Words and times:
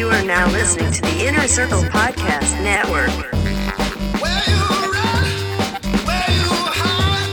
You 0.00 0.08
are 0.08 0.22
now 0.24 0.46
listening 0.50 0.90
to 0.92 1.02
the 1.02 1.26
Inner 1.26 1.46
Circle 1.46 1.82
Podcast 1.82 2.58
Network. 2.64 3.10
Where 4.22 4.42
you 4.48 4.62
run, 4.94 5.26
where 6.06 6.30
you 6.30 6.48
hide, 6.72 7.28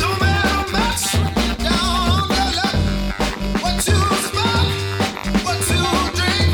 don't 0.00 0.18
matter 0.18 0.72
much. 0.72 1.12
Down 1.58 2.08
on 2.08 2.28
the 2.32 2.46
luck, 2.56 2.80
what 3.62 3.76
you 3.86 4.00
smoke, 4.24 4.72
what 5.44 5.60
you 5.68 5.84
drink, 6.16 6.50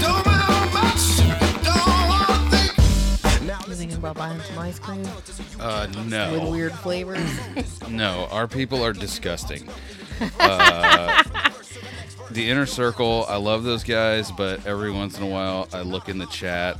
don't 0.00 0.24
matter 0.24 0.64
much. 0.72 1.04
Don't 1.62 2.48
think. 3.76 3.92
About 3.98 4.16
buying 4.16 4.40
some 4.40 4.58
ice 4.60 4.78
cream 4.78 5.04
Uh, 5.60 5.86
with 6.32 6.48
weird 6.50 6.72
flavors? 6.72 7.20
no. 7.90 8.28
Our 8.30 8.48
people 8.48 8.82
are 8.82 8.94
disgusting. 8.94 9.68
Uh, 10.38 11.22
the 12.30 12.48
inner 12.48 12.66
circle, 12.66 13.24
I 13.28 13.36
love 13.36 13.64
those 13.64 13.84
guys, 13.84 14.30
but 14.32 14.66
every 14.66 14.90
once 14.90 15.16
in 15.18 15.22
a 15.24 15.26
while, 15.26 15.68
I 15.72 15.82
look 15.82 16.08
in 16.08 16.18
the 16.18 16.26
chat, 16.26 16.78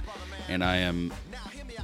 and 0.49 0.63
I 0.65 0.77
am 0.79 1.13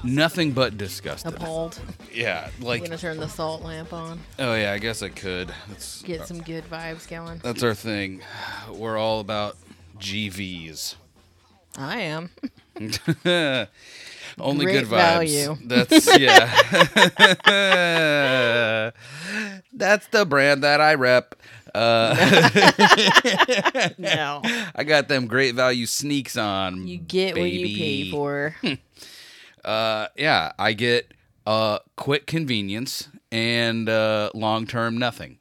nothing 0.04 0.52
but 0.52 0.76
disgusted. 0.78 1.34
Appalled. 1.34 1.80
Yeah, 2.12 2.48
I'm 2.58 2.64
like, 2.64 2.82
gonna 2.84 2.98
turn 2.98 3.18
the 3.18 3.28
salt 3.28 3.62
lamp 3.62 3.92
on. 3.92 4.20
oh 4.38 4.54
yeah, 4.54 4.72
I 4.72 4.78
guess 4.78 5.02
I 5.02 5.08
could. 5.08 5.52
That's 5.68 6.02
Get 6.02 6.20
uh, 6.22 6.26
some 6.26 6.42
good 6.42 6.64
vibes 6.70 7.08
going. 7.08 7.40
that's 7.42 7.62
our 7.62 7.74
thing. 7.74 8.22
We're 8.70 8.96
all 8.98 9.20
about 9.20 9.56
GVs. 9.98 10.94
I 11.78 12.00
am. 12.00 12.30
Only 14.38 14.64
Great 14.66 14.72
good 14.80 14.84
vibes. 14.84 14.88
value. 14.90 15.56
That's 15.64 16.18
yeah. 16.18 16.46
That's 19.72 20.06
the 20.08 20.24
brand 20.24 20.62
that 20.64 20.80
I 20.80 20.94
rep. 20.94 21.34
Uh, 21.76 22.14
No. 23.98 24.40
I 24.74 24.84
got 24.84 25.08
them 25.08 25.26
great 25.26 25.54
value 25.54 25.86
sneaks 25.86 26.36
on. 26.36 26.86
You 26.86 26.98
get 26.98 27.36
what 27.36 27.50
you 27.50 27.76
pay 27.76 28.10
for. 28.10 28.56
Uh, 29.64 30.06
yeah, 30.16 30.52
I 30.60 30.74
get 30.74 31.12
uh 31.44 31.80
quick 31.96 32.28
convenience 32.28 33.08
and 33.32 33.88
uh 33.88 34.30
long 34.32 34.64
term 34.64 34.96
nothing. 34.96 35.38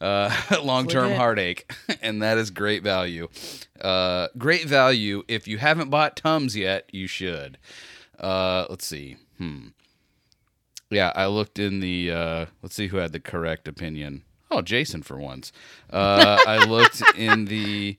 Uh, 0.00 0.34
long 0.62 0.88
term 0.88 1.12
heartache, 1.12 1.70
and 2.00 2.22
that 2.22 2.38
is 2.38 2.50
great 2.50 2.82
value. 2.82 3.28
Uh, 3.80 4.28
great 4.38 4.64
value. 4.66 5.24
If 5.28 5.46
you 5.46 5.58
haven't 5.58 5.90
bought 5.90 6.16
Tums 6.16 6.56
yet, 6.56 6.88
you 6.90 7.06
should. 7.06 7.58
Uh, 8.18 8.64
let's 8.70 8.86
see. 8.86 9.16
Hmm. 9.36 9.68
Yeah, 10.90 11.12
I 11.14 11.26
looked 11.26 11.58
in 11.58 11.80
the. 11.80 12.10
Uh, 12.12 12.46
let's 12.62 12.74
see 12.74 12.86
who 12.86 12.96
had 12.96 13.12
the 13.12 13.20
correct 13.20 13.68
opinion. 13.68 14.22
Oh, 14.50 14.62
Jason 14.62 15.02
for 15.02 15.18
once. 15.18 15.52
Uh, 15.90 16.38
I 16.46 16.64
looked 16.64 17.02
in 17.16 17.46
the 17.46 17.96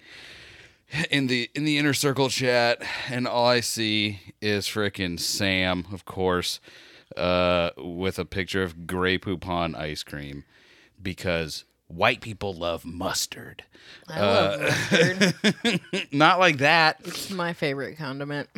in 1.10 1.28
the 1.28 1.50
in 1.54 1.66
the 1.66 1.78
inner 1.78 1.94
circle 1.94 2.30
chat, 2.30 2.82
and 3.10 3.28
all 3.28 3.48
I 3.48 3.60
see 3.60 4.22
is 4.42 4.66
frickin' 4.68 5.20
Sam, 5.20 5.86
of 5.92 6.06
course, 6.06 6.60
uh, 7.18 7.72
with 7.78 8.18
a 8.20 8.26
picture 8.26 8.64
of 8.64 8.88
Grey 8.88 9.18
Poupon 9.18 9.76
ice 9.76 10.04
cream, 10.04 10.46
because 11.02 11.66
white 11.88 12.22
people 12.22 12.54
love 12.54 12.86
mustard. 12.86 13.64
I 14.08 14.22
love 14.22 14.62
mustard. 14.62 15.82
Not 16.12 16.40
like 16.40 16.58
that. 16.60 16.98
It's 17.04 17.30
my 17.32 17.54
favorite 17.54 17.98
condiment. 17.98 18.50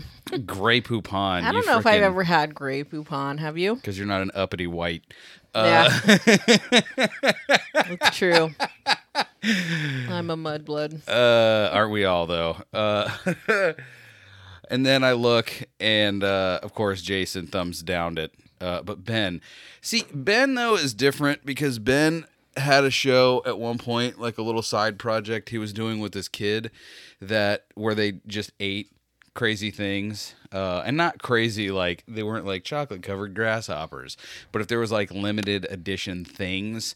Grey 0.45 0.81
Poupon. 0.81 1.43
I 1.43 1.51
don't 1.51 1.65
know 1.65 1.79
if 1.79 1.87
I've 1.87 2.03
ever 2.03 2.23
had 2.23 2.53
Grey 2.53 2.83
Poupon. 2.83 3.39
Have 3.39 3.57
you? 3.57 3.75
because 3.75 3.97
you're 3.97 4.07
not 4.07 4.21
an 4.21 4.29
uppity 4.35 4.67
white. 4.67 5.03
Uh, 5.53 5.89
yeah. 6.05 6.27
it's 7.89 8.17
true. 8.17 8.51
I'm 9.43 10.29
a 10.29 10.37
mudblood. 10.37 11.07
Uh, 11.07 11.69
aren't 11.73 11.91
we 11.91 12.05
all 12.05 12.25
though? 12.27 12.57
Uh, 12.73 13.09
and 14.69 14.85
then 14.85 15.03
I 15.03 15.13
look, 15.13 15.51
and 15.79 16.23
uh, 16.23 16.59
of 16.61 16.73
course 16.73 17.01
Jason 17.01 17.47
thumbs 17.47 17.81
downed 17.81 18.19
it. 18.19 18.33
Uh, 18.61 18.81
but 18.81 19.05
Ben, 19.05 19.41
see 19.81 20.03
Ben 20.13 20.55
though 20.55 20.75
is 20.75 20.93
different 20.93 21.45
because 21.45 21.79
Ben 21.79 22.25
had 22.57 22.83
a 22.83 22.91
show 22.91 23.41
at 23.45 23.57
one 23.57 23.77
point, 23.77 24.19
like 24.19 24.37
a 24.37 24.41
little 24.41 24.61
side 24.61 24.99
project 24.99 25.49
he 25.49 25.57
was 25.57 25.71
doing 25.73 25.99
with 25.99 26.11
this 26.11 26.27
kid, 26.27 26.71
that 27.21 27.65
where 27.75 27.95
they 27.95 28.13
just 28.27 28.51
ate 28.59 28.91
crazy 29.39 29.71
things 29.71 30.35
uh, 30.51 30.83
and 30.85 30.97
not 30.97 31.17
crazy 31.21 31.71
like 31.71 32.03
they 32.07 32.23
weren't 32.23 32.45
like 32.45 32.63
chocolate 32.65 33.01
covered 33.01 33.33
grasshoppers 33.33 34.17
but 34.51 34.61
if 34.61 34.67
there 34.67 34.79
was 34.79 34.91
like 34.91 35.09
limited 35.11 35.65
edition 35.71 36.25
things 36.25 36.93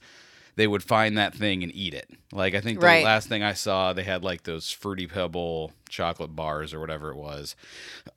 they 0.58 0.68
would 0.68 0.84
find 0.84 1.18
that 1.18 1.34
thing 1.34 1.64
and 1.64 1.74
eat 1.74 1.94
it 1.94 2.10
like 2.34 2.54
i 2.54 2.60
think 2.62 2.80
the 2.82 2.86
Right. 2.86 3.04
last 3.04 3.30
thing 3.30 3.42
i 3.44 3.54
saw 3.54 3.94
they 3.94 4.04
had 4.04 4.24
like 4.24 4.44
those 4.44 4.70
fruity 4.72 5.08
pebble 5.08 5.72
chocolate 5.90 6.36
bars 6.36 6.74
or 6.74 6.80
whatever 6.82 7.12
it 7.12 7.18
was 7.18 7.56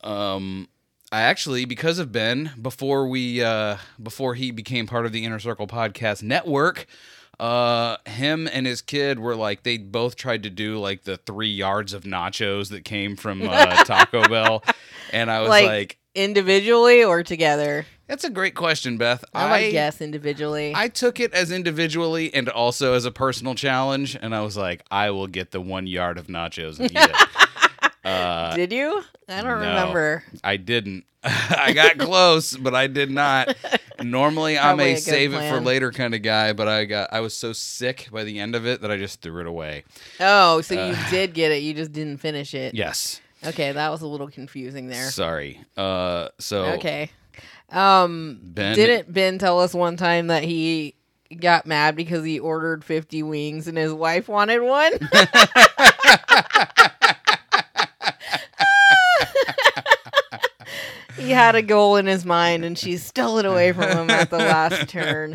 um 0.02 0.68
I 1.12 1.20
actually, 1.22 1.66
because 1.66 2.00
of 2.00 2.10
Ben, 2.10 2.50
before 2.60 3.06
we, 3.06 3.40
uh, 3.40 3.76
before 4.02 4.34
he 4.34 4.50
became 4.50 4.88
part 4.88 5.06
of 5.06 5.12
the 5.12 5.24
Inner 5.24 5.38
Circle 5.38 5.68
Podcast 5.68 6.24
Network, 6.24 6.86
uh, 7.38 7.96
him 8.06 8.48
and 8.52 8.66
his 8.66 8.80
kid 8.82 9.18
were 9.18 9.36
like 9.36 9.62
they 9.62 9.78
both 9.78 10.16
tried 10.16 10.42
to 10.44 10.50
do 10.50 10.78
like 10.78 11.04
the 11.04 11.16
three 11.18 11.50
yards 11.50 11.92
of 11.92 12.04
nachos 12.04 12.70
that 12.70 12.84
came 12.84 13.16
from 13.16 13.46
uh, 13.48 13.84
Taco 13.84 14.26
Bell, 14.28 14.64
and 15.12 15.30
I 15.30 15.40
was 15.40 15.48
Like, 15.50 15.66
like, 15.66 15.98
individually 16.14 17.04
or 17.04 17.22
together? 17.22 17.84
"That's 18.06 18.24
a 18.24 18.30
great 18.30 18.54
question, 18.54 18.96
Beth." 18.96 19.24
I 19.34 19.64
would 19.64 19.70
guess 19.72 20.00
individually. 20.00 20.72
I 20.74 20.88
took 20.88 21.20
it 21.20 21.32
as 21.34 21.50
individually 21.50 22.32
and 22.32 22.48
also 22.48 22.94
as 22.94 23.04
a 23.04 23.10
personal 23.10 23.54
challenge, 23.54 24.16
and 24.20 24.34
I 24.34 24.40
was 24.40 24.56
like, 24.56 24.82
"I 24.90 25.10
will 25.10 25.26
get 25.26 25.50
the 25.50 25.60
one 25.60 25.86
yard 25.86 26.16
of 26.18 26.28
nachos 26.28 26.78
and 26.80 26.90
eat 26.90 26.96
it." 26.96 27.16
uh, 28.06 28.54
Did 28.56 28.72
you? 28.72 29.02
I 29.28 29.42
don't 29.42 29.60
no. 29.60 29.68
remember. 29.68 30.24
I 30.44 30.56
didn't. 30.56 31.04
I 31.24 31.72
got 31.72 31.98
close, 31.98 32.56
but 32.56 32.74
I 32.74 32.86
did 32.86 33.10
not. 33.10 33.56
Normally, 34.02 34.56
I'm 34.58 34.78
a 34.78 34.92
a 34.92 34.96
save 34.96 35.34
it 35.34 35.50
for 35.50 35.60
later 35.60 35.90
kind 35.90 36.14
of 36.14 36.22
guy, 36.22 36.52
but 36.52 36.68
I 36.68 36.84
got 36.84 37.12
I 37.12 37.20
was 37.20 37.34
so 37.34 37.52
sick 37.52 38.08
by 38.12 38.22
the 38.22 38.38
end 38.38 38.54
of 38.54 38.64
it 38.66 38.82
that 38.82 38.90
I 38.92 38.96
just 38.96 39.22
threw 39.22 39.40
it 39.40 39.46
away. 39.46 39.82
Oh, 40.20 40.60
so 40.60 40.74
you 40.74 40.94
Uh, 40.94 41.10
did 41.10 41.34
get 41.34 41.50
it. 41.50 41.62
You 41.64 41.74
just 41.74 41.92
didn't 41.92 42.18
finish 42.18 42.54
it. 42.54 42.74
Yes, 42.74 43.20
Okay, 43.44 43.72
that 43.72 43.88
was 43.90 44.02
a 44.02 44.06
little 44.06 44.28
confusing 44.28 44.86
there. 44.88 45.10
sorry. 45.10 45.60
Uh, 45.76 46.28
so 46.38 46.66
Okay. 46.74 47.10
Um 47.70 48.38
Ben 48.42 48.76
didn't 48.76 49.12
Ben 49.12 49.38
tell 49.38 49.58
us 49.60 49.74
one 49.74 49.96
time 49.96 50.28
that 50.28 50.44
he 50.44 50.94
got 51.40 51.66
mad 51.66 51.96
because 51.96 52.24
he 52.24 52.38
ordered 52.38 52.84
50 52.84 53.24
wings 53.24 53.66
and 53.66 53.76
his 53.76 53.92
wife 53.92 54.28
wanted 54.28 54.60
one? 54.62 54.92
he 61.16 61.30
had 61.30 61.54
a 61.54 61.62
goal 61.62 61.96
in 61.96 62.06
his 62.06 62.24
mind 62.24 62.64
and 62.64 62.78
she 62.78 62.96
stole 62.96 63.38
it 63.38 63.44
away 63.44 63.72
from 63.72 63.88
him 63.90 64.10
at 64.10 64.30
the 64.30 64.38
last 64.38 64.88
turn. 64.92 65.34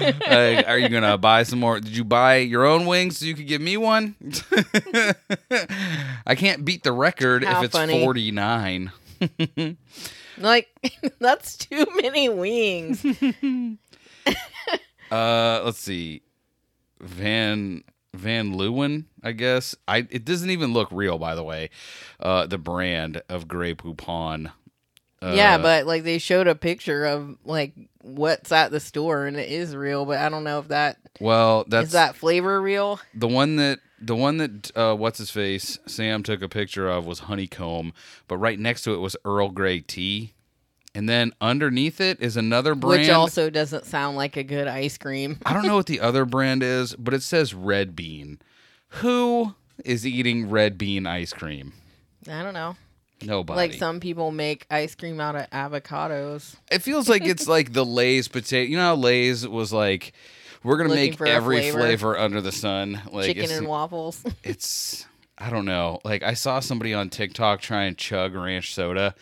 uh, 0.00 0.62
are 0.66 0.78
you 0.78 0.88
gonna 0.88 1.18
buy 1.18 1.42
some 1.42 1.60
more? 1.60 1.80
Did 1.80 1.96
you 1.96 2.04
buy 2.04 2.36
your 2.36 2.64
own 2.64 2.86
wings 2.86 3.18
so 3.18 3.26
you 3.26 3.34
could 3.34 3.46
give 3.46 3.60
me 3.60 3.76
one? 3.76 4.14
I 6.26 6.34
can't 6.34 6.64
beat 6.64 6.82
the 6.82 6.92
record 6.92 7.44
How 7.44 7.58
if 7.58 7.66
it's 7.66 7.76
funny. 7.76 8.02
49. 8.02 8.92
Like 10.38 10.70
that's 11.20 11.58
too 11.58 11.86
many 12.00 12.28
wings. 12.30 13.04
Uh, 15.10 15.60
let's 15.62 15.78
see, 15.78 16.22
Van 17.00 17.84
Van 18.14 18.54
Leeuwen, 18.54 19.04
I 19.22 19.32
guess. 19.32 19.76
I 19.86 20.06
it 20.10 20.24
doesn't 20.24 20.48
even 20.50 20.72
look 20.72 20.88
real, 20.90 21.18
by 21.18 21.34
the 21.34 21.44
way. 21.44 21.68
Uh, 22.18 22.46
the 22.46 22.56
brand 22.58 23.20
of 23.28 23.46
Grey 23.46 23.74
Poupon. 23.74 24.52
Uh, 25.22 25.32
yeah, 25.34 25.58
but 25.58 25.86
like 25.86 26.02
they 26.02 26.18
showed 26.18 26.48
a 26.48 26.54
picture 26.54 27.04
of 27.04 27.36
like 27.44 27.74
what's 28.00 28.50
at 28.50 28.72
the 28.72 28.80
store 28.80 29.26
and 29.26 29.36
it 29.36 29.50
is 29.50 29.76
real, 29.76 30.04
but 30.04 30.18
I 30.18 30.28
don't 30.28 30.44
know 30.44 30.58
if 30.58 30.68
that 30.68 30.98
well, 31.20 31.64
that's 31.68 31.88
is 31.88 31.92
that 31.92 32.16
flavor 32.16 32.60
real. 32.60 32.98
the 33.14 33.28
one 33.28 33.56
that 33.56 33.78
the 34.00 34.16
one 34.16 34.38
that 34.38 34.76
uh, 34.76 34.94
what's 34.94 35.18
his 35.18 35.30
face 35.30 35.78
Sam 35.86 36.22
took 36.22 36.42
a 36.42 36.48
picture 36.48 36.88
of 36.88 37.06
was 37.06 37.20
honeycomb, 37.20 37.92
but 38.26 38.38
right 38.38 38.58
next 38.58 38.82
to 38.82 38.94
it 38.94 38.98
was 38.98 39.16
Earl 39.24 39.50
Grey 39.50 39.80
tea, 39.80 40.32
and 40.94 41.08
then 41.08 41.32
underneath 41.40 42.00
it 42.00 42.20
is 42.20 42.36
another 42.36 42.74
brand. 42.74 43.02
Which 43.02 43.10
also 43.10 43.48
doesn't 43.48 43.84
sound 43.86 44.16
like 44.16 44.36
a 44.36 44.42
good 44.42 44.66
ice 44.66 44.98
cream. 44.98 45.38
I 45.46 45.52
don't 45.52 45.66
know 45.66 45.76
what 45.76 45.86
the 45.86 46.00
other 46.02 46.24
brand 46.24 46.62
is, 46.62 46.94
but 46.96 47.14
it 47.14 47.22
says 47.22 47.54
Red 47.54 47.94
Bean. 47.94 48.40
Who 48.96 49.54
is 49.84 50.06
eating 50.06 50.50
Red 50.50 50.76
Bean 50.76 51.06
ice 51.06 51.32
cream? 51.32 51.72
I 52.28 52.42
don't 52.42 52.54
know. 52.54 52.76
Nobody. 53.24 53.56
Like 53.56 53.72
some 53.74 54.00
people 54.00 54.30
make 54.30 54.66
ice 54.70 54.94
cream 54.94 55.20
out 55.20 55.36
of 55.36 55.48
avocados. 55.50 56.56
It 56.70 56.80
feels 56.82 57.08
like 57.08 57.24
it's 57.24 57.48
like 57.48 57.72
the 57.72 57.84
Lay's 57.84 58.28
potato. 58.28 58.68
You 58.68 58.76
know 58.76 58.82
how 58.84 58.94
Lay's 58.96 59.46
was 59.46 59.72
like, 59.72 60.12
we're 60.62 60.76
gonna 60.76 60.90
Looking 60.90 61.10
make 61.10 61.20
every 61.22 61.60
flavor. 61.60 61.78
flavor. 61.78 62.18
under 62.18 62.40
the 62.40 62.52
sun. 62.52 63.00
Like 63.10 63.26
Chicken 63.26 63.50
and 63.50 63.66
waffles. 63.66 64.22
it's 64.44 65.06
I 65.38 65.50
don't 65.50 65.64
know. 65.64 65.98
Like 66.04 66.22
I 66.22 66.34
saw 66.34 66.60
somebody 66.60 66.94
on 66.94 67.10
TikTok 67.10 67.60
try 67.60 67.84
and 67.84 67.96
chug 67.98 68.34
ranch 68.34 68.74
soda 68.74 69.14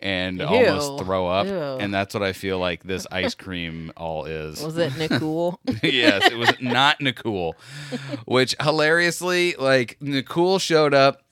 and 0.00 0.40
almost 0.40 1.04
throw 1.04 1.26
up, 1.26 1.46
Ew. 1.46 1.52
and 1.52 1.92
that's 1.92 2.14
what 2.14 2.22
I 2.22 2.32
feel 2.32 2.58
like 2.58 2.84
this 2.84 3.06
ice 3.10 3.34
cream 3.34 3.92
all 3.96 4.26
is. 4.26 4.62
Was 4.62 4.78
it 4.78 4.96
Nicole? 4.96 5.58
yes, 5.82 6.30
it 6.30 6.36
was 6.38 6.52
not 6.60 7.00
Nicole. 7.00 7.56
Which 8.24 8.54
hilariously, 8.60 9.56
like 9.58 9.96
Nicole 10.00 10.58
showed 10.60 10.94
up 10.94 11.22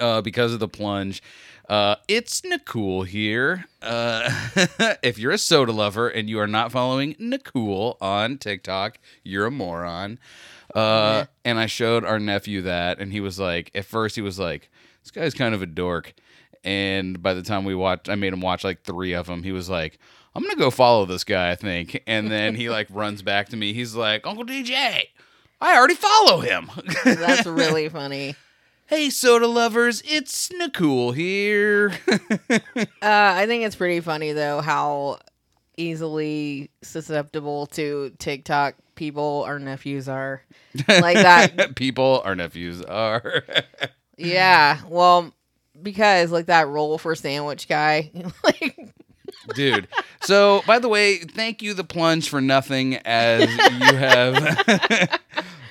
uh, 0.00 0.20
because 0.20 0.52
of 0.52 0.60
the 0.60 0.68
plunge. 0.68 1.22
Uh, 1.68 1.96
it's 2.08 2.44
Nicole 2.44 3.04
here. 3.04 3.66
Uh, 3.80 4.28
if 5.02 5.18
you're 5.18 5.32
a 5.32 5.38
soda 5.38 5.72
lover 5.72 6.08
and 6.08 6.28
you 6.28 6.38
are 6.38 6.46
not 6.46 6.72
following 6.72 7.16
Nicole 7.18 7.96
on 8.00 8.38
TikTok, 8.38 8.98
you're 9.22 9.46
a 9.46 9.50
moron. 9.50 10.18
Uh, 10.74 11.26
and 11.44 11.58
I 11.58 11.66
showed 11.66 12.04
our 12.04 12.18
nephew 12.18 12.62
that, 12.62 12.98
and 12.98 13.12
he 13.12 13.20
was 13.20 13.38
like, 13.38 13.70
at 13.74 13.84
first, 13.84 14.16
he 14.16 14.22
was 14.22 14.38
like, 14.38 14.70
this 15.02 15.10
guy's 15.10 15.34
kind 15.34 15.54
of 15.54 15.62
a 15.62 15.66
dork. 15.66 16.14
And 16.64 17.22
by 17.22 17.34
the 17.34 17.42
time 17.42 17.64
we 17.64 17.74
watched, 17.74 18.08
I 18.08 18.14
made 18.14 18.32
him 18.32 18.40
watch 18.40 18.64
like 18.64 18.82
three 18.82 19.12
of 19.12 19.26
them. 19.26 19.42
He 19.42 19.52
was 19.52 19.68
like, 19.68 19.98
I'm 20.34 20.42
gonna 20.42 20.56
go 20.56 20.70
follow 20.70 21.04
this 21.04 21.22
guy, 21.24 21.50
I 21.50 21.54
think. 21.54 22.02
And 22.06 22.30
then 22.30 22.54
he 22.54 22.70
like 22.70 22.88
runs 22.90 23.22
back 23.22 23.50
to 23.50 23.56
me. 23.56 23.72
He's 23.72 23.94
like, 23.94 24.26
Uncle 24.26 24.44
DJ, 24.44 25.02
I 25.60 25.76
already 25.76 25.94
follow 25.94 26.40
him. 26.40 26.70
That's 27.04 27.46
really 27.46 27.88
funny. 27.88 28.34
Hey, 28.86 29.10
soda 29.10 29.46
lovers, 29.46 30.02
it's 30.06 30.52
Nicole 30.52 31.12
here. 31.12 31.92
Uh, 33.02 33.32
I 33.36 33.46
think 33.46 33.64
it's 33.64 33.76
pretty 33.76 34.00
funny 34.00 34.32
though 34.32 34.60
how 34.60 35.18
easily 35.76 36.70
susceptible 36.82 37.66
to 37.66 38.12
TikTok 38.18 38.74
people 38.94 39.44
our 39.46 39.58
nephews 39.58 40.08
are. 40.08 40.42
Like 40.88 41.16
that. 41.16 41.74
People, 41.76 42.22
our 42.24 42.34
nephews 42.34 42.82
are. 42.82 43.44
Yeah. 44.16 44.78
Well, 44.88 45.34
because 45.82 46.30
like 46.30 46.46
that 46.46 46.68
roll 46.68 46.98
for 46.98 47.16
sandwich 47.16 47.66
guy. 47.68 48.12
like 48.44 48.94
Dude. 49.56 49.88
So, 50.22 50.62
by 50.68 50.78
the 50.78 50.88
way, 50.88 51.18
thank 51.18 51.62
you, 51.62 51.74
the 51.74 51.82
plunge, 51.82 52.28
for 52.28 52.40
nothing, 52.40 52.96
as 52.98 53.50
you 53.50 53.96
have 53.96 55.20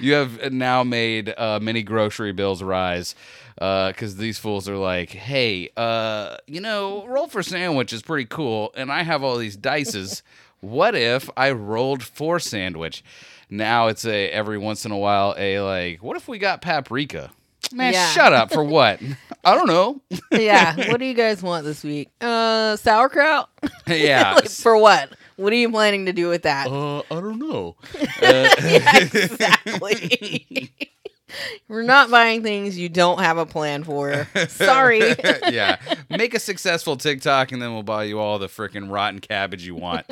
you 0.04 0.14
have 0.14 0.52
now 0.54 0.84
made 0.84 1.34
uh, 1.38 1.60
many 1.62 1.84
grocery 1.84 2.32
bills 2.34 2.62
rise. 2.62 3.16
Because 3.56 4.18
these 4.18 4.40
fools 4.40 4.68
are 4.68 4.78
like, 4.78 5.12
hey, 5.12 5.70
uh, 5.78 6.38
you 6.48 6.60
know, 6.60 7.06
roll 7.08 7.28
for 7.28 7.44
sandwich 7.44 7.94
is 7.94 8.02
pretty 8.02 8.26
cool, 8.26 8.74
and 8.76 8.92
I 8.92 9.04
have 9.04 9.24
all 9.24 9.38
these 9.38 9.56
dices. 9.56 10.22
what 10.60 10.96
if 10.96 11.30
I 11.38 11.52
rolled 11.52 12.02
for 12.04 12.40
sandwich? 12.40 13.04
Now 13.50 13.88
it's 13.88 14.06
a 14.06 14.30
every 14.32 14.58
once 14.58 14.86
in 14.86 14.92
a 14.92 14.98
while 14.98 15.36
a 15.38 15.60
like, 15.62 16.02
what 16.02 16.18
if 16.18 16.28
we 16.28 16.40
got 16.40 16.62
paprika? 16.62 17.30
Man, 17.72 17.94
Yeah. 17.94 18.08
shut 18.10 18.34
up 18.34 18.52
for 18.52 18.64
what? 18.64 19.00
I 19.46 19.56
don't 19.56 19.68
know. 19.68 20.02
yeah. 20.32 20.76
What 20.90 21.00
do 21.00 21.06
you 21.06 21.14
guys 21.14 21.42
want 21.44 21.64
this 21.64 21.84
week? 21.84 22.10
Uh 22.20 22.76
sauerkraut? 22.78 23.50
yeah. 23.88 24.34
Like, 24.36 24.50
for 24.50 24.76
what? 24.78 25.10
What 25.38 25.52
are 25.54 25.56
you 25.58 25.70
planning 25.72 26.06
to 26.06 26.14
do 26.14 26.30
with 26.30 26.44
that? 26.44 26.68
Uh, 26.68 27.00
I 27.00 27.04
don't 27.22 27.40
know. 27.40 27.76
yeah, 28.22 28.98
exactly. 28.98 30.72
We're 31.68 31.82
not 31.82 32.12
buying 32.12 32.44
things 32.44 32.78
you 32.78 32.90
don't 32.90 33.20
have 33.20 33.40
a 33.40 33.46
plan 33.48 33.84
for. 33.84 34.28
Sorry. 34.50 35.00
yeah. 35.50 35.78
Make 36.10 36.36
a 36.36 36.40
successful 36.40 36.96
TikTok 36.96 37.52
and 37.52 37.60
then 37.60 37.74
we'll 37.74 37.82
buy 37.82 38.04
you 38.04 38.20
all 38.20 38.38
the 38.38 38.46
freaking 38.48 38.92
rotten 38.92 39.20
cabbage 39.20 39.66
you 39.66 39.74
want. 39.74 40.06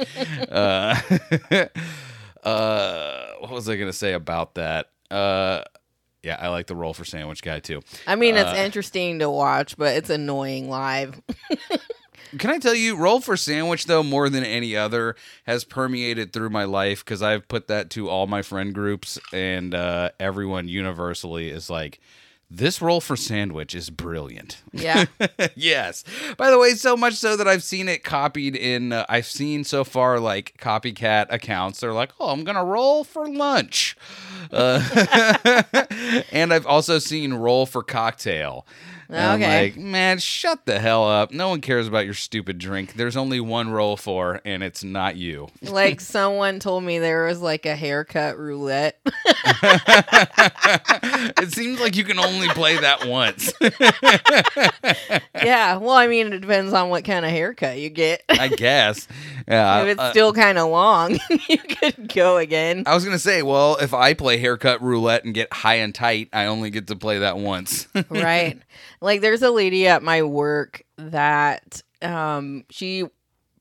uh, 0.50 0.96
uh, 2.44 3.26
what 3.40 3.52
was 3.52 3.70
I 3.70 3.76
going 3.76 3.90
to 3.90 3.94
say 3.98 4.14
about 4.14 4.56
that? 4.56 4.88
Uh, 5.12 5.64
yeah, 6.24 6.38
I 6.40 6.50
like 6.50 6.68
the 6.68 6.76
roll 6.76 6.94
for 6.94 7.06
sandwich 7.06 7.42
guy 7.42 7.60
too. 7.60 7.82
I 8.08 8.16
mean, 8.16 8.36
it's 8.36 8.50
Uh, 8.50 8.56
interesting 8.64 9.20
to 9.20 9.30
watch, 9.30 9.78
but 9.78 9.96
it's 9.96 10.10
annoying 10.10 10.70
live. 10.70 11.22
Can 12.38 12.50
I 12.50 12.60
tell 12.60 12.74
you, 12.76 12.96
roll 12.96 13.20
for 13.20 13.36
sandwich 13.36 13.86
though, 13.86 14.04
more 14.04 14.30
than 14.30 14.44
any 14.44 14.76
other, 14.76 15.16
has 15.46 15.64
permeated 15.64 16.32
through 16.32 16.50
my 16.50 16.64
life 16.64 17.04
because 17.04 17.22
I've 17.22 17.48
put 17.48 17.68
that 17.68 17.90
to 17.92 18.10
all 18.10 18.28
my 18.28 18.42
friend 18.42 18.74
groups, 18.74 19.20
and 19.34 19.74
uh, 19.76 20.12
everyone 20.20 20.68
universally 20.68 21.50
is 21.50 21.70
like, 21.70 22.00
"This 22.50 22.82
roll 22.82 23.02
for 23.02 23.16
sandwich 23.18 23.76
is 23.76 23.90
brilliant." 23.90 24.62
Yeah. 24.72 25.06
yes. 25.56 26.04
By 26.38 26.50
the 26.52 26.58
way, 26.58 26.72
so 26.74 26.96
much 26.96 27.16
so 27.16 27.36
that 27.36 27.48
I've 27.48 27.64
seen 27.64 27.90
it 27.90 28.04
copied 28.04 28.56
in. 28.56 28.94
Uh, 28.94 29.06
I've 29.10 29.26
seen 29.26 29.64
so 29.64 29.84
far 29.84 30.20
like 30.20 30.56
copycat 30.58 31.28
accounts. 31.30 31.82
They're 31.82 31.94
like, 31.94 32.12
"Oh, 32.20 32.30
I'm 32.30 32.44
gonna 32.46 32.64
roll 32.64 33.04
for 33.04 33.28
lunch," 33.30 33.98
uh, 34.54 34.82
and 36.32 36.54
I've 36.54 36.66
also 36.68 36.98
seen 37.00 37.34
roll 37.34 37.66
for 37.66 37.84
cocktail. 37.84 38.66
And 39.12 39.20
I'm 39.20 39.42
Okay. 39.42 39.64
like, 39.64 39.78
man, 39.78 40.20
shut 40.20 40.66
the 40.66 40.80
hell 40.80 41.08
up. 41.08 41.32
No 41.34 41.50
one 41.50 41.60
cares 41.62 41.88
about 41.88 42.06
your 42.06 42.14
stupid 42.14 42.58
drink. 42.60 42.94
There's 42.94 43.18
only 43.18 43.40
one 43.42 43.70
roll 43.70 43.98
for, 43.98 44.40
and 44.46 44.64
it's 44.64 44.84
not 44.84 45.18
you. 45.18 45.50
like 45.62 46.00
someone 46.00 46.60
told 46.60 46.84
me 46.84 46.98
there 47.00 47.26
was 47.26 47.42
like 47.42 47.66
a 47.66 47.76
haircut 47.76 48.38
roulette. 48.38 49.00
it 51.38 51.52
seems 51.54 51.80
like 51.80 51.96
you 51.96 52.04
can 52.04 52.20
only 52.20 52.48
play 52.50 52.78
that 52.80 53.06
once. 53.08 53.52
yeah. 55.44 55.78
Well, 55.78 55.92
I 55.96 56.08
mean, 56.08 56.34
it 56.34 56.40
depends 56.40 56.74
on 56.74 56.90
what 56.90 57.04
kind 57.04 57.26
of 57.26 57.32
haircut 57.32 57.78
you 57.80 57.90
get. 57.90 58.24
I 58.30 58.48
guess. 58.48 59.08
Yeah. 59.48 59.82
if 59.82 59.88
it's 59.90 60.00
uh, 60.00 60.12
still 60.12 60.34
kind 60.34 60.58
of 60.58 60.70
long, 60.70 61.20
you 61.50 61.58
could 61.58 62.14
go 62.14 62.38
again. 62.38 62.84
I 62.86 62.96
was 62.96 63.04
gonna 63.04 63.20
say, 63.20 63.42
well, 63.42 63.78
if 63.78 63.94
I 63.94 64.14
play 64.14 64.38
haircut 64.38 64.82
roulette 64.82 65.24
and 65.26 65.34
get 65.34 65.52
high 65.52 65.76
and 65.76 65.94
tight, 65.94 66.30
I 66.34 66.46
only 66.46 66.70
get 66.70 66.88
to 66.88 66.96
play 66.96 67.20
that 67.20 67.38
once. 67.38 67.88
right. 68.10 68.60
Like 69.02 69.22
there's 69.22 69.42
a 69.42 69.52
lady 69.52 69.88
at 69.88 70.04
my 70.04 70.24
work 70.24 70.84
that 70.98 71.82
um 72.02 72.66
she 72.70 73.06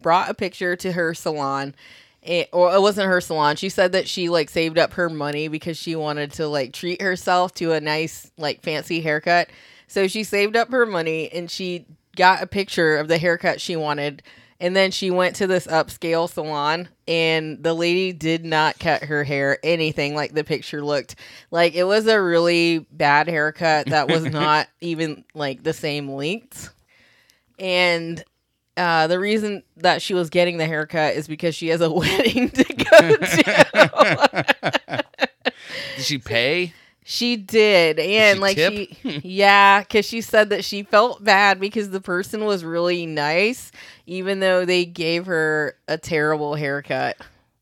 brought 0.03 0.31
a 0.31 0.35
picture 0.35 0.77
to 0.77 0.93
her 0.93 1.15
salon. 1.15 1.75
It, 2.23 2.51
or 2.53 2.75
it 2.75 2.81
wasn't 2.83 3.09
her 3.09 3.21
salon. 3.23 3.57
She 3.57 3.71
said 3.71 3.93
that 3.93 4.07
she 4.07 4.29
like 4.29 4.51
saved 4.51 4.79
up 4.79 4.93
her 4.93 5.09
money 5.09 5.49
because 5.49 5.79
she 5.79 5.97
wanted 5.97 6.33
to 6.33 6.47
like 6.49 6.73
treat 6.75 7.01
herself 7.01 7.55
to 7.55 7.73
a 7.73 7.81
nice 7.81 8.31
like 8.37 8.63
fancy 8.63 9.01
haircut. 9.01 9.49
So 9.87 10.07
she 10.07 10.23
saved 10.23 10.55
up 10.55 10.71
her 10.71 10.85
money 10.85 11.33
and 11.33 11.51
she 11.51 11.87
got 12.17 12.43
a 12.43 12.47
picture 12.47 12.99
of 12.99 13.09
the 13.09 13.17
haircut 13.17 13.61
she 13.61 13.75
wanted. 13.75 14.23
And 14.61 14.77
then 14.77 14.91
she 14.91 15.11
went 15.11 15.37
to 15.37 15.47
this 15.47 15.67
upscale 15.67 16.29
salon 16.29 16.89
and 17.09 17.63
the 17.63 17.73
lady 17.73 18.13
did 18.13 18.45
not 18.45 18.79
cut 18.79 19.05
her 19.05 19.25
hair 19.25 19.59
anything 19.63 20.15
like 20.15 20.35
the 20.35 20.45
picture 20.45 20.85
looked. 20.85 21.17
Like 21.51 21.75
it 21.75 21.85
was 21.85 22.07
a 22.07 22.21
really 22.21 22.81
bad 22.93 23.27
haircut 23.27 23.87
that 23.87 24.09
was 24.09 24.25
not 24.27 24.69
even 24.83 25.25
like 25.35 25.63
the 25.63 25.73
same 25.73 26.11
length. 26.11 26.75
And 27.59 28.23
uh, 28.77 29.07
the 29.07 29.19
reason 29.19 29.63
that 29.79 30.03
she 30.03 30.15
was 30.15 30.31
getting 30.31 30.59
the 30.59 30.67
haircut 30.67 31.15
is 31.15 31.27
because 31.27 31.55
she 31.55 31.69
has 31.69 31.81
a 31.81 31.91
wedding 31.93 32.51
to 32.51 32.65
go 32.65 33.17
to. 33.17 35.05
Did 35.97 36.05
she 36.05 36.19
pay? 36.19 36.75
She 37.11 37.37
did, 37.37 37.99
and 37.99 38.37
she 38.37 38.41
like 38.41 38.57
tip? 38.57 38.73
she, 38.73 39.21
yeah, 39.25 39.81
because 39.81 40.07
she 40.07 40.21
said 40.21 40.51
that 40.51 40.65
she 40.65 40.85
felt 40.85 41.25
bad 41.25 41.59
because 41.59 41.91
the 41.91 42.01
person 42.01 42.45
was 42.45 42.65
really 42.65 43.05
nice, 43.05 43.73
even 44.07 44.39
though 44.39 44.65
they 44.65 44.85
gave 44.85 45.27
her 45.27 45.77
a 45.89 45.99
terrible 45.99 46.55
haircut. 46.55 47.17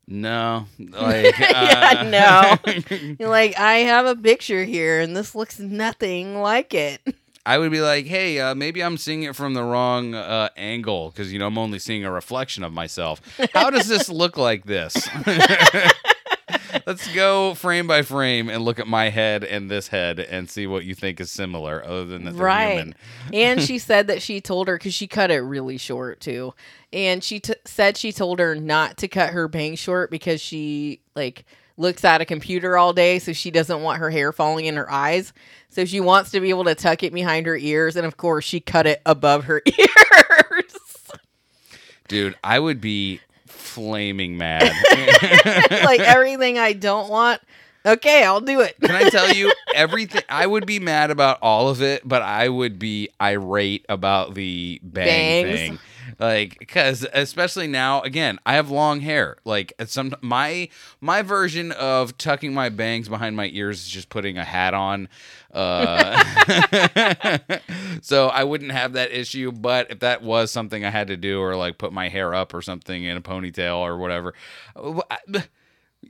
No. 0.07 0.67
Like 0.91 1.35
Yeah, 1.39 2.57
uh, 2.63 2.73
You're 3.19 3.29
like, 3.29 3.57
I 3.59 3.77
have 3.77 4.05
a 4.05 4.15
picture 4.15 4.65
here, 4.65 4.99
and 4.99 5.17
this 5.17 5.33
looks 5.33 5.57
nothing 5.57 6.39
like 6.39 6.75
it. 6.75 7.01
I 7.43 7.57
would 7.57 7.71
be 7.71 7.81
like, 7.81 8.05
hey, 8.05 8.39
uh, 8.39 8.53
maybe 8.53 8.83
I'm 8.83 8.97
seeing 8.97 9.23
it 9.23 9.35
from 9.35 9.55
the 9.55 9.63
wrong 9.63 10.13
uh, 10.13 10.49
angle 10.57 11.09
because 11.09 11.33
you 11.33 11.39
know 11.39 11.47
I'm 11.47 11.57
only 11.57 11.79
seeing 11.79 12.05
a 12.05 12.11
reflection 12.11 12.63
of 12.63 12.71
myself. 12.71 13.19
How 13.53 13.71
does 13.71 13.87
this 13.87 14.09
look 14.09 14.37
like 14.37 14.65
this? 14.65 15.09
Let's 16.85 17.13
go 17.13 17.53
frame 17.53 17.87
by 17.87 18.01
frame 18.01 18.49
and 18.49 18.63
look 18.63 18.79
at 18.79 18.87
my 18.87 19.09
head 19.09 19.43
and 19.43 19.69
this 19.69 19.87
head 19.87 20.19
and 20.19 20.49
see 20.49 20.67
what 20.67 20.85
you 20.85 20.95
think 20.95 21.19
is 21.19 21.31
similar, 21.31 21.83
other 21.83 22.05
than 22.05 22.25
that 22.25 22.35
they're 22.35 22.45
right. 22.45 22.77
human. 22.77 22.95
and 23.33 23.61
she 23.61 23.77
said 23.79 24.07
that 24.07 24.21
she 24.21 24.41
told 24.41 24.67
her 24.67 24.77
because 24.77 24.93
she 24.93 25.07
cut 25.07 25.31
it 25.31 25.39
really 25.39 25.77
short 25.77 26.19
too. 26.19 26.53
And 26.91 27.23
she 27.23 27.39
t- 27.39 27.53
said 27.65 27.97
she 27.97 28.11
told 28.11 28.39
her 28.39 28.55
not 28.55 28.97
to 28.97 29.07
cut 29.07 29.31
her 29.31 29.47
bangs 29.47 29.79
short 29.79 30.11
because 30.11 30.41
she 30.41 31.01
like 31.15 31.45
looks 31.77 32.03
at 32.03 32.19
a 32.21 32.25
computer 32.25 32.77
all 32.77 32.91
day 32.93 33.19
so 33.19 33.31
she 33.31 33.51
doesn't 33.51 33.81
want 33.81 33.99
her 33.99 34.09
hair 34.09 34.31
falling 34.31 34.65
in 34.65 34.75
her 34.75 34.91
eyes. 34.91 35.33
So 35.69 35.85
she 35.85 35.99
wants 35.99 36.31
to 36.31 36.39
be 36.39 36.49
able 36.49 36.65
to 36.65 36.75
tuck 36.75 37.03
it 37.03 37.13
behind 37.13 37.45
her 37.45 37.55
ears 37.55 37.95
and 37.95 38.05
of 38.05 38.17
course 38.17 38.43
she 38.45 38.59
cut 38.59 38.85
it 38.87 39.01
above 39.05 39.45
her 39.45 39.61
ears. 39.65 40.75
Dude, 42.07 42.35
I 42.43 42.59
would 42.59 42.81
be 42.81 43.21
flaming 43.69 44.37
mad. 44.37 44.63
like 45.85 45.99
everything 46.01 46.57
i 46.57 46.73
don't 46.73 47.09
want 47.09 47.41
okay 47.85 48.23
i'll 48.23 48.41
do 48.41 48.59
it 48.61 48.75
Can 48.81 48.91
I 48.91 49.09
tell 49.09 49.31
you 49.33 49.53
everything? 49.75 50.23
I 50.27 50.45
would 50.45 50.65
be 50.65 50.79
mad 50.79 51.11
about 51.11 51.37
all 51.41 51.69
of 51.69 51.81
it, 51.81 52.01
but 52.07 52.21
I 52.21 52.49
would 52.49 52.77
be 52.79 53.09
irate 53.21 53.85
about 53.87 54.33
the 54.33 54.79
bang 54.83 55.45
Bangs. 55.45 55.59
thing. 55.59 55.79
Like, 56.17 56.57
because 56.59 57.05
especially 57.13 57.67
now, 57.67 58.01
again, 58.01 58.39
I 58.45 58.53
have 58.53 58.69
long 58.69 59.01
hair. 59.01 59.37
Like, 59.45 59.73
some 59.85 60.15
my 60.21 60.69
my 61.01 61.21
version 61.21 61.71
of 61.73 62.17
tucking 62.17 62.53
my 62.53 62.69
bangs 62.69 63.09
behind 63.09 63.35
my 63.35 63.49
ears 63.53 63.79
is 63.81 63.89
just 63.89 64.09
putting 64.09 64.37
a 64.37 64.43
hat 64.43 64.73
on. 64.73 65.09
Uh, 65.53 66.23
so 68.01 68.27
I 68.27 68.43
wouldn't 68.43 68.71
have 68.71 68.93
that 68.93 69.11
issue. 69.11 69.51
But 69.51 69.91
if 69.91 69.99
that 69.99 70.21
was 70.21 70.51
something 70.51 70.85
I 70.85 70.89
had 70.89 71.07
to 71.07 71.17
do, 71.17 71.41
or 71.41 71.55
like 71.55 71.77
put 71.77 71.91
my 71.93 72.09
hair 72.09 72.33
up 72.33 72.53
or 72.53 72.61
something 72.61 73.03
in 73.03 73.17
a 73.17 73.21
ponytail 73.21 73.77
or 73.77 73.97
whatever, 73.97 74.33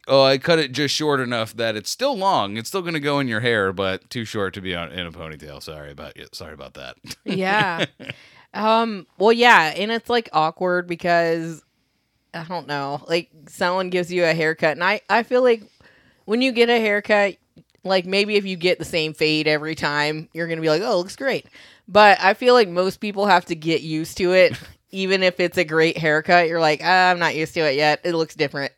oh, 0.08 0.24
I 0.24 0.38
cut 0.38 0.60
it 0.60 0.72
just 0.72 0.94
short 0.94 1.20
enough 1.20 1.56
that 1.56 1.75
it's 1.75 1.89
still 1.89 2.18
long. 2.18 2.58
It's 2.58 2.70
still 2.70 2.82
gonna 2.82 3.00
go 3.00 3.20
in 3.20 3.27
your 3.27 3.39
hair, 3.39 3.72
but 3.74 4.10
too 4.10 4.25
short 4.25 4.53
to 4.56 4.62
be 4.62 4.75
on 4.75 4.91
in 4.91 5.06
a 5.06 5.12
ponytail. 5.12 5.62
Sorry 5.62 5.91
about 5.91 6.18
it. 6.18 6.36
Sorry 6.36 6.53
about 6.53 6.75
that. 6.75 6.96
yeah. 7.25 7.86
Um. 8.53 9.08
Well, 9.18 9.32
yeah, 9.32 9.74
and 9.75 9.91
it's 9.91 10.10
like 10.10 10.29
awkward 10.34 10.88
because 10.88 11.63
I 12.34 12.44
don't 12.44 12.68
know. 12.68 13.03
Like 13.08 13.29
someone 13.48 13.89
gives 13.89 14.12
you 14.12 14.25
a 14.25 14.34
haircut, 14.34 14.72
and 14.72 14.84
I 14.84 15.01
I 15.10 15.24
feel 15.24 15.44
like 15.44 15.63
when 16.25 16.41
you 16.41 16.51
get 16.51 16.70
a 16.70 16.79
haircut, 16.79 17.38
like 17.84 18.06
maybe 18.06 18.36
if 18.36 18.46
you 18.46 18.56
get 18.56 18.79
the 18.79 18.86
same 18.86 19.13
fade 19.13 19.48
every 19.48 19.75
time, 19.75 20.29
you're 20.34 20.48
gonna 20.48 20.62
be 20.62 20.70
like, 20.70 20.82
oh, 20.84 20.94
it 20.94 20.98
looks 20.98 21.15
great. 21.15 21.46
But 21.88 22.20
I 22.22 22.34
feel 22.36 22.53
like 22.53 22.70
most 22.70 22.98
people 22.98 23.25
have 23.25 23.46
to 23.46 23.56
get 23.56 23.82
used 23.82 24.18
to 24.18 24.34
it. 24.34 24.60
Even 24.91 25.22
if 25.22 25.39
it's 25.39 25.58
a 25.58 25.63
great 25.63 26.00
haircut, 26.00 26.48
you're 26.48 26.60
like, 26.60 26.82
ah, 26.84 27.12
I'm 27.12 27.20
not 27.20 27.36
used 27.36 27.53
to 27.53 27.60
it 27.60 27.75
yet. 27.75 28.01
It 28.03 28.15
looks 28.15 28.34
different. 28.34 28.72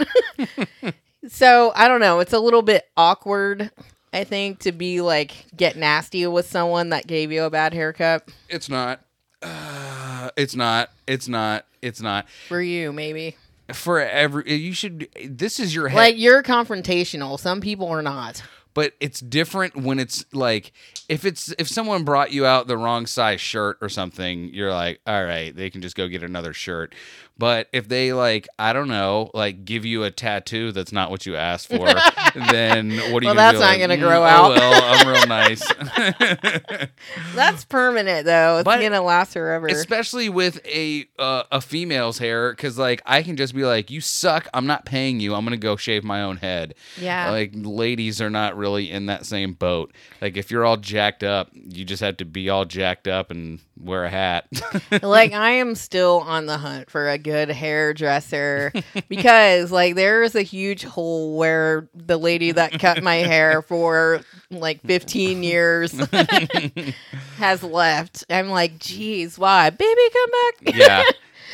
so 1.29 1.71
I 1.73 1.87
don't 1.87 2.01
know. 2.01 2.19
It's 2.19 2.33
a 2.33 2.39
little 2.39 2.61
bit 2.61 2.85
awkward, 2.97 3.71
I 4.11 4.25
think, 4.25 4.59
to 4.59 4.73
be 4.73 4.99
like 4.99 5.45
get 5.55 5.77
nasty 5.77 6.27
with 6.27 6.47
someone 6.49 6.89
that 6.89 7.07
gave 7.07 7.31
you 7.31 7.43
a 7.43 7.49
bad 7.49 7.73
haircut. 7.73 8.29
It's 8.49 8.67
not. 8.67 8.99
Uh, 9.41 10.29
it's 10.35 10.55
not. 10.55 10.91
It's 11.07 11.27
not. 11.27 11.65
It's 11.81 12.01
not. 12.01 12.27
For 12.47 12.61
you, 12.61 12.91
maybe. 12.93 13.35
For 13.73 13.99
every, 13.99 14.51
you 14.53 14.73
should. 14.73 15.07
This 15.25 15.59
is 15.59 15.73
your 15.73 15.87
head. 15.87 15.97
Like 15.97 16.17
you're 16.17 16.43
confrontational. 16.43 17.39
Some 17.39 17.61
people 17.61 17.87
are 17.87 18.01
not. 18.01 18.43
but 18.73 18.93
it's 18.99 19.19
different 19.19 19.75
when 19.75 19.99
it's 19.99 20.25
like 20.33 20.71
if 21.11 21.25
it's 21.25 21.53
if 21.59 21.67
someone 21.67 22.03
brought 22.05 22.31
you 22.31 22.45
out 22.45 22.67
the 22.67 22.77
wrong 22.77 23.05
size 23.05 23.41
shirt 23.41 23.77
or 23.81 23.89
something 23.89 24.45
you're 24.53 24.71
like 24.71 25.01
all 25.05 25.23
right 25.25 25.53
they 25.55 25.69
can 25.69 25.81
just 25.81 25.95
go 25.95 26.07
get 26.07 26.23
another 26.23 26.53
shirt 26.53 26.95
but 27.37 27.67
if 27.73 27.87
they 27.89 28.13
like 28.13 28.47
i 28.57 28.71
don't 28.71 28.87
know 28.87 29.29
like 29.33 29.65
give 29.65 29.83
you 29.85 30.03
a 30.03 30.11
tattoo 30.11 30.71
that's 30.71 30.93
not 30.93 31.11
what 31.11 31.25
you 31.25 31.35
asked 31.35 31.67
for 31.67 31.85
then 32.51 32.91
what 33.11 33.21
are 33.21 33.25
you 33.25 33.25
Well, 33.25 33.35
that's 33.35 33.59
not 33.59 33.71
like, 33.71 33.79
gonna 33.81 33.97
"Mm, 33.97 33.99
grow 33.99 34.21
oh, 34.21 34.25
out." 34.25 34.49
well 34.57 34.83
i'm 34.83 35.07
real 35.07 35.27
nice 35.27 35.61
That's 37.35 37.65
permanent 37.65 38.25
though. 38.25 38.57
It's 38.57 38.65
But- 38.65 38.81
gonna 38.81 39.01
last 39.01 39.33
forever. 39.33 39.67
especially 39.67 40.29
with 40.29 40.65
a 40.65 41.05
uh, 41.19 41.43
a 41.51 41.59
female's 41.61 42.17
hair 42.19 42.51
because 42.51 42.77
like 42.77 43.01
i 43.05 43.21
can 43.23 43.35
just 43.35 43.53
be 43.55 43.63
like 43.65 43.89
you 43.91 44.01
suck 44.01 44.47
i'm 44.53 44.67
not 44.67 44.85
paying 44.85 45.19
you 45.19 45.33
i'm 45.35 45.43
gonna 45.43 45.57
go 45.57 45.75
shave 45.75 46.03
my 46.03 46.21
own 46.21 46.37
head 46.37 46.75
Yeah. 46.99 47.31
like 47.31 47.51
ladies 47.55 48.21
are 48.21 48.29
not 48.29 48.55
really 48.55 48.89
in 48.89 49.07
that 49.07 49.25
same 49.25 49.53
boat 49.53 49.91
like 50.21 50.37
if 50.37 50.51
you're 50.51 50.63
all 50.65 50.77
jacked 50.77 51.00
up 51.23 51.49
you 51.53 51.83
just 51.83 52.01
have 52.01 52.17
to 52.17 52.25
be 52.25 52.49
all 52.49 52.65
jacked 52.65 53.07
up 53.07 53.31
and 53.31 53.59
wear 53.79 54.05
a 54.05 54.09
hat 54.09 54.45
like 55.01 55.33
I 55.33 55.51
am 55.51 55.75
still 55.75 56.19
on 56.19 56.45
the 56.45 56.57
hunt 56.57 56.89
for 56.89 57.09
a 57.09 57.17
good 57.17 57.49
hairdresser 57.49 58.71
because 59.09 59.71
like 59.71 59.95
there 59.95 60.23
is 60.23 60.35
a 60.35 60.41
huge 60.41 60.83
hole 60.83 61.37
where 61.37 61.89
the 61.95 62.17
lady 62.17 62.51
that 62.51 62.79
cut 62.79 63.01
my 63.01 63.15
hair 63.15 63.61
for 63.61 64.21
like 64.51 64.81
15 64.81 65.43
years 65.43 65.91
has 67.37 67.63
left. 67.63 68.25
I'm 68.29 68.49
like, 68.49 68.79
geez, 68.79 69.39
why? 69.39 69.69
Baby, 69.69 70.01
come 70.13 70.31
back. 70.31 70.75
yeah 70.75 71.03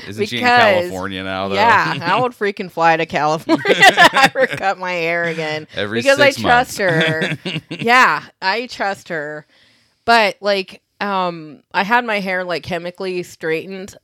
isn't 0.08 0.26
she 0.28 0.38
in 0.38 0.44
Because- 0.44 0.82
california 0.82 1.24
now 1.24 1.48
though 1.50 1.56
Yeah, 1.56 1.98
I 2.02 2.20
would 2.22 2.32
freaking 2.34 2.72
fly 2.72 2.98
to 2.98 3.06
California 3.06 3.64
to 3.74 4.10
have 4.12 4.34
her 4.34 4.48
cut 4.48 4.78
my 4.78 4.92
hair 4.94 5.26
again 5.26 5.68
Every 5.76 6.00
because 6.00 6.20
I 6.20 6.32
trust 6.32 6.78
her. 6.80 7.38
yeah, 7.70 8.24
I 8.42 8.68
trust 8.68 9.10
her. 9.10 9.46
But 10.06 10.38
like, 10.42 10.82
um, 11.02 11.64
I 11.74 11.84
had 11.84 12.06
my 12.06 12.20
hair 12.20 12.44
like 12.44 12.64
chemically 12.64 13.22
straightened, 13.24 13.96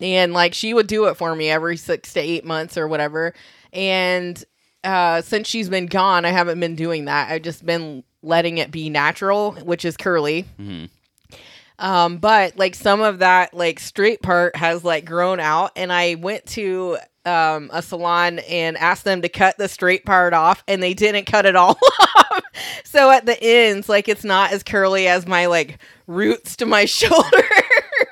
and 0.00 0.32
like 0.32 0.54
she 0.54 0.72
would 0.74 0.86
do 0.86 1.06
it 1.06 1.16
for 1.16 1.34
me 1.34 1.50
every 1.50 1.76
six 1.76 2.12
to 2.14 2.20
eight 2.20 2.44
months 2.44 2.76
or 2.76 2.88
whatever. 2.88 3.34
And 3.72 4.42
uh, 4.84 5.20
since 5.22 5.46
she's 5.48 5.68
been 5.68 5.86
gone, 5.86 6.24
I 6.24 6.30
haven't 6.30 6.58
been 6.60 6.74
doing 6.76 7.04
that. 7.06 7.30
I've 7.30 7.42
just 7.42 7.64
been 7.66 8.02
letting 8.22 8.58
it 8.58 8.70
be 8.70 8.88
natural, 8.90 9.52
which 9.62 9.84
is 9.84 9.96
curly. 9.96 10.46
Mhm. 10.60 10.88
Um, 11.78 12.18
but 12.18 12.56
like 12.58 12.74
some 12.74 13.00
of 13.02 13.18
that 13.18 13.52
like 13.54 13.78
straight 13.80 14.22
part 14.22 14.56
has 14.56 14.82
like 14.84 15.04
grown 15.04 15.40
out, 15.40 15.72
and 15.76 15.92
I 15.92 16.14
went 16.16 16.46
to 16.46 16.98
um 17.24 17.70
a 17.72 17.82
salon 17.82 18.38
and 18.48 18.76
asked 18.76 19.04
them 19.04 19.20
to 19.22 19.28
cut 19.28 19.58
the 19.58 19.68
straight 19.68 20.04
part 20.06 20.32
off, 20.32 20.62
and 20.68 20.82
they 20.82 20.94
didn't 20.94 21.26
cut 21.26 21.44
it 21.44 21.56
all 21.56 21.78
off. 22.16 22.42
So 22.84 23.10
at 23.10 23.26
the 23.26 23.36
ends, 23.42 23.88
like 23.88 24.08
it's 24.08 24.24
not 24.24 24.52
as 24.52 24.62
curly 24.62 25.06
as 25.06 25.26
my 25.26 25.46
like 25.46 25.78
roots 26.06 26.56
to 26.56 26.66
my 26.66 26.84
shoulder. 26.86 27.42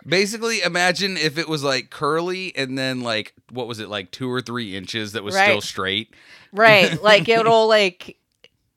basically 0.06 0.60
imagine 0.62 1.16
if 1.16 1.38
it 1.38 1.48
was 1.48 1.62
like 1.64 1.90
curly 1.90 2.54
and 2.56 2.76
then 2.76 3.00
like 3.00 3.32
what 3.50 3.66
was 3.66 3.78
it 3.80 3.88
like 3.88 4.10
two 4.10 4.30
or 4.30 4.40
three 4.42 4.76
inches 4.76 5.12
that 5.12 5.22
was 5.24 5.34
Right. 5.34 5.44
still 5.44 5.60
straight 5.60 6.14
right. 6.52 7.00
Like 7.02 7.28
it'll 7.28 7.66
like 7.68 8.18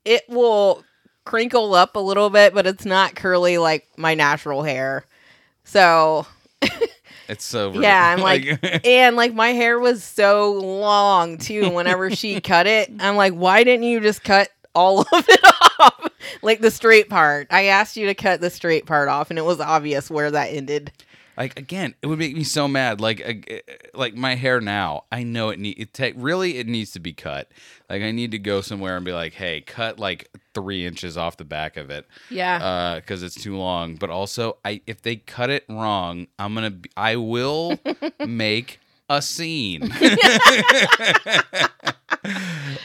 it 0.06 0.24
will 0.30 0.84
crinkle 1.28 1.74
up 1.74 1.98
a 1.98 2.00
little 2.00 2.30
bit, 2.30 2.54
but 2.54 2.66
it's 2.66 2.86
not 2.86 3.14
curly 3.16 3.58
like 3.58 3.86
my 3.98 4.16
natural 4.16 4.64
hair. 4.64 5.06
So 5.66 6.26
it's 7.28 7.44
so 7.44 7.74
yeah, 7.74 8.16
I'm 8.16 8.20
like 8.22 8.86
and 8.86 9.18
like 9.18 9.34
my 9.34 9.50
hair 9.50 9.78
was 9.78 10.04
so 10.04 10.54
long 10.54 11.38
too 11.38 11.70
whenever 11.70 12.10
she 12.12 12.40
cut 12.54 12.66
it. 12.66 12.90
I'm 13.00 13.18
like, 13.18 13.34
why 13.34 13.66
didn't 13.66 13.84
you 13.84 14.00
just 14.00 14.24
cut 14.24 14.50
all 14.74 15.02
of 15.02 15.08
it 15.28 15.44
off? 15.80 16.08
Like 16.42 16.62
the 16.62 16.72
straight 16.72 17.10
part. 17.10 17.48
I 17.52 17.66
asked 17.66 17.98
you 17.98 18.06
to 18.08 18.16
cut 18.16 18.40
the 18.40 18.50
straight 18.50 18.86
part 18.86 19.10
off 19.10 19.30
and 19.30 19.38
it 19.38 19.44
was 19.46 19.60
obvious 19.60 20.10
where 20.10 20.32
that 20.32 20.46
ended. 20.54 20.92
like 21.38 21.60
again 21.60 21.94
it 22.02 22.08
would 22.08 22.20
make 22.20 22.36
me 22.36 22.44
so 22.44 22.68
mad 22.70 23.00
like 23.02 23.22
uh, 23.52 23.56
like 23.94 24.16
my 24.16 24.34
hair 24.36 24.60
now 24.60 25.04
i 25.12 25.22
know 25.24 25.50
it 25.50 25.60
need 25.60 25.78
it 25.78 25.94
take 25.94 26.16
really 26.18 26.58
it 26.58 26.68
needs 26.68 26.92
to 26.92 27.00
be 27.00 27.14
cut 27.14 27.52
like 27.90 28.02
i 28.02 28.12
need 28.12 28.32
to 28.32 28.40
go 28.40 28.60
somewhere 28.62 28.96
and 28.96 29.06
be 29.06 29.14
like 29.14 29.34
hey 29.34 29.62
cut 29.62 30.00
like 30.00 30.30
three 30.62 30.86
inches 30.86 31.18
off 31.18 31.38
the 31.38 31.46
back 31.46 31.78
of 31.78 31.90
it 31.90 32.06
Yeah. 32.30 32.56
uh 32.64 32.96
because 32.96 33.22
it's 33.24 33.36
too 33.42 33.56
long. 33.58 33.96
But 33.96 34.10
also 34.10 34.58
i 34.66 34.82
if 34.88 35.02
they 35.02 35.18
cut 35.18 35.50
it 35.50 35.64
wrong 35.70 36.28
i'm 36.40 36.54
gonna 36.56 36.72
be, 36.72 36.90
i 36.98 37.16
will 37.16 37.78
make 38.26 38.80
a 39.10 39.22
scene. 39.22 39.90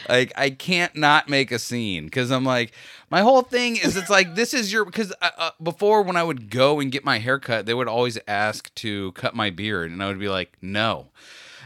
Like 0.07 0.31
i 0.35 0.49
can't 0.49 0.95
not 0.95 1.27
make 1.29 1.51
a 1.51 1.59
scene 1.59 2.05
because 2.05 2.31
i'm 2.31 2.45
like 2.45 2.71
my 3.09 3.21
whole 3.21 3.41
thing 3.41 3.75
is 3.77 3.95
it's 3.97 4.09
like 4.09 4.35
this 4.35 4.53
is 4.53 4.71
your 4.71 4.85
because 4.85 5.11
uh, 5.21 5.29
uh, 5.37 5.51
before 5.61 6.01
when 6.03 6.15
i 6.15 6.23
would 6.23 6.49
go 6.49 6.79
and 6.79 6.91
get 6.91 7.03
my 7.03 7.19
hair 7.19 7.39
cut 7.39 7.65
they 7.65 7.73
would 7.73 7.87
always 7.87 8.17
ask 8.27 8.73
to 8.75 9.11
cut 9.13 9.35
my 9.35 9.49
beard 9.49 9.91
and 9.91 10.01
i 10.03 10.07
would 10.07 10.19
be 10.19 10.29
like 10.29 10.53
no. 10.61 11.07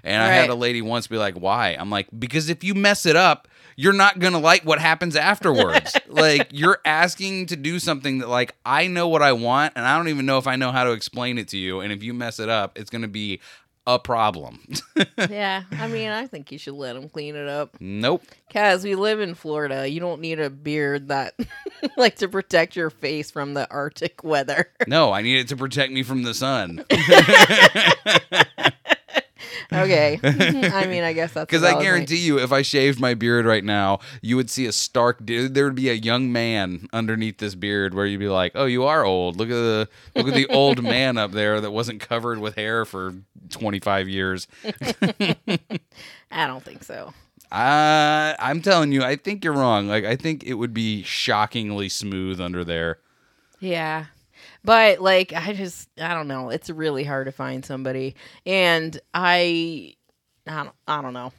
And 0.03 0.21
i 0.23 0.27
had 0.29 0.49
a 0.49 0.55
lady 0.55 0.81
once 0.81 1.07
be 1.07 1.17
like 1.17 1.35
why? 1.35 1.69
I'm 1.77 1.89
like 1.89 2.07
because 2.17 2.49
if 2.49 2.63
you 2.63 2.73
mess 2.73 3.05
it 3.05 3.15
up 3.15 3.47
you're 3.77 3.93
not 3.93 4.19
gonna 4.19 4.39
like 4.39 4.63
what 4.63 4.79
happens 4.79 5.15
afterwards 5.15 5.95
like 6.09 6.49
you're 6.51 6.79
asking 6.83 7.45
to 7.45 7.55
do 7.55 7.79
something 7.79 8.17
that 8.17 8.27
like 8.27 8.55
i 8.65 8.87
know 8.87 9.07
what 9.07 9.21
i 9.21 9.31
want 9.31 9.71
and 9.77 9.85
i 9.85 9.95
don't 9.95 10.09
even 10.09 10.25
know 10.25 10.37
if 10.37 10.47
i 10.47 10.57
know 10.57 10.71
how 10.71 10.83
to 10.83 10.91
explain 10.91 11.37
it 11.37 11.47
to 11.47 11.57
you 11.57 11.79
and 11.79 11.93
if 11.93 12.03
you 12.03 12.13
mess 12.13 12.39
it 12.39 12.49
up 12.49 12.77
it's 12.77 12.89
gonna 12.89 13.07
be 13.07 13.39
a 13.85 13.97
problem 13.97 14.59
yeah. 15.29 15.63
I 15.71 15.87
mean, 15.87 16.09
I 16.09 16.27
think 16.27 16.51
you 16.51 16.57
should 16.57 16.73
let 16.73 16.93
them 16.93 17.07
clean 17.07 17.37
it 17.37 17.47
up. 17.47 17.77
nope 17.79 18.21
Cause 18.51 18.83
we 18.83 18.95
live 18.95 19.21
in 19.21 19.33
Florida. 19.33 19.87
You 19.87 20.01
don't 20.01 20.19
need 20.19 20.41
a 20.41 20.49
beard 20.49 21.07
that 21.07 21.35
like 21.97 22.17
to 22.17 22.27
protect 22.27 22.75
your 22.75 22.89
face 22.89 23.31
from 23.31 23.53
the 23.53 23.69
Arctic 23.71 24.25
weather. 24.25 24.69
No, 24.87 25.13
I 25.13 25.21
need 25.21 25.39
it 25.39 25.47
to 25.49 25.55
protect 25.55 25.93
me 25.93 26.03
from 26.03 26.23
the 26.23 26.33
sun. 26.33 26.83
Okay. 29.71 30.19
I 30.23 30.87
mean, 30.87 31.03
I 31.03 31.13
guess 31.13 31.33
that's 31.33 31.45
Because 31.45 31.63
I 31.63 31.81
guarantee 31.81 32.17
you, 32.17 32.39
if 32.39 32.51
I 32.51 32.61
shaved 32.61 32.99
my 32.99 33.13
beard 33.13 33.45
right 33.45 33.63
now, 33.63 33.99
you 34.21 34.35
would 34.35 34.49
see 34.49 34.65
a 34.65 34.71
stark. 34.71 35.25
Dude. 35.25 35.53
There 35.53 35.65
would 35.65 35.75
be 35.75 35.89
a 35.89 35.93
young 35.93 36.31
man 36.31 36.87
underneath 36.93 37.37
this 37.37 37.55
beard, 37.55 37.93
where 37.93 38.05
you'd 38.05 38.19
be 38.19 38.29
like, 38.29 38.53
"Oh, 38.55 38.65
you 38.65 38.83
are 38.83 39.03
old. 39.03 39.37
Look 39.37 39.49
at 39.49 39.53
the 39.53 39.89
look 40.15 40.27
at 40.27 40.33
the 40.33 40.47
old 40.47 40.83
man 40.95 41.17
up 41.17 41.31
there 41.31 41.61
that 41.61 41.71
wasn't 41.71 42.01
covered 42.01 42.39
with 42.39 42.55
hair 42.55 42.85
for 42.85 43.13
twenty 43.49 43.79
five 43.79 44.07
years." 44.07 44.47
I 46.31 46.47
don't 46.47 46.63
think 46.63 46.83
so. 46.83 47.13
Uh, 47.51 48.35
I'm 48.39 48.61
telling 48.61 48.91
you, 48.91 49.03
I 49.03 49.15
think 49.15 49.43
you're 49.43 49.53
wrong. 49.53 49.87
Like, 49.87 50.03
I 50.03 50.17
think 50.17 50.43
it 50.43 50.55
would 50.55 50.73
be 50.73 51.03
shockingly 51.03 51.87
smooth 51.87 52.41
under 52.41 52.65
there. 52.65 52.99
Yeah. 53.59 54.05
But 54.67 54.99
like 54.99 55.31
I 55.31 55.53
just 55.53 55.87
I 55.97 56.13
don't 56.13 56.27
know. 56.27 56.49
It's 56.49 56.69
really 56.69 57.05
hard 57.05 57.27
to 57.27 57.31
find 57.31 57.63
somebody. 57.63 58.15
And 58.45 58.99
I 59.13 59.95
I 60.45 60.63
don't 60.65 60.75
I 60.85 61.01
don't 61.01 61.13
know. 61.13 61.31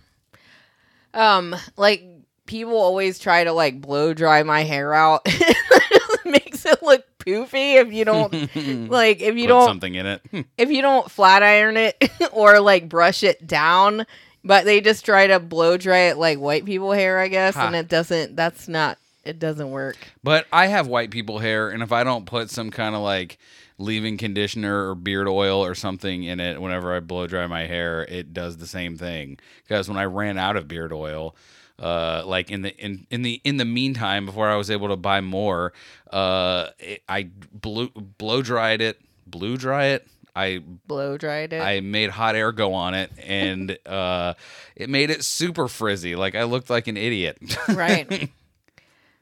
Um 1.12 1.54
like 1.76 2.02
people 2.46 2.72
always 2.72 3.18
try 3.18 3.44
to 3.44 3.52
like 3.52 3.82
blow 3.82 4.14
dry 4.14 4.42
my 4.44 4.62
hair 4.62 4.94
out. 4.94 5.20
it 5.26 6.24
makes 6.24 6.64
it 6.64 6.82
look 6.82 7.04
poofy 7.18 7.74
if 7.74 7.92
you 7.92 8.06
don't 8.06 8.32
like 8.90 9.20
if 9.20 9.34
you 9.36 9.42
Put 9.42 9.48
don't 9.48 9.66
something 9.68 9.94
in 9.94 10.06
it. 10.06 10.22
if 10.56 10.70
you 10.70 10.80
don't 10.80 11.10
flat 11.10 11.42
iron 11.42 11.76
it 11.76 12.10
or 12.32 12.60
like 12.60 12.88
brush 12.88 13.22
it 13.22 13.46
down, 13.46 14.06
but 14.42 14.64
they 14.64 14.80
just 14.80 15.04
try 15.04 15.26
to 15.26 15.38
blow 15.38 15.76
dry 15.76 16.04
it 16.04 16.16
like 16.16 16.38
white 16.38 16.64
people 16.64 16.92
hair, 16.92 17.18
I 17.18 17.28
guess, 17.28 17.56
Ha. 17.56 17.66
and 17.66 17.76
it 17.76 17.88
doesn't 17.88 18.36
that's 18.36 18.68
not 18.68 18.96
it 19.28 19.38
doesn't 19.38 19.70
work. 19.70 19.98
But 20.24 20.46
I 20.50 20.68
have 20.68 20.86
white 20.86 21.10
people 21.10 21.38
hair, 21.38 21.68
and 21.68 21.82
if 21.82 21.92
I 21.92 22.02
don't 22.02 22.24
put 22.24 22.50
some 22.50 22.70
kind 22.70 22.94
of 22.94 23.02
like 23.02 23.38
leave-in 23.76 24.16
conditioner 24.16 24.88
or 24.88 24.94
beard 24.94 25.28
oil 25.28 25.62
or 25.62 25.74
something 25.74 26.24
in 26.24 26.40
it 26.40 26.60
whenever 26.60 26.96
I 26.96 27.00
blow 27.00 27.26
dry 27.26 27.46
my 27.46 27.66
hair, 27.66 28.06
it 28.08 28.32
does 28.32 28.56
the 28.56 28.66
same 28.66 28.96
thing. 28.96 29.38
Because 29.62 29.86
when 29.86 29.98
I 29.98 30.04
ran 30.04 30.38
out 30.38 30.56
of 30.56 30.66
beard 30.66 30.94
oil, 30.94 31.36
uh, 31.78 32.22
like 32.24 32.50
in 32.50 32.62
the 32.62 32.74
in, 32.76 33.06
in 33.10 33.20
the 33.20 33.40
in 33.44 33.58
the 33.58 33.66
meantime 33.66 34.24
before 34.24 34.48
I 34.48 34.56
was 34.56 34.70
able 34.70 34.88
to 34.88 34.96
buy 34.96 35.20
more, 35.20 35.74
uh, 36.10 36.68
it, 36.78 37.02
I 37.06 37.28
blew 37.52 37.90
blow 37.90 38.40
dried 38.40 38.80
it, 38.80 38.98
blew 39.26 39.58
dry 39.58 39.86
it. 39.88 40.08
I 40.34 40.62
Blow 40.86 41.18
dried 41.18 41.52
it. 41.52 41.60
I 41.60 41.80
made 41.80 42.10
hot 42.10 42.36
air 42.36 42.52
go 42.52 42.72
on 42.72 42.94
it, 42.94 43.10
and 43.22 43.76
uh, 43.86 44.34
it 44.76 44.88
made 44.88 45.10
it 45.10 45.24
super 45.24 45.68
frizzy. 45.68 46.16
Like 46.16 46.34
I 46.34 46.44
looked 46.44 46.70
like 46.70 46.86
an 46.86 46.96
idiot. 46.96 47.38
right. 47.68 48.30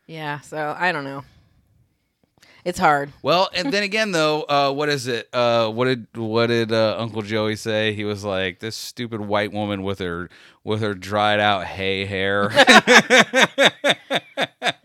Yeah. 0.07 0.41
So 0.41 0.75
I 0.79 0.93
don't 0.93 1.05
know. 1.05 1.25
It's 2.65 2.81
hard. 2.81 3.13
well, 3.23 3.49
and 3.55 3.73
then 3.73 3.85
again, 3.85 4.11
though, 4.11 4.43
uh, 4.43 4.73
what 4.73 4.89
is 4.89 5.07
it? 5.07 5.29
Uh, 5.33 5.71
what 5.71 5.85
did 5.85 6.09
what 6.17 6.49
did 6.49 6.73
uh, 6.73 6.97
Uncle 6.99 7.23
Joey 7.23 7.55
say? 7.55 7.93
He 7.93 8.05
was 8.05 8.25
like, 8.25 8.59
"This 8.59 8.75
stupid 8.75 9.21
white 9.21 9.53
woman 9.53 9.85
with 9.85 10.01
her 10.01 10.29
with 10.65 10.81
her 10.81 10.95
dried 10.95 11.39
out 11.39 11.65
hay 11.65 12.07
hair." 12.07 12.51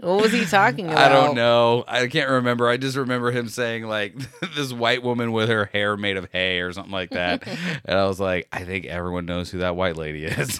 What 0.01 0.24
was 0.24 0.32
he 0.32 0.46
talking 0.46 0.88
about? 0.88 0.98
I 0.98 1.10
don't 1.10 1.36
know. 1.36 1.84
I 1.88 2.08
can't 2.08 2.30
remember. 2.30 2.68
I 2.68 2.78
just 2.78 2.98
remember 2.98 3.30
him 3.32 3.48
saying 3.48 3.84
like 3.84 4.16
this 4.56 4.74
white 4.74 5.04
woman 5.04 5.32
with 5.32 5.48
her 5.50 5.66
hair 5.66 5.96
made 5.96 6.18
of 6.18 6.28
hay 6.32 6.60
or 6.60 6.74
something 6.74 6.92
like 6.92 7.12
that. 7.12 7.48
and 7.86 8.00
I 8.00 8.06
was 8.08 8.20
like, 8.20 8.48
I 8.51 8.63
think 8.63 8.86
everyone 8.86 9.25
knows 9.28 9.51
who 9.51 9.60
that 9.60 9.75
white 9.75 9.96
lady 9.96 10.25
is. 10.25 10.60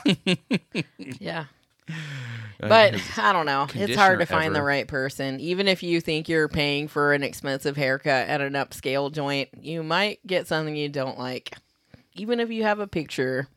Yeah. 0.98 1.46
Uh, 2.62 2.68
but 2.68 3.18
I 3.18 3.34
don't 3.34 3.46
know. 3.46 3.68
It's 3.74 3.96
hard 3.96 4.20
to 4.20 4.26
find 4.26 4.56
the 4.56 4.62
right 4.62 4.88
person. 4.88 5.40
Even 5.40 5.68
if 5.68 5.82
you 5.82 6.00
think 6.00 6.30
you're 6.30 6.48
paying 6.48 6.88
for 6.88 7.14
an 7.14 7.24
expensive 7.24 7.76
haircut 7.76 8.28
at 8.28 8.42
an 8.42 8.54
upscale 8.54 9.12
joint, 9.12 9.50
you 9.60 9.84
might 9.84 10.26
get 10.28 10.48
something 10.48 10.76
you 10.76 10.90
don't 10.90 11.18
like. 11.18 11.56
Even 12.16 12.40
if 12.40 12.50
you 12.52 12.64
have 12.64 12.80
a 12.80 12.88
picture. 12.88 13.48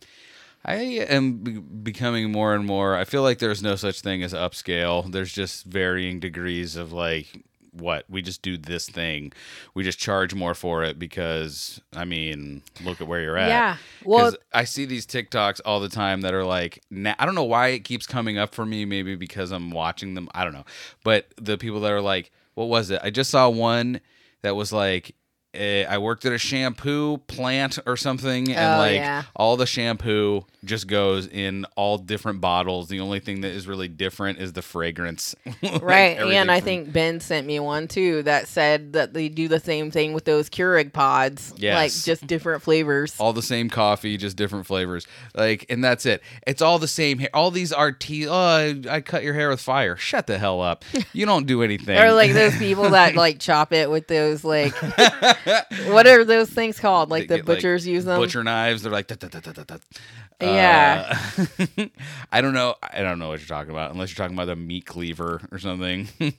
I 0.64 0.76
am 0.76 1.38
be- 1.38 1.58
becoming 1.58 2.32
more 2.32 2.54
and 2.54 2.64
more. 2.64 2.96
I 2.96 3.04
feel 3.04 3.22
like 3.22 3.38
there's 3.38 3.62
no 3.62 3.76
such 3.76 4.00
thing 4.00 4.22
as 4.22 4.32
upscale. 4.32 5.10
There's 5.12 5.32
just 5.32 5.64
varying 5.66 6.20
degrees 6.20 6.76
of 6.76 6.92
like 6.92 7.44
what 7.74 8.04
we 8.08 8.22
just 8.22 8.40
do 8.42 8.56
this 8.56 8.88
thing. 8.88 9.32
We 9.74 9.82
just 9.84 9.98
charge 9.98 10.34
more 10.34 10.54
for 10.54 10.84
it 10.84 10.98
because 10.98 11.80
I 11.94 12.04
mean, 12.04 12.62
look 12.84 13.00
at 13.00 13.08
where 13.08 13.20
you're 13.20 13.36
at. 13.36 13.48
Yeah. 13.48 13.76
Well- 14.04 14.34
I 14.52 14.64
see 14.64 14.84
these 14.84 15.06
TikToks 15.06 15.60
all 15.64 15.80
the 15.80 15.88
time 15.88 16.20
that 16.22 16.32
are 16.34 16.44
like, 16.44 16.82
na- 16.90 17.14
I 17.18 17.26
don't 17.26 17.34
know 17.34 17.44
why 17.44 17.68
it 17.68 17.80
keeps 17.80 18.06
coming 18.06 18.38
up 18.38 18.54
for 18.54 18.64
me. 18.64 18.84
Maybe 18.84 19.16
because 19.16 19.50
I'm 19.50 19.70
watching 19.70 20.14
them. 20.14 20.28
I 20.34 20.44
don't 20.44 20.52
know. 20.52 20.64
But 21.02 21.26
the 21.40 21.58
people 21.58 21.80
that 21.80 21.90
are 21.92 22.00
like, 22.00 22.30
what 22.54 22.66
was 22.68 22.90
it? 22.90 23.00
I 23.02 23.10
just 23.10 23.30
saw 23.30 23.48
one 23.48 24.00
that 24.42 24.54
was 24.56 24.72
like. 24.72 25.14
Eh, 25.54 25.84
I 25.88 25.98
worked 25.98 26.24
at 26.24 26.32
a 26.32 26.38
shampoo 26.38 27.18
plant 27.26 27.78
or 27.86 27.96
something, 27.96 28.52
and 28.52 28.74
Oh, 28.74 28.78
like 28.78 28.96
yeah. 28.96 29.22
all 29.36 29.56
the 29.56 29.66
shampoo 29.66 30.44
just 30.64 30.86
goes 30.86 31.26
in 31.26 31.66
all 31.76 31.98
different 31.98 32.40
bottles. 32.40 32.88
The 32.88 33.00
only 33.00 33.20
thing 33.20 33.42
that 33.42 33.52
is 33.52 33.66
really 33.66 33.88
different 33.88 34.38
is 34.38 34.52
the 34.54 34.62
fragrance. 34.62 35.34
Right. 35.82 36.16
everything 36.16 36.38
and 36.38 36.50
I 36.50 36.60
from- 36.60 36.64
think 36.64 36.92
Ben 36.92 37.20
sent 37.20 37.46
me 37.46 37.58
one 37.60 37.88
too 37.88 38.22
that 38.22 38.48
said 38.48 38.94
that 38.94 39.12
they 39.14 39.28
do 39.28 39.48
the 39.48 39.60
same 39.60 39.90
thing 39.90 40.12
with 40.14 40.24
those 40.24 40.48
Keurig 40.48 40.92
pods. 40.92 41.52
Like 41.60 41.92
just 41.92 42.26
different 42.26 42.62
flavors. 42.62 43.14
all 43.18 43.32
the 43.32 43.42
same 43.42 43.68
coffee, 43.68 44.16
just 44.16 44.36
different 44.36 44.66
flavors. 44.66 45.06
Like, 45.34 45.66
and 45.68 45.82
that's 45.84 46.06
it. 46.06 46.22
It's 46.46 46.62
all 46.62 46.78
the 46.78 46.88
same 46.88 47.18
hair. 47.18 47.28
All 47.34 47.50
these 47.50 47.72
are 47.72 47.92
tea. 47.92 48.26
Oh, 48.28 48.34
I, 48.34 48.80
I 48.88 49.00
cut 49.00 49.22
your 49.22 49.34
hair 49.34 49.48
with 49.50 49.60
fire. 49.60 49.96
Shut 49.96 50.26
the 50.26 50.38
hell 50.38 50.60
up. 50.60 50.84
You 51.12 51.26
don't 51.26 51.46
do 51.46 51.62
anything. 51.62 51.96
Or 51.98 52.12
like 52.12 52.32
those 52.32 52.56
people 52.58 52.90
that 52.90 53.14
like 53.14 53.38
chop 53.38 53.72
it 53.72 53.88
with 53.90 54.08
those 54.08 54.42
like 54.42 54.74
what 55.86 56.06
are 56.06 56.24
those 56.24 56.50
things 56.50 56.78
called? 56.78 57.10
Like 57.10 57.28
the 57.28 57.36
get, 57.38 57.46
like, 57.48 57.56
butchers 57.58 57.86
use 57.86 58.04
them. 58.04 58.18
butcher 58.20 58.42
knives. 58.44 58.82
They're 58.82 58.92
like, 58.92 59.06
"Da, 59.06 59.14
da, 59.16 59.28
da, 59.28 59.40
da, 59.40 59.52
da, 59.52 59.62
da." 59.64 59.76
Yeah. 60.40 61.18
Uh, 61.78 61.86
I 62.32 62.40
don't 62.40 62.54
know. 62.54 62.74
I 62.82 63.02
don't 63.02 63.18
know 63.18 63.28
what 63.28 63.40
you're 63.40 63.48
talking 63.48 63.70
about, 63.70 63.92
unless 63.92 64.10
you're 64.10 64.22
talking 64.24 64.36
about 64.36 64.48
a 64.48 64.56
meat 64.56 64.86
cleaver 64.86 65.40
or 65.52 65.58
something. 65.58 66.08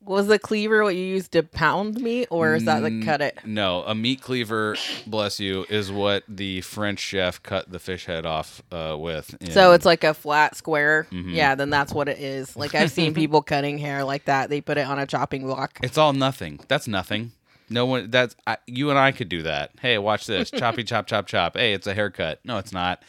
Was 0.00 0.26
the 0.28 0.38
cleaver 0.38 0.84
what 0.84 0.94
you 0.96 1.02
used 1.04 1.32
to 1.32 1.42
pound 1.42 1.96
meat, 2.00 2.28
or 2.30 2.54
is 2.54 2.64
that 2.64 2.82
Mm, 2.82 3.00
to 3.00 3.04
cut 3.04 3.20
it? 3.20 3.40
No, 3.44 3.82
a 3.82 3.94
meat 3.94 4.22
cleaver, 4.22 4.74
bless 5.06 5.38
you, 5.38 5.66
is 5.68 5.92
what 5.92 6.22
the 6.26 6.62
French 6.62 6.98
chef 7.00 7.42
cut 7.42 7.70
the 7.70 7.78
fish 7.78 8.06
head 8.06 8.24
off 8.24 8.62
uh, 8.72 8.96
with. 8.98 9.34
So 9.50 9.72
it's 9.72 9.84
like 9.84 10.04
a 10.04 10.14
flat 10.14 10.56
square. 10.56 11.06
Mm-hmm. 11.12 11.34
Yeah, 11.34 11.56
then 11.56 11.68
that's 11.68 11.92
what 11.92 12.08
it 12.08 12.20
is. 12.20 12.56
Like 12.56 12.74
I've 12.74 12.90
seen 12.92 13.12
people 13.12 13.42
cutting 13.42 13.76
hair 13.76 14.02
like 14.02 14.24
that. 14.26 14.48
They 14.48 14.62
put 14.62 14.78
it 14.78 14.86
on 14.86 14.98
a 14.98 15.04
chopping 15.06 15.44
block. 15.44 15.78
it's 15.82 15.98
all 15.98 16.14
nothing. 16.14 16.60
That's 16.68 16.88
nothing. 16.88 17.32
No 17.70 17.86
one. 17.86 18.10
That's 18.10 18.34
I, 18.46 18.56
you 18.66 18.90
and 18.90 18.98
I 18.98 19.12
could 19.12 19.28
do 19.28 19.42
that. 19.42 19.72
Hey, 19.80 19.98
watch 19.98 20.26
this. 20.26 20.50
Choppy 20.50 20.84
chop 20.84 21.06
chop 21.06 21.26
chop. 21.26 21.56
Hey, 21.56 21.72
it's 21.74 21.86
a 21.86 21.94
haircut. 21.94 22.40
No, 22.44 22.58
it's 22.58 22.72
not. 22.72 23.02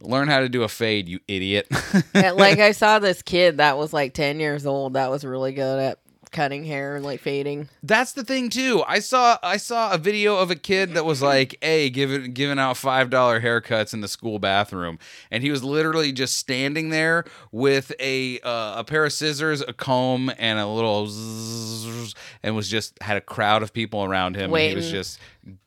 Learn 0.00 0.28
how 0.28 0.40
to 0.40 0.48
do 0.48 0.62
a 0.62 0.68
fade, 0.68 1.08
you 1.08 1.20
idiot. 1.28 1.68
And, 2.14 2.36
like 2.36 2.58
I 2.58 2.72
saw 2.72 2.98
this 2.98 3.22
kid 3.22 3.56
that 3.56 3.78
was 3.78 3.92
like 3.92 4.12
ten 4.12 4.38
years 4.38 4.66
old 4.66 4.94
that 4.94 5.10
was 5.10 5.24
really 5.24 5.52
good 5.52 5.78
at 5.78 5.98
cutting 6.32 6.64
hair 6.64 6.96
and 6.96 7.04
like 7.04 7.20
fading. 7.20 7.68
That's 7.82 8.12
the 8.12 8.24
thing 8.24 8.50
too. 8.50 8.82
I 8.86 8.98
saw 8.98 9.38
I 9.42 9.58
saw 9.58 9.92
a 9.92 9.98
video 9.98 10.36
of 10.38 10.50
a 10.50 10.56
kid 10.56 10.94
that 10.94 11.04
was 11.04 11.22
like, 11.22 11.56
"Hey, 11.60 11.90
giving 11.90 12.32
giving 12.32 12.58
out 12.58 12.76
five 12.76 13.10
dollar 13.10 13.40
haircuts 13.40 13.92
in 13.94 14.00
the 14.00 14.08
school 14.08 14.38
bathroom," 14.38 14.98
and 15.30 15.42
he 15.42 15.50
was 15.50 15.62
literally 15.62 16.12
just 16.12 16.36
standing 16.36 16.88
there 16.88 17.24
with 17.52 17.92
a 18.00 18.40
uh, 18.40 18.74
a 18.78 18.84
pair 18.84 19.04
of 19.04 19.12
scissors, 19.12 19.60
a 19.60 19.72
comb, 19.72 20.32
and 20.38 20.58
a 20.58 20.66
little, 20.66 21.06
zzz, 21.06 22.14
and 22.42 22.56
was 22.56 22.68
just 22.68 23.00
had 23.02 23.16
a 23.16 23.20
crowd 23.20 23.62
of 23.62 23.72
people 23.72 24.02
around 24.02 24.34
him. 24.34 24.50
And 24.70 24.70
he 24.70 24.76
was 24.76 24.90
just 24.90 25.20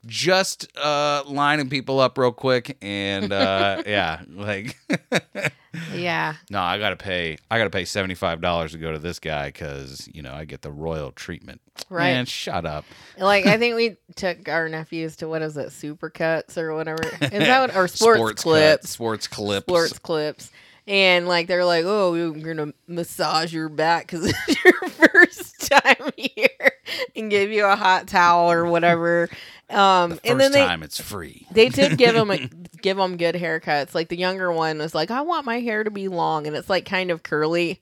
just 0.05 0.75
uh, 0.77 1.23
lining 1.27 1.69
people 1.69 1.99
up 1.99 2.17
real 2.17 2.31
quick, 2.31 2.77
and 2.81 3.31
uh, 3.31 3.83
yeah, 3.88 4.21
like. 4.29 4.77
Yeah. 5.93 6.35
No, 6.49 6.61
I 6.61 6.77
gotta 6.77 6.95
pay. 6.95 7.38
I 7.49 7.57
gotta 7.57 7.69
pay 7.69 7.85
seventy 7.85 8.15
five 8.15 8.41
dollars 8.41 8.71
to 8.71 8.77
go 8.77 8.91
to 8.91 8.99
this 8.99 9.19
guy 9.19 9.47
because 9.47 10.07
you 10.13 10.21
know 10.21 10.33
I 10.33 10.45
get 10.45 10.61
the 10.61 10.71
royal 10.71 11.11
treatment. 11.11 11.61
Right. 11.89 12.13
Man, 12.13 12.25
shut 12.25 12.65
up. 12.65 12.85
Like 13.17 13.45
I 13.45 13.57
think 13.57 13.75
we 13.75 13.97
took 14.15 14.47
our 14.47 14.69
nephews 14.69 15.17
to 15.17 15.27
what 15.27 15.41
is 15.41 15.57
it, 15.57 15.69
supercuts 15.69 16.57
or 16.57 16.73
whatever. 16.73 17.03
Is 17.03 17.29
that 17.29 17.59
what 17.59 17.75
or 17.75 17.88
sports, 17.88 18.43
cut, 18.43 18.49
clips? 18.49 18.89
sports 18.89 19.27
clips. 19.27 19.65
sports 19.65 19.99
clips. 19.99 20.51
And 20.88 21.27
like 21.27 21.47
they're 21.47 21.65
like, 21.65 21.85
oh, 21.85 22.11
we're 22.11 22.31
gonna 22.31 22.73
massage 22.88 23.53
your 23.53 23.69
back 23.69 24.07
because 24.07 24.25
it's 24.47 24.63
your 24.63 24.89
first 24.89 25.44
time 25.69 26.12
here, 26.17 26.71
and 27.15 27.30
give 27.30 27.51
you 27.51 27.65
a 27.65 27.75
hot 27.75 28.08
towel 28.08 28.51
or 28.51 28.65
whatever. 28.65 29.30
Um, 29.69 30.12
First 30.12 30.21
and 30.25 30.39
then 30.39 30.51
they 30.51 30.63
time 30.65 30.84
it's 30.84 31.01
free. 31.01 31.47
they 31.51 31.69
did 31.69 31.97
give 31.97 32.13
them 32.15 32.30
a, 32.32 32.47
give 32.82 32.97
them 32.97 33.17
good 33.17 33.36
haircuts. 33.36 33.95
Like 33.95 34.10
the 34.10 34.17
younger 34.17 34.51
one 34.51 34.78
was 34.78 34.93
like, 34.93 35.10
I 35.12 35.21
want 35.21 35.45
my 35.45 35.60
hair 35.60 35.84
to 35.84 35.91
be 35.91 36.08
long, 36.08 36.45
and 36.47 36.56
it's 36.56 36.69
like 36.69 36.86
kind 36.86 37.10
of 37.12 37.23
curly. 37.23 37.80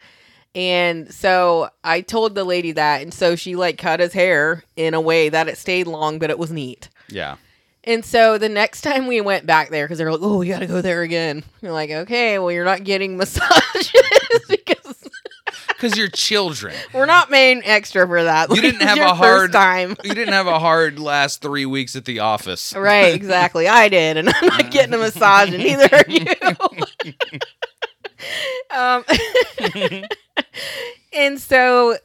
And 0.56 1.12
so 1.12 1.70
I 1.84 2.02
told 2.02 2.36
the 2.36 2.44
lady 2.44 2.74
that, 2.74 3.02
and 3.02 3.14
so 3.14 3.36
she 3.36 3.56
like 3.56 3.78
cut 3.78 4.00
his 4.00 4.14
hair 4.14 4.64
in 4.76 4.94
a 4.94 5.02
way 5.02 5.30
that 5.30 5.48
it 5.48 5.58
stayed 5.58 5.88
long, 5.88 6.20
but 6.20 6.30
it 6.30 6.38
was 6.38 6.52
neat. 6.52 6.90
Yeah. 7.10 7.38
And 7.86 8.06
so 8.06 8.38
the 8.38 8.48
next 8.48 8.82
time 8.82 9.08
we 9.08 9.20
went 9.20 9.46
back 9.46 9.70
there, 9.70 9.86
because 9.86 9.98
they're 9.98 10.10
like, 10.12 10.22
"Oh, 10.24 10.42
you 10.42 10.54
got 10.54 10.60
to 10.60 10.68
go 10.68 10.80
there 10.82 11.02
again." 11.02 11.44
you're 11.62 11.74
like, 11.74 11.90
"Okay, 11.90 12.40
well, 12.40 12.50
you're 12.52 12.64
not 12.64 12.86
getting 12.86 13.18
massages 13.18 13.92
Because 15.84 15.98
you're 15.98 16.08
children. 16.08 16.74
we're 16.94 17.06
not 17.06 17.30
paying 17.30 17.62
extra 17.66 18.08
for 18.08 18.24
that." 18.24 18.50
You 18.50 18.62
didn't 18.62 18.82
have 18.88 18.98
a 18.98 19.14
hard 19.14 19.52
time, 19.52 19.96
You 20.04 20.14
didn't 20.14 20.34
have 20.34 20.48
a 20.48 20.60
hard 20.60 20.98
last 20.98 21.42
three 21.42 21.66
weeks 21.66 21.96
at 21.96 22.06
the 22.06 22.20
office. 22.20 22.74
right? 22.74 23.14
Exactly. 23.14 23.68
I 23.68 23.90
did, 23.90 24.18
and 24.18 24.30
I'm 24.30 24.48
not 24.48 24.72
getting 24.72 24.94
a 24.94 24.98
massage, 24.98 25.50
and 25.54 25.62
neither 25.62 25.90
are 25.92 26.06
you. 26.08 26.26
um, 28.72 29.04
and 31.14 31.40
so 31.40 31.98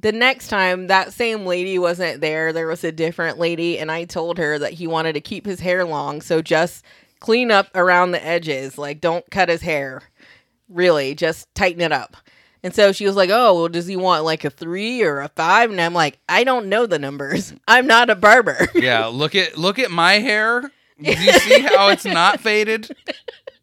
the 0.00 0.12
next 0.12 0.48
time 0.48 0.86
that 0.86 1.12
same 1.12 1.44
lady 1.44 1.78
wasn't 1.78 2.20
there, 2.20 2.52
there 2.52 2.66
was 2.66 2.84
a 2.84 2.92
different 2.92 3.38
lady, 3.38 3.78
and 3.78 3.90
I 3.90 4.04
told 4.04 4.38
her 4.38 4.58
that 4.58 4.72
he 4.74 4.86
wanted 4.86 5.12
to 5.14 5.20
keep 5.20 5.44
his 5.44 5.60
hair 5.60 5.84
long, 5.84 6.22
so 6.22 6.40
just 6.40 6.84
clean 7.20 7.50
up 7.50 7.68
around 7.74 8.12
the 8.12 8.24
edges. 8.24 8.78
Like, 8.78 9.00
don't 9.00 9.28
cut 9.30 9.48
his 9.48 9.62
hair. 9.62 10.02
Really, 10.68 11.14
just 11.14 11.52
tighten 11.54 11.80
it 11.82 11.92
up. 11.92 12.16
And 12.62 12.74
so 12.74 12.92
she 12.92 13.06
was 13.06 13.14
like, 13.16 13.30
"Oh, 13.30 13.54
well, 13.54 13.68
does 13.68 13.86
he 13.86 13.96
want 13.96 14.24
like 14.24 14.44
a 14.44 14.50
three 14.50 15.02
or 15.02 15.20
a 15.20 15.28
five? 15.28 15.70
And 15.70 15.80
I'm 15.80 15.94
like, 15.94 16.18
"I 16.28 16.44
don't 16.44 16.66
know 16.68 16.86
the 16.86 16.98
numbers. 16.98 17.52
I'm 17.68 17.86
not 17.86 18.10
a 18.10 18.14
barber." 18.14 18.68
Yeah. 18.74 19.06
Look 19.06 19.34
at 19.34 19.56
look 19.56 19.78
at 19.78 19.90
my 19.90 20.14
hair. 20.14 20.62
Do 21.02 21.10
you 21.12 21.32
see 21.32 21.60
how 21.60 21.88
it's 21.88 22.04
not 22.04 22.40
faded? 22.40 22.90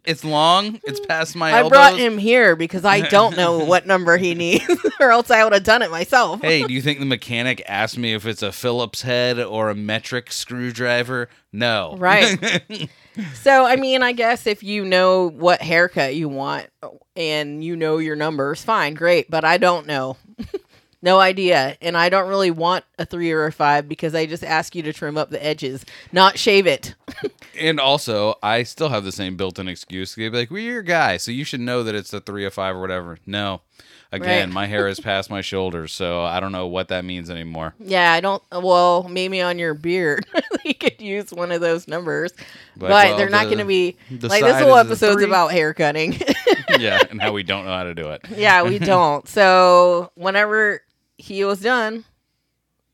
It's 0.05 0.23
long. 0.23 0.79
It's 0.83 0.99
past 0.99 1.35
my 1.35 1.49
I 1.51 1.57
elbows. 1.57 1.69
brought 1.71 1.97
him 1.97 2.17
here 2.17 2.55
because 2.55 2.85
I 2.85 3.01
don't 3.01 3.35
know 3.35 3.59
what 3.65 3.87
number 3.87 4.17
he 4.17 4.35
needs, 4.35 4.63
or 4.99 5.11
else 5.11 5.31
I 5.31 5.43
would 5.43 5.51
have 5.51 5.63
done 5.63 5.81
it 5.81 5.89
myself. 5.91 6.41
Hey, 6.41 6.63
do 6.63 6.73
you 6.73 6.81
think 6.81 6.99
the 6.99 7.05
mechanic 7.05 7.63
asked 7.67 7.97
me 7.97 8.13
if 8.13 8.25
it's 8.25 8.43
a 8.43 8.51
Phillips 8.51 9.01
head 9.01 9.39
or 9.39 9.69
a 9.69 9.75
metric 9.75 10.31
screwdriver? 10.31 11.27
No. 11.51 11.95
Right. 11.97 12.87
So, 13.33 13.65
I 13.65 13.75
mean, 13.75 14.03
I 14.03 14.11
guess 14.11 14.45
if 14.47 14.63
you 14.63 14.83
know 14.83 15.29
what 15.29 15.61
haircut 15.61 16.15
you 16.15 16.27
want 16.29 16.67
and 17.15 17.63
you 17.63 17.75
know 17.75 17.97
your 17.97 18.15
numbers, 18.15 18.63
fine, 18.63 18.93
great. 18.93 19.29
But 19.29 19.45
I 19.45 19.57
don't 19.57 19.87
know. 19.87 20.17
No 21.01 21.19
idea. 21.19 21.77
And 21.83 21.95
I 21.95 22.09
don't 22.09 22.27
really 22.27 22.49
want 22.49 22.83
a 22.97 23.05
three 23.05 23.31
or 23.31 23.45
a 23.45 23.51
five 23.51 23.87
because 23.87 24.15
I 24.15 24.25
just 24.25 24.43
ask 24.43 24.73
you 24.73 24.81
to 24.81 24.91
trim 24.91 25.19
up 25.19 25.29
the 25.29 25.45
edges, 25.45 25.85
not 26.11 26.39
shave 26.39 26.65
it. 26.65 26.95
And 27.57 27.79
also, 27.79 28.35
I 28.43 28.63
still 28.63 28.89
have 28.89 29.05
the 29.05 29.13
same 29.13 29.37
built-in 29.37 29.69
excuse. 29.69 30.13
They'd 30.15 30.27
be 30.27 30.37
like, 30.39 30.51
"Well, 30.51 30.59
you're 30.59 30.79
a 30.79 30.83
guy, 30.83 31.15
so 31.15 31.31
you 31.31 31.45
should 31.45 31.61
know 31.61 31.83
that 31.83 31.95
it's 31.95 32.11
a 32.11 32.19
three 32.19 32.43
or 32.43 32.49
five 32.49 32.75
or 32.75 32.81
whatever." 32.81 33.17
No, 33.25 33.61
again, 34.15 34.49
Right. 34.49 34.53
my 34.53 34.65
hair 34.67 34.87
is 34.87 34.99
past 34.99 35.29
my 35.29 35.41
shoulders, 35.41 35.91
so 35.91 36.21
I 36.23 36.39
don't 36.39 36.51
know 36.51 36.67
what 36.67 36.87
that 36.89 37.05
means 37.05 37.29
anymore. 37.29 37.75
Yeah, 37.79 38.11
I 38.11 38.19
don't. 38.21 38.41
Well, 38.51 39.07
maybe 39.09 39.41
on 39.41 39.59
your 39.59 39.73
beard, 39.73 40.25
you 40.65 40.73
could 40.73 40.99
use 41.01 41.31
one 41.31 41.51
of 41.51 41.61
those 41.61 41.87
numbers, 41.87 42.31
but, 42.75 42.89
well, 42.89 43.17
they're 43.17 43.29
not 43.29 43.43
the- 43.43 43.49
going 43.55 43.59
to 43.59 43.65
be 43.65 43.95
the 44.11 44.27
like 44.27 44.43
this 44.43 44.61
whole 44.61 44.75
episode's 44.77 45.21
about 45.23 45.51
hair 45.51 45.73
cutting. 45.73 46.19
yeah, 46.79 46.99
and 47.09 47.21
how 47.21 47.31
we 47.31 47.43
don't 47.51 47.65
know 47.65 47.71
how 47.75 47.83
to 47.83 47.93
do 47.95 48.09
it. 48.09 48.21
yeah, 48.35 48.63
we 48.63 48.79
don't. 48.79 49.27
So 49.27 50.11
whenever 50.15 50.81
he 51.17 51.43
was 51.45 51.59
done, 51.61 52.03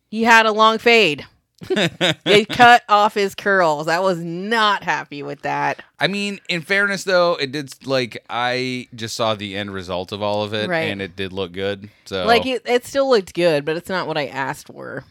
he 0.10 0.24
had 0.24 0.46
a 0.46 0.52
long 0.52 0.78
fade. 0.78 1.26
they 2.26 2.46
cut 2.46 2.84
off 2.90 3.14
his 3.14 3.36
curls. 3.36 3.88
I 3.88 4.00
was 4.00 4.20
not 4.20 4.84
happy 4.84 5.24
with 5.24 5.42
that. 5.44 5.82
I 6.00 6.08
mean, 6.08 6.40
in 6.50 6.62
fairness, 6.62 7.04
though, 7.04 7.36
it 7.36 7.52
did 7.52 7.86
like 7.86 8.24
I 8.30 8.88
just 8.96 9.16
saw 9.16 9.36
the 9.36 9.56
end 9.56 9.74
result 9.74 10.12
of 10.12 10.22
all 10.22 10.44
of 10.44 10.54
it, 10.54 10.70
Right. 10.70 10.90
and 10.90 11.02
it 11.02 11.16
did 11.16 11.32
look 11.34 11.52
good. 11.52 11.90
So, 12.06 12.26
Like 12.26 12.46
it, 12.46 12.64
it 12.66 12.86
still 12.86 13.10
looked 13.10 13.34
good, 13.34 13.66
but 13.66 13.78
it's 13.78 13.90
not 13.90 14.08
what 14.08 14.18
I 14.18 14.28
asked 14.28 14.68
for. 14.68 15.04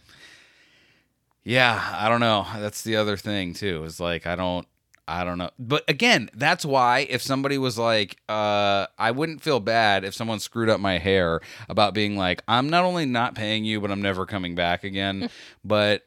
yeah, 1.45 1.97
I 1.99 2.09
don't 2.09 2.21
know. 2.21 2.47
That's 2.57 2.83
the 2.83 2.97
other 2.97 3.17
thing 3.17 3.55
too. 3.55 3.85
Is 3.85 4.01
like 4.01 4.27
I 4.27 4.37
don't, 4.37 4.67
I 5.11 5.25
don't 5.25 5.39
know. 5.39 5.51
But 5.59 5.83
again, 5.89 6.31
that's 6.35 6.65
why 6.65 7.01
if 7.11 7.21
somebody 7.21 7.59
was 7.59 7.77
like, 7.77 8.17
uh, 8.29 8.87
I 8.97 9.11
wouldn't 9.11 9.43
feel 9.43 9.59
bad 9.59 10.05
if 10.05 10.15
someone 10.15 10.39
screwed 10.39 10.69
up 10.69 10.79
my 10.79 10.99
hair 10.99 11.41
about 11.69 11.95
being 11.95 12.17
like, 12.17 12.43
I'm 12.47 12.71
not 12.71 12.85
only 12.85 13.07
not 13.07 13.35
paying 13.35 13.65
you, 13.65 13.81
but 13.81 13.91
I'm 13.91 14.01
never 14.01 14.25
coming 14.25 14.55
back 14.55 14.85
again. 14.85 15.29
but 15.65 16.05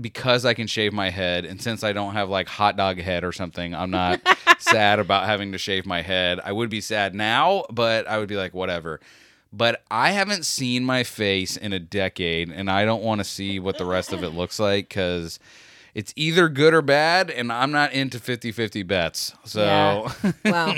because 0.00 0.44
I 0.44 0.54
can 0.54 0.68
shave 0.68 0.92
my 0.92 1.10
head, 1.10 1.44
and 1.44 1.60
since 1.60 1.82
I 1.82 1.92
don't 1.92 2.12
have 2.12 2.30
like 2.30 2.46
hot 2.46 2.76
dog 2.76 3.00
head 3.00 3.24
or 3.24 3.32
something, 3.32 3.74
I'm 3.74 3.90
not 3.90 4.20
sad 4.58 5.00
about 5.00 5.26
having 5.26 5.50
to 5.52 5.58
shave 5.58 5.84
my 5.84 6.02
head. 6.02 6.38
I 6.44 6.52
would 6.52 6.70
be 6.70 6.80
sad 6.80 7.14
now, 7.14 7.64
but 7.70 8.06
I 8.06 8.18
would 8.18 8.28
be 8.28 8.36
like, 8.36 8.54
whatever. 8.54 9.00
But 9.52 9.82
I 9.90 10.12
haven't 10.12 10.44
seen 10.44 10.84
my 10.84 11.02
face 11.02 11.56
in 11.56 11.72
a 11.72 11.80
decade, 11.80 12.50
and 12.50 12.70
I 12.70 12.84
don't 12.84 13.02
want 13.02 13.20
to 13.20 13.24
see 13.24 13.58
what 13.58 13.78
the 13.78 13.84
rest 13.84 14.12
of 14.12 14.22
it 14.22 14.30
looks 14.30 14.58
like 14.60 14.88
because 14.88 15.38
it's 15.94 16.12
either 16.16 16.48
good 16.48 16.74
or 16.74 16.82
bad, 16.82 17.30
and 17.30 17.52
I'm 17.52 17.70
not 17.70 17.92
into 17.92 18.18
50 18.18 18.52
50 18.52 18.82
bets. 18.82 19.32
So, 19.44 19.62
Yeah. 19.64 20.32
Well, 20.44 20.74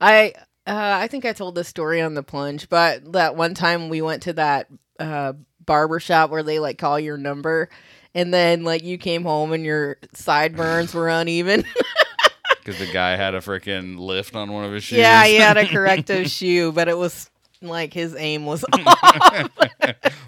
I 0.00 0.32
uh, 0.66 0.98
I 1.00 1.06
think 1.08 1.24
I 1.24 1.32
told 1.32 1.54
this 1.54 1.68
story 1.68 2.00
on 2.02 2.14
the 2.14 2.22
plunge, 2.22 2.68
but 2.68 3.12
that 3.12 3.36
one 3.36 3.54
time 3.54 3.88
we 3.88 4.02
went 4.02 4.24
to 4.24 4.34
that 4.34 4.68
uh, 4.98 5.32
barber 5.64 5.98
shop 6.00 6.30
where 6.30 6.42
they 6.42 6.58
like 6.58 6.76
call 6.78 7.00
your 7.00 7.16
number, 7.16 7.70
and 8.14 8.34
then 8.34 8.64
like 8.64 8.82
you 8.82 8.98
came 8.98 9.22
home 9.22 9.52
and 9.52 9.64
your 9.64 9.96
sideburns 10.12 10.92
were 10.92 11.08
uneven. 11.08 11.64
because 12.58 12.78
the 12.78 12.92
guy 12.92 13.16
had 13.16 13.34
a 13.34 13.40
freaking 13.40 13.98
lift 13.98 14.34
on 14.36 14.52
one 14.52 14.64
of 14.64 14.72
his 14.72 14.84
shoes. 14.84 14.98
yeah, 14.98 15.24
he 15.24 15.36
had 15.36 15.56
a 15.56 15.66
corrective 15.72 16.30
shoe, 16.30 16.70
but 16.72 16.86
it 16.88 16.98
was 16.98 17.30
like 17.62 17.94
his 17.94 18.14
aim 18.14 18.44
was 18.44 18.62
off. 18.72 19.50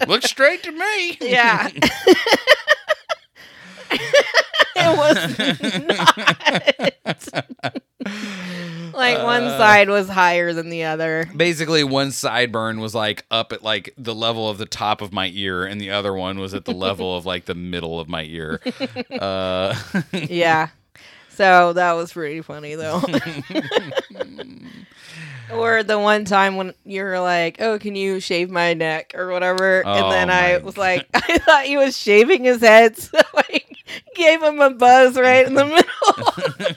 Looks 0.07 0.25
straight 0.29 0.63
to 0.63 0.71
me. 0.71 1.17
yeah. 1.21 1.69
It 3.91 4.97
was 4.97 5.15
not. 5.87 7.73
like 8.93 9.23
one 9.23 9.43
Uh. 9.43 9.57
side 9.57 9.89
was 9.89 10.07
higher 10.09 10.53
than 10.53 10.69
the 10.69 10.83
other. 10.85 11.29
Basically, 11.35 11.83
one 11.83 12.09
sideburn 12.09 12.79
was 12.79 12.95
like 12.95 13.25
up 13.31 13.51
at 13.53 13.63
like 13.63 13.93
the 13.97 14.15
level 14.15 14.49
of 14.49 14.57
the 14.57 14.65
top 14.65 15.01
of 15.01 15.11
my 15.13 15.27
ear, 15.33 15.63
and 15.65 15.79
the 15.79 15.91
other 15.91 16.13
one 16.13 16.39
was 16.39 16.53
at 16.53 16.65
the 16.65 16.73
level 16.73 17.15
of 17.15 17.25
like 17.25 17.45
the 17.45 17.55
middle 17.55 17.99
of 17.99 18.07
my 18.09 18.23
ear. 18.23 18.59
Uh, 19.11 19.75
yeah. 20.13 20.69
So 21.29 21.73
that 21.73 21.93
was 21.93 22.13
pretty 22.13 22.41
funny 22.41 22.75
though. 22.75 23.01
Or 25.53 25.83
the 25.83 25.99
one 25.99 26.25
time 26.25 26.55
when 26.55 26.73
you 26.85 27.03
were 27.03 27.19
like, 27.19 27.61
"Oh, 27.61 27.79
can 27.79 27.95
you 27.95 28.19
shave 28.19 28.49
my 28.49 28.73
neck 28.73 29.13
or 29.15 29.29
whatever?" 29.31 29.83
Oh, 29.85 29.93
and 29.93 30.11
then 30.11 30.29
oh, 30.29 30.33
I 30.33 30.51
my 30.53 30.57
was 30.59 30.77
like, 30.77 31.07
I 31.13 31.37
thought 31.39 31.65
he 31.65 31.77
was 31.77 31.97
shaving 31.97 32.43
his 32.43 32.61
head, 32.61 32.97
so 32.99 33.19
I 33.35 33.61
gave 34.15 34.41
him 34.41 34.59
a 34.59 34.69
buzz 34.71 35.17
right 35.17 35.45
in 35.45 35.53
the 35.53 35.65
middle. 35.65 36.75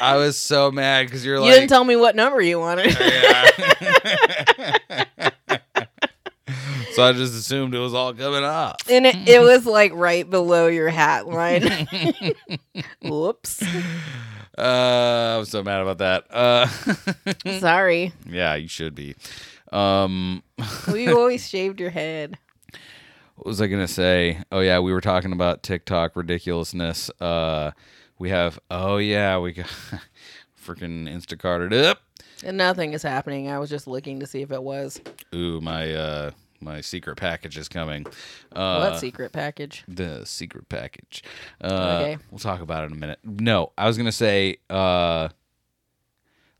I 0.00 0.16
was 0.16 0.38
so 0.38 0.70
mad 0.70 1.06
because 1.06 1.24
you're 1.24 1.38
like, 1.38 1.48
you 1.48 1.54
didn't 1.54 1.68
tell 1.68 1.84
me 1.84 1.96
what 1.96 2.16
number 2.16 2.40
you 2.40 2.58
wanted. 2.58 2.96
Oh, 2.98 3.04
yeah. 3.04 3.50
so 6.92 7.02
I 7.04 7.12
just 7.12 7.34
assumed 7.34 7.74
it 7.74 7.78
was 7.78 7.92
all 7.92 8.14
coming 8.14 8.42
off. 8.44 8.76
and 8.88 9.06
it, 9.06 9.28
it 9.28 9.40
was 9.40 9.66
like 9.66 9.92
right 9.94 10.28
below 10.28 10.68
your 10.68 10.88
hat 10.88 11.26
line. 11.28 11.84
Whoops. 13.02 13.62
Uh, 14.60 15.38
I'm 15.38 15.44
so 15.46 15.62
mad 15.62 15.80
about 15.82 15.98
that. 15.98 16.24
Uh, 16.30 16.66
Sorry. 17.60 18.12
yeah, 18.28 18.54
you 18.56 18.68
should 18.68 18.94
be. 18.94 19.14
Um, 19.72 20.42
Well, 20.86 20.96
you 20.96 21.16
always 21.18 21.48
shaved 21.48 21.80
your 21.80 21.90
head. 21.90 22.36
what 23.36 23.46
was 23.46 23.60
I 23.60 23.66
gonna 23.68 23.88
say? 23.88 24.42
Oh 24.52 24.60
yeah, 24.60 24.78
we 24.80 24.92
were 24.92 25.00
talking 25.00 25.32
about 25.32 25.62
TikTok 25.62 26.14
ridiculousness. 26.16 27.10
Uh, 27.20 27.70
we 28.18 28.28
have. 28.30 28.58
Oh 28.70 28.98
yeah, 28.98 29.38
we 29.38 29.52
got 29.52 29.66
freaking 30.64 31.08
Instacarted 31.08 31.72
up. 31.72 32.02
And 32.44 32.56
nothing 32.56 32.92
is 32.94 33.02
happening. 33.02 33.48
I 33.50 33.58
was 33.58 33.70
just 33.70 33.86
looking 33.86 34.20
to 34.20 34.26
see 34.26 34.42
if 34.42 34.50
it 34.50 34.62
was. 34.62 35.00
Ooh, 35.34 35.60
my 35.60 35.92
uh, 35.94 36.30
my 36.60 36.80
secret 36.80 37.16
package 37.16 37.56
is 37.58 37.68
coming. 37.68 38.06
Uh, 38.54 38.76
what 38.90 38.98
secret 39.00 39.32
package? 39.32 39.84
the 39.88 40.24
secret 40.24 40.68
package. 40.68 41.22
Uh, 41.60 42.00
Okay. 42.02 42.18
We'll 42.30 42.38
talk 42.38 42.60
about 42.60 42.84
it 42.84 42.86
in 42.88 42.92
a 42.92 42.96
minute. 43.00 43.18
No, 43.24 43.72
I 43.78 43.86
was 43.86 43.96
gonna 43.96 44.12
say, 44.12 44.58
uh, 44.68 45.28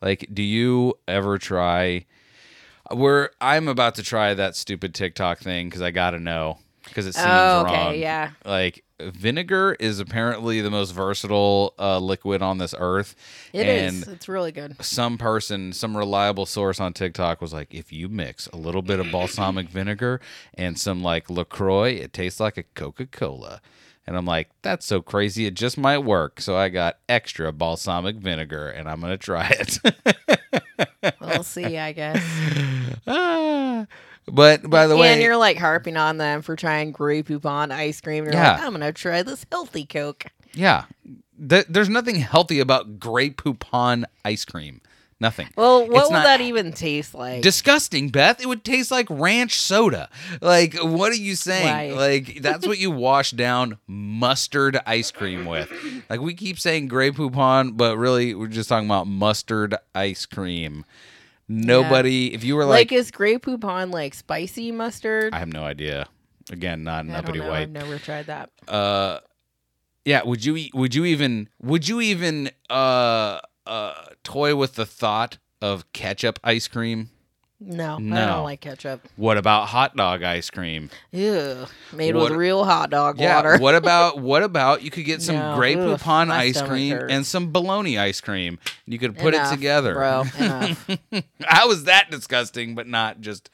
like, 0.02 0.26
do 0.32 0.42
you 0.42 0.94
ever 1.06 1.38
try? 1.38 2.06
We're 2.90 3.28
I'm 3.40 3.68
about 3.68 3.94
to 3.96 4.02
try 4.02 4.34
that 4.34 4.56
stupid 4.56 4.94
TikTok 4.94 5.38
thing 5.38 5.68
because 5.68 5.82
I 5.82 5.90
gotta 5.90 6.18
know 6.18 6.58
because 6.84 7.06
it 7.06 7.14
seems 7.14 7.26
Oh, 7.28 7.64
okay, 7.66 7.74
wrong. 7.74 7.94
yeah. 7.96 8.30
Like 8.44 8.84
vinegar 9.12 9.76
is 9.80 10.00
apparently 10.00 10.60
the 10.60 10.70
most 10.70 10.90
versatile 10.92 11.74
uh, 11.78 11.98
liquid 11.98 12.42
on 12.42 12.58
this 12.58 12.74
earth. 12.78 13.14
It 13.52 13.66
and 13.66 13.96
is. 13.96 14.08
It's 14.08 14.28
really 14.28 14.52
good. 14.52 14.76
some 14.84 15.18
person, 15.18 15.72
some 15.72 15.96
reliable 15.96 16.46
source 16.46 16.80
on 16.80 16.92
TikTok 16.92 17.40
was 17.40 17.52
like, 17.52 17.74
if 17.74 17.92
you 17.92 18.08
mix 18.08 18.46
a 18.48 18.56
little 18.56 18.82
bit 18.82 19.00
of 19.00 19.10
balsamic 19.10 19.68
vinegar 19.70 20.20
and 20.54 20.78
some 20.78 21.02
like 21.02 21.30
LaCroix, 21.30 21.90
it 21.92 22.12
tastes 22.12 22.40
like 22.40 22.56
a 22.56 22.62
Coca 22.62 23.06
Cola. 23.06 23.60
And 24.06 24.16
I'm 24.16 24.26
like, 24.26 24.50
that's 24.62 24.86
so 24.86 25.02
crazy. 25.02 25.46
It 25.46 25.54
just 25.54 25.78
might 25.78 25.98
work. 25.98 26.40
So 26.40 26.56
I 26.56 26.68
got 26.68 26.98
extra 27.08 27.52
balsamic 27.52 28.16
vinegar 28.16 28.68
and 28.68 28.88
I'm 28.88 29.00
going 29.00 29.12
to 29.12 29.18
try 29.18 29.48
it. 29.50 29.78
We'll 31.20 31.42
see, 31.42 31.78
I 31.78 31.92
guess. 31.92 32.22
Ah. 33.06 33.86
But 34.26 34.68
by 34.68 34.86
the 34.86 34.96
way, 34.96 35.12
and 35.12 35.22
you're 35.22 35.36
like 35.36 35.56
harping 35.58 35.96
on 35.96 36.16
them 36.18 36.42
for 36.42 36.56
trying 36.56 36.92
Grey 36.92 37.22
Poupon 37.22 37.70
ice 37.72 38.00
cream. 38.00 38.24
You're 38.24 38.32
Yeah. 38.34 38.52
like, 38.54 38.62
I'm 38.62 38.72
gonna 38.72 38.92
try 38.92 39.22
this 39.22 39.44
healthy 39.50 39.84
Coke. 39.86 40.26
yeah, 40.52 40.84
th- 41.48 41.66
there's 41.68 41.88
nothing 41.88 42.16
healthy 42.16 42.60
about 42.60 42.98
Grey 43.00 43.30
Poupon 43.30 44.04
ice 44.24 44.44
cream. 44.44 44.80
Nothing. 45.22 45.48
Well, 45.54 45.80
what 45.86 46.04
It's 46.04 46.10
will 46.10 46.22
that 46.22 46.40
even 46.40 46.72
taste 46.72 47.14
like? 47.14 47.42
disgusting, 47.42 48.08
Beth. 48.08 48.40
It 48.40 48.46
would 48.46 48.64
taste 48.64 48.90
like 48.90 49.06
ranch 49.10 49.60
soda. 49.60 50.08
Like, 50.40 50.74
what 50.78 51.12
are 51.12 51.16
you 51.16 51.34
saying? 51.34 51.92
Right. 51.92 51.94
Like, 51.94 52.40
that's 52.40 52.66
what 52.66 52.78
you 52.84 52.90
wash 52.90 53.32
down 53.32 53.76
mustard 53.86 54.78
ice 54.86 55.10
cream 55.10 55.44
with. 55.44 55.70
Like, 56.08 56.20
we 56.22 56.32
keep 56.32 56.58
saying 56.58 56.88
Grey 56.88 57.10
Poupon, 57.10 57.76
but 57.76 57.98
really, 57.98 58.34
we're 58.34 58.46
just 58.46 58.70
talking 58.70 58.88
about 58.88 59.08
mustard 59.08 59.76
ice 59.94 60.24
cream. 60.24 60.86
Nobody, 61.50 62.32
if 62.32 62.44
you 62.44 62.54
were 62.54 62.64
like, 62.64 62.92
like, 62.92 62.92
is 62.92 63.10
Grey 63.10 63.36
Poupon 63.36 63.92
like 63.92 64.14
spicy 64.14 64.70
mustard? 64.70 65.34
I 65.34 65.40
have 65.40 65.52
no 65.52 65.64
idea. 65.64 66.06
Again, 66.52 66.84
not 66.84 67.08
I 67.08 67.14
uppity 67.14 67.40
white. 67.40 67.62
I've 67.62 67.70
never 67.70 67.98
tried 67.98 68.26
that. 68.26 68.50
uh 68.68 69.18
yeah 70.04 70.22
would 70.24 70.42
you 70.44 70.68
would 70.72 70.94
you 70.94 71.04
even 71.04 71.48
would 71.60 71.86
you 71.86 72.00
even 72.00 72.50
uh 72.70 73.38
uh 73.66 73.94
toy 74.24 74.54
with 74.56 74.74
the 74.74 74.86
thought 74.86 75.36
of 75.60 75.92
ketchup 75.92 76.38
ice 76.42 76.68
cream 76.68 77.10
No, 77.62 77.96
I 77.96 77.98
don't 78.26 78.44
like 78.44 78.60
ketchup. 78.62 79.06
what 79.16 79.36
about 79.36 79.68
hot 79.68 79.94
dog 79.94 80.22
ice 80.22 80.48
cream 80.48 80.88
Ew, 81.12 81.66
made 81.92 82.14
What- 82.14 82.30
with 82.30 82.38
real 82.38 82.64
hot 82.64 82.88
dog 82.88 83.20
yeah 83.20 83.36
water. 83.36 83.58
what 83.58 83.74
about 83.82 84.18
what 84.18 84.42
about 84.42 84.82
you 84.82 84.90
could 84.90 85.04
get 85.04 85.20
some 85.20 85.36
No, 85.36 85.56
Poupon 85.58 86.30
ice 86.30 86.62
cream 86.62 86.96
hurts. 86.96 87.12
and 87.12 87.26
some 87.26 87.52
bologna 87.52 87.98
ice 87.98 88.20
cream 88.22 88.58
you 88.86 88.98
could 88.98 89.14
put 89.18 89.34
Enough, 89.34 89.52
it 89.52 89.56
together 89.56 89.92
bro. 89.94 90.24
How 91.44 91.70
is 91.70 91.84
that 91.84 92.10
disgusting 92.10 92.74
but 92.74 92.86
not 92.86 93.20
just 93.20 93.50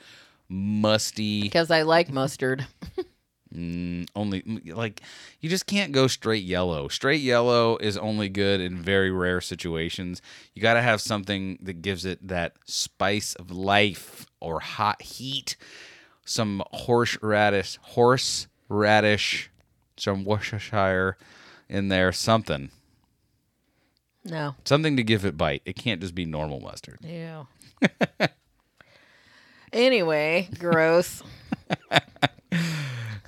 musty 0.49 1.43
Because 1.43 1.71
I 1.73 1.83
like 1.83 2.09
mustard. 2.11 2.65
Mm, 3.55 4.09
only 4.17 4.43
mm, 4.43 4.75
like 4.75 5.01
you 5.41 5.49
just 5.49 5.67
can't 5.67 5.93
go 5.93 6.07
straight 6.09 6.45
yellow. 6.45 6.89
Straight 6.89 7.21
yellow 7.21 7.77
is 7.77 7.97
only 7.97 8.29
good 8.29 8.61
in 8.61 8.77
very 8.83 9.11
rare 9.11 9.41
situations. 9.41 10.21
You 10.55 10.61
got 10.63 10.75
to 10.75 10.83
have 10.83 11.01
something 11.01 11.59
that 11.63 11.81
gives 11.81 12.05
it 12.05 12.27
that 12.27 12.55
spice 12.65 13.35
of 13.37 13.51
life 13.51 14.27
or 14.41 14.61
hot 14.61 15.01
heat. 15.03 15.57
some 16.29 16.61
horseradish, 16.73 17.79
horseradish, 17.83 19.49
some 19.97 20.25
Worcestershire 20.25 21.17
in 21.69 21.87
there, 21.89 22.11
something, 22.11 22.71
No. 24.25 24.57
something 24.65 24.97
to 24.97 25.05
give 25.05 25.25
it 25.25 25.37
bite. 25.39 25.63
It 25.65 25.77
can't 25.77 26.01
just 26.01 26.17
be 26.17 26.25
normal 26.27 26.59
mustard. 26.59 26.99
Yeah. 27.01 27.45
anyway, 29.73 30.49
gross. 30.59 31.23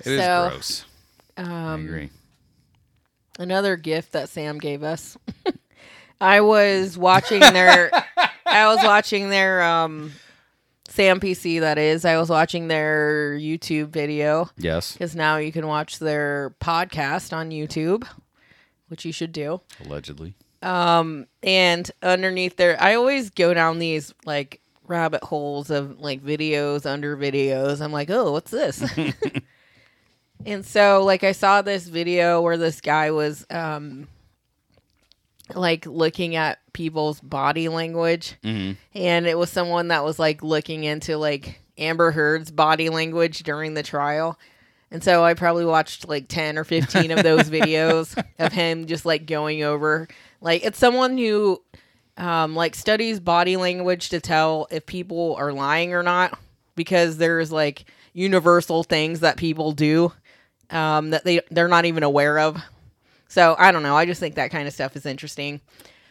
It 0.01 0.07
is 0.13 0.21
So, 0.23 0.47
gross. 0.49 0.85
I 1.37 1.41
Um, 1.73 1.85
agree. 1.85 2.09
another 3.37 3.75
gift 3.75 4.11
that 4.13 4.29
Sam 4.29 4.57
gave 4.57 4.83
us. 4.83 5.17
I 6.21 6.41
was 6.41 6.97
watching 6.97 7.39
their 7.39 7.91
I 8.45 8.67
was 8.67 8.83
watching 8.83 9.29
their 9.29 9.61
um 9.63 10.11
Sam 10.89 11.19
PC 11.19 11.59
that 11.61 11.77
is. 11.77 12.03
I 12.03 12.17
was 12.17 12.29
watching 12.29 12.67
their 12.67 13.37
YouTube 13.39 13.89
video 13.89 14.49
Yes, 14.57 14.97
cuz 14.97 15.15
now 15.15 15.37
you 15.37 15.51
can 15.51 15.67
watch 15.67 15.99
their 15.99 16.55
podcast 16.59 17.31
on 17.31 17.51
YouTube, 17.51 18.05
which 18.89 19.05
you 19.05 19.13
should 19.13 19.31
do. 19.31 19.61
allegedly. 19.85 20.33
Um 20.61 21.27
and 21.41 21.89
underneath 22.03 22.57
there 22.57 22.75
I 22.81 22.95
always 22.95 23.29
go 23.29 23.53
down 23.53 23.79
these 23.79 24.13
like 24.25 24.59
rabbit 24.85 25.23
holes 25.23 25.69
of 25.69 25.99
like 25.99 26.21
videos 26.21 26.85
under 26.85 27.15
videos. 27.15 27.79
I'm 27.79 27.91
like, 27.93 28.09
"Oh, 28.09 28.31
what's 28.33 28.51
this?" 28.51 28.83
and 30.45 30.65
so 30.65 31.03
like 31.03 31.23
I 31.23 31.31
saw 31.33 31.61
this 31.61 31.87
video 31.87 32.41
where 32.41 32.57
this 32.57 32.81
guy 32.81 33.11
was 33.11 33.45
um 33.49 34.07
like 35.55 35.85
looking 35.85 36.35
at 36.35 36.59
people's 36.73 37.19
body 37.19 37.67
language. 37.69 38.35
Hmm 38.43 38.71
and 38.93 39.25
it 39.27 39.37
was 39.37 39.49
someone 39.49 39.89
that 39.89 40.03
was 40.03 40.19
like 40.19 40.43
looking 40.43 40.83
into 40.83 41.17
like 41.17 41.59
Amber 41.77 42.11
Heard's 42.11 42.51
body 42.51 42.89
language 42.89 43.39
during 43.43 43.73
the 43.73 43.83
trial. 43.83 44.37
And 44.91 45.03
so 45.03 45.23
I 45.23 45.33
probably 45.35 45.65
watched 45.65 46.07
like 46.07 46.27
10 46.27 46.57
or 46.57 46.63
15 46.63 47.11
of 47.11 47.23
those 47.23 47.49
videos 47.49 48.21
of 48.39 48.51
him 48.51 48.87
just 48.87 49.05
like 49.05 49.25
going 49.25 49.63
over 49.63 50.07
like 50.41 50.63
it's 50.65 50.79
someone 50.79 51.17
who 51.17 51.61
um 52.17 52.55
like 52.55 52.75
studies 52.75 53.19
body 53.19 53.55
language 53.55 54.09
to 54.09 54.19
tell 54.19 54.67
if 54.71 54.85
people 54.85 55.35
are 55.37 55.53
lying 55.53 55.93
or 55.93 56.03
not 56.03 56.37
because 56.75 57.17
there's 57.17 57.51
like 57.51 57.85
universal 58.13 58.83
things 58.83 59.19
that 59.21 59.37
people 59.37 59.71
do 59.71 60.11
um 60.71 61.11
that 61.11 61.23
they 61.23 61.41
they're 61.51 61.67
not 61.67 61.85
even 61.85 62.03
aware 62.03 62.39
of. 62.39 62.57
So 63.27 63.55
I 63.57 63.71
don't 63.71 63.83
know. 63.83 63.95
I 63.95 64.05
just 64.05 64.19
think 64.19 64.35
that 64.35 64.51
kind 64.51 64.67
of 64.67 64.73
stuff 64.73 64.95
is 64.95 65.05
interesting. 65.05 65.61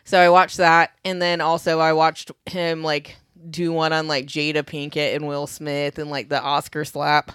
So 0.04 0.18
I 0.18 0.30
watched 0.30 0.56
that, 0.56 0.92
and 1.04 1.20
then 1.20 1.40
also 1.40 1.80
I 1.80 1.92
watched 1.92 2.30
him 2.46 2.82
like 2.82 3.16
do 3.50 3.72
one 3.72 3.92
on 3.92 4.08
like 4.08 4.26
Jada 4.26 4.62
Pinkett 4.62 5.14
and 5.14 5.28
Will 5.28 5.46
Smith 5.46 5.98
and 5.98 6.10
like 6.10 6.28
the 6.28 6.42
Oscar 6.42 6.84
slap. 6.84 7.32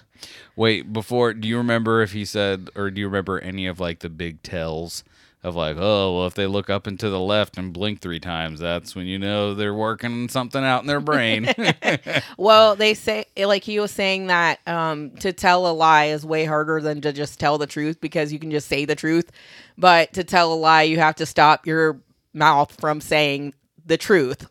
Wait, 0.56 0.92
before, 0.92 1.34
do 1.34 1.46
you 1.48 1.56
remember 1.56 2.02
if 2.02 2.12
he 2.12 2.24
said, 2.24 2.70
or 2.74 2.90
do 2.90 3.00
you 3.00 3.06
remember 3.06 3.38
any 3.40 3.66
of 3.66 3.80
like 3.80 4.00
the 4.00 4.08
big 4.08 4.42
tells 4.42 5.04
of 5.44 5.54
like, 5.54 5.76
oh, 5.78 6.16
well, 6.16 6.26
if 6.26 6.34
they 6.34 6.46
look 6.46 6.70
up 6.70 6.86
and 6.86 6.98
to 6.98 7.10
the 7.10 7.20
left 7.20 7.58
and 7.58 7.72
blink 7.72 8.00
three 8.00 8.18
times, 8.18 8.58
that's 8.58 8.96
when 8.96 9.06
you 9.06 9.18
know 9.18 9.54
they're 9.54 9.74
working 9.74 10.28
something 10.30 10.64
out 10.64 10.80
in 10.80 10.86
their 10.86 11.00
brain. 11.00 11.52
Well, 12.38 12.76
they 12.76 12.94
say 12.94 13.26
like 13.36 13.64
he 13.64 13.78
was 13.78 13.90
saying 13.90 14.28
that 14.28 14.60
um, 14.66 15.10
to 15.20 15.32
tell 15.32 15.66
a 15.66 15.72
lie 15.72 16.06
is 16.06 16.24
way 16.24 16.44
harder 16.44 16.80
than 16.80 17.00
to 17.02 17.12
just 17.12 17.38
tell 17.38 17.58
the 17.58 17.66
truth 17.66 18.00
because 18.00 18.32
you 18.32 18.38
can 18.38 18.50
just 18.50 18.68
say 18.68 18.84
the 18.84 18.94
truth, 18.94 19.30
but 19.78 20.12
to 20.14 20.24
tell 20.24 20.52
a 20.52 20.54
lie 20.54 20.82
you 20.82 20.98
have 20.98 21.16
to 21.16 21.26
stop 21.26 21.66
your 21.66 22.00
mouth 22.32 22.74
from 22.80 23.00
saying 23.00 23.54
the 23.86 23.96
truth 23.96 24.46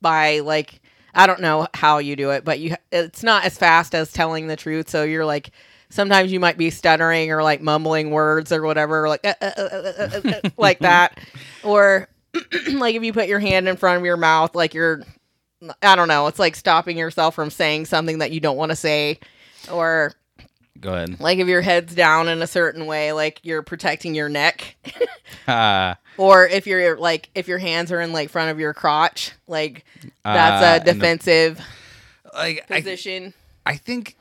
by 0.00 0.40
like 0.40 0.80
I 1.14 1.26
don't 1.26 1.40
know 1.40 1.66
how 1.74 1.98
you 1.98 2.16
do 2.16 2.30
it, 2.30 2.44
but 2.44 2.58
you 2.60 2.76
it's 2.92 3.22
not 3.22 3.44
as 3.44 3.58
fast 3.58 3.94
as 3.94 4.12
telling 4.12 4.46
the 4.46 4.56
truth. 4.56 4.88
So 4.90 5.02
you're 5.04 5.26
like 5.26 5.50
sometimes 5.90 6.30
you 6.32 6.40
might 6.40 6.56
be 6.58 6.70
stuttering 6.70 7.30
or 7.32 7.42
like 7.42 7.60
mumbling 7.60 8.10
words 8.10 8.52
or 8.52 8.62
whatever, 8.62 9.08
like 9.08 9.24
uh, 9.26 9.34
uh, 9.40 9.50
uh, 9.56 9.62
uh, 9.62 9.92
uh, 10.24 10.30
uh, 10.44 10.50
like 10.56 10.78
that, 10.80 11.18
or 11.62 12.08
like 12.72 12.94
if 12.94 13.02
you 13.02 13.12
put 13.12 13.28
your 13.28 13.40
hand 13.40 13.68
in 13.68 13.76
front 13.76 13.98
of 13.98 14.04
your 14.04 14.16
mouth, 14.16 14.54
like 14.54 14.74
you're 14.74 15.02
I 15.82 15.96
don't 15.96 16.08
know, 16.08 16.26
it's 16.28 16.38
like 16.38 16.54
stopping 16.56 16.96
yourself 16.96 17.34
from 17.34 17.50
saying 17.50 17.86
something 17.86 18.18
that 18.18 18.30
you 18.30 18.40
don't 18.40 18.56
want 18.56 18.70
to 18.70 18.76
say, 18.76 19.18
or 19.70 20.12
Go 20.80 20.94
ahead. 20.94 21.18
like 21.18 21.38
if 21.38 21.48
your 21.48 21.62
head's 21.62 21.94
down 21.94 22.28
in 22.28 22.40
a 22.42 22.46
certain 22.46 22.86
way, 22.86 23.12
like 23.12 23.40
you're 23.42 23.62
protecting 23.62 24.14
your 24.14 24.28
neck. 24.28 24.76
Ah, 25.46 25.96
Or 26.18 26.46
if 26.46 26.66
you're 26.66 26.96
like 26.98 27.30
if 27.34 27.48
your 27.48 27.58
hands 27.58 27.90
are 27.92 28.00
in 28.00 28.12
like 28.12 28.28
front 28.28 28.50
of 28.50 28.58
your 28.60 28.74
crotch, 28.74 29.32
like 29.46 29.84
Ah, 30.24 30.34
that's 30.34 30.64
and 30.64 30.82
a 30.82 30.84
the- 30.84 30.94
defensive 30.94 31.60
like, 32.34 32.64
I, 32.70 32.76
position. 32.80 33.32
I 33.64 33.76
think 33.76 34.16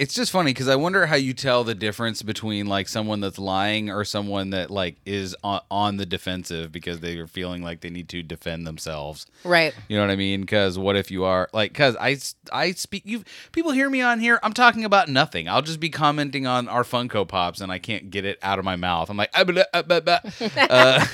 it's 0.00 0.14
just 0.14 0.32
funny 0.32 0.50
because 0.54 0.66
I 0.66 0.76
wonder 0.76 1.04
how 1.04 1.16
you 1.16 1.34
tell 1.34 1.62
the 1.62 1.74
difference 1.74 2.22
between 2.22 2.64
like 2.64 2.88
someone 2.88 3.20
that's 3.20 3.38
lying 3.38 3.90
or 3.90 4.02
someone 4.02 4.48
that 4.48 4.70
like 4.70 4.96
is 5.04 5.36
on, 5.44 5.60
on 5.70 5.98
the 5.98 6.06
defensive 6.06 6.72
because 6.72 7.00
they 7.00 7.18
are 7.18 7.26
feeling 7.26 7.62
like 7.62 7.82
they 7.82 7.90
need 7.90 8.08
to 8.08 8.22
defend 8.22 8.66
themselves. 8.66 9.26
right. 9.44 9.74
You 9.88 9.98
know 9.98 10.02
what 10.02 10.10
I 10.10 10.16
mean? 10.16 10.40
Because 10.40 10.78
what 10.78 10.96
if 10.96 11.10
you 11.10 11.24
are 11.24 11.50
like? 11.52 11.72
Because 11.72 11.96
I 12.00 12.16
I 12.50 12.72
speak. 12.72 13.02
You 13.04 13.24
people 13.52 13.72
hear 13.72 13.90
me 13.90 14.00
on 14.00 14.20
here. 14.20 14.40
I'm 14.42 14.54
talking 14.54 14.86
about 14.86 15.10
nothing. 15.10 15.50
I'll 15.50 15.60
just 15.60 15.80
be 15.80 15.90
commenting 15.90 16.46
on 16.46 16.66
our 16.66 16.82
Funko 16.82 17.28
Pops, 17.28 17.60
and 17.60 17.70
I 17.70 17.78
can't 17.78 18.08
get 18.08 18.24
it 18.24 18.38
out 18.42 18.58
of 18.58 18.64
my 18.64 18.76
mouth. 18.76 19.10
I'm 19.10 19.18
like, 19.18 19.30
ah, 19.34 19.44
blah, 19.44 19.64
ah, 19.74 19.82
blah, 19.82 20.00
blah. 20.00 20.20
uh, 20.56 21.04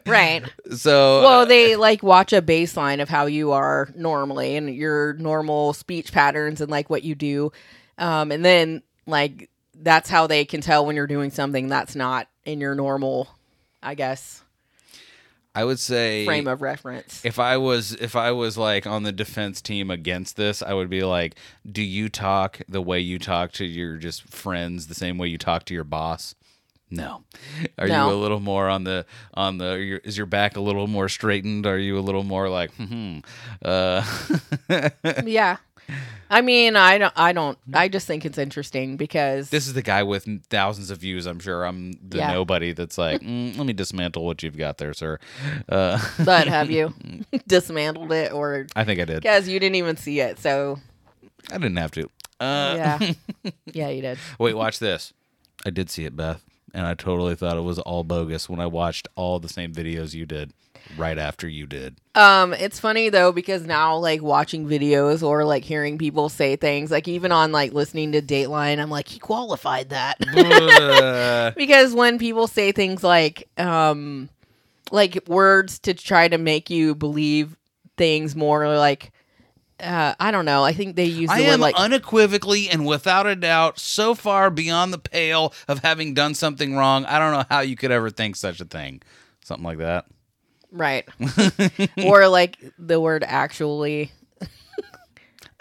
Right. 0.06 0.42
so 0.74 1.22
Well, 1.22 1.46
they 1.46 1.76
like 1.76 2.02
watch 2.02 2.32
a 2.32 2.42
baseline 2.42 3.00
of 3.00 3.08
how 3.08 3.26
you 3.26 3.52
are 3.52 3.88
normally 3.94 4.56
and 4.56 4.74
your 4.74 5.12
normal 5.12 5.74
speech 5.74 6.12
patterns 6.12 6.60
and 6.60 6.72
like 6.72 6.90
what 6.90 7.04
you 7.04 7.14
do. 7.14 7.52
Um, 8.00 8.32
and 8.32 8.44
then 8.44 8.82
like 9.06 9.48
that's 9.76 10.10
how 10.10 10.26
they 10.26 10.44
can 10.44 10.60
tell 10.60 10.84
when 10.84 10.96
you're 10.96 11.06
doing 11.06 11.30
something 11.30 11.68
that's 11.68 11.94
not 11.94 12.26
in 12.44 12.60
your 12.60 12.74
normal, 12.74 13.28
I 13.82 13.94
guess, 13.94 14.42
I 15.54 15.64
would 15.64 15.78
say 15.78 16.24
frame 16.24 16.46
of 16.48 16.62
reference. 16.62 17.24
if 17.24 17.38
I 17.38 17.56
was 17.56 17.92
if 17.92 18.16
I 18.16 18.32
was 18.32 18.56
like 18.58 18.86
on 18.86 19.02
the 19.04 19.12
defense 19.12 19.60
team 19.60 19.90
against 19.90 20.36
this, 20.36 20.62
I 20.62 20.74
would 20.74 20.90
be 20.90 21.02
like, 21.02 21.34
do 21.70 21.82
you 21.82 22.08
talk 22.08 22.60
the 22.68 22.82
way 22.82 23.00
you 23.00 23.18
talk 23.18 23.52
to 23.52 23.64
your 23.64 23.96
just 23.96 24.22
friends, 24.24 24.86
the 24.86 24.94
same 24.94 25.18
way 25.18 25.28
you 25.28 25.38
talk 25.38 25.64
to 25.66 25.74
your 25.74 25.84
boss? 25.84 26.34
No. 26.92 27.22
Are 27.78 27.86
No. 27.86 28.08
you 28.08 28.14
a 28.14 28.18
little 28.20 28.40
more 28.40 28.68
on 28.68 28.82
the 28.84 29.06
on 29.34 29.58
the? 29.58 29.74
Your, 29.74 29.98
is 29.98 30.16
your 30.16 30.26
back 30.26 30.56
a 30.56 30.60
little 30.60 30.88
more 30.88 31.08
straightened? 31.08 31.64
Are 31.64 31.78
you 31.78 31.96
a 31.96 32.00
little 32.00 32.24
more 32.24 32.48
like, 32.48 32.72
hmm, 32.74 33.18
uh, 33.64 34.04
yeah. 35.24 35.58
I 36.32 36.42
mean, 36.42 36.76
I 36.76 36.98
don't, 36.98 37.12
I 37.16 37.32
don't, 37.32 37.58
I 37.74 37.88
just 37.88 38.06
think 38.06 38.24
it's 38.24 38.38
interesting 38.38 38.96
because 38.96 39.50
this 39.50 39.66
is 39.66 39.72
the 39.74 39.82
guy 39.82 40.02
with 40.04 40.26
thousands 40.48 40.90
of 40.90 40.98
views. 40.98 41.26
I'm 41.26 41.40
sure 41.40 41.64
I'm 41.64 41.92
the 42.08 42.18
Yeah. 42.18 42.30
nobody 42.32 42.72
that's 42.72 42.96
like, 42.98 43.20
mm, 43.20 43.56
let 43.58 43.66
me 43.66 43.72
dismantle 43.72 44.24
what 44.24 44.42
you've 44.42 44.56
got 44.56 44.78
there, 44.78 44.94
sir. 44.94 45.18
Uh, 45.68 45.98
but 46.24 46.46
have 46.46 46.70
you 46.70 46.94
dismantled 47.48 48.12
it 48.12 48.32
or 48.32 48.66
I 48.76 48.84
think 48.84 49.00
I 49.00 49.04
did. 49.06 49.22
because 49.22 49.48
you 49.48 49.58
didn't 49.58 49.74
even 49.76 49.96
see 49.96 50.20
it? 50.20 50.38
So 50.38 50.78
I 51.50 51.58
didn't 51.58 51.76
have 51.78 51.90
to. 51.92 52.08
Uh, 52.38 52.74
yeah, 52.76 53.12
yeah, 53.72 53.88
you 53.88 54.00
did. 54.02 54.18
Wait, 54.38 54.54
watch 54.54 54.78
this. 54.78 55.12
I 55.66 55.70
did 55.70 55.90
see 55.90 56.04
it, 56.04 56.16
Beth, 56.16 56.42
and 56.72 56.86
I 56.86 56.94
totally 56.94 57.34
thought 57.34 57.56
it 57.56 57.62
was 57.64 57.78
all 57.80 58.04
bogus 58.04 58.48
when 58.48 58.60
I 58.60 58.66
watched 58.66 59.08
all 59.16 59.38
the 59.40 59.48
same 59.48 59.74
videos 59.74 60.14
you 60.14 60.24
did 60.26 60.52
right 60.96 61.18
after 61.18 61.48
you 61.48 61.66
did. 61.66 61.96
Um, 62.14 62.52
it's 62.52 62.80
funny 62.80 63.08
though 63.08 63.32
because 63.32 63.64
now 63.64 63.96
like 63.96 64.22
watching 64.22 64.66
videos 64.66 65.22
or 65.22 65.44
like 65.44 65.64
hearing 65.64 65.98
people 65.98 66.28
say 66.28 66.56
things, 66.56 66.90
like 66.90 67.08
even 67.08 67.32
on 67.32 67.52
like 67.52 67.72
listening 67.72 68.12
to 68.12 68.22
Dateline, 68.22 68.80
I'm 68.80 68.90
like, 68.90 69.08
he 69.08 69.18
qualified 69.18 69.90
that. 69.90 70.18
Because 71.56 71.94
when 71.94 72.18
people 72.18 72.46
say 72.46 72.72
things 72.72 73.02
like 73.02 73.48
um 73.58 74.28
like 74.90 75.26
words 75.28 75.78
to 75.80 75.94
try 75.94 76.28
to 76.28 76.38
make 76.38 76.70
you 76.70 76.94
believe 76.94 77.56
things 77.96 78.34
more 78.34 78.76
like 78.76 79.12
uh 79.80 80.14
I 80.18 80.30
don't 80.30 80.44
know. 80.44 80.64
I 80.64 80.72
think 80.72 80.96
they 80.96 81.04
use 81.04 81.28
the 81.28 81.36
I 81.36 81.40
word 81.42 81.48
am 81.48 81.60
like 81.60 81.76
unequivocally 81.76 82.68
and 82.68 82.86
without 82.86 83.26
a 83.26 83.36
doubt 83.36 83.78
so 83.78 84.14
far 84.14 84.50
beyond 84.50 84.92
the 84.92 84.98
pale 84.98 85.54
of 85.68 85.80
having 85.80 86.14
done 86.14 86.34
something 86.34 86.76
wrong. 86.76 87.04
I 87.04 87.18
don't 87.18 87.32
know 87.32 87.44
how 87.48 87.60
you 87.60 87.76
could 87.76 87.90
ever 87.90 88.10
think 88.10 88.36
such 88.36 88.60
a 88.60 88.64
thing. 88.64 89.02
Something 89.44 89.64
like 89.64 89.78
that. 89.78 90.06
Right. 90.72 91.08
or 92.04 92.28
like 92.28 92.56
the 92.78 93.00
word 93.00 93.24
actually. 93.26 94.12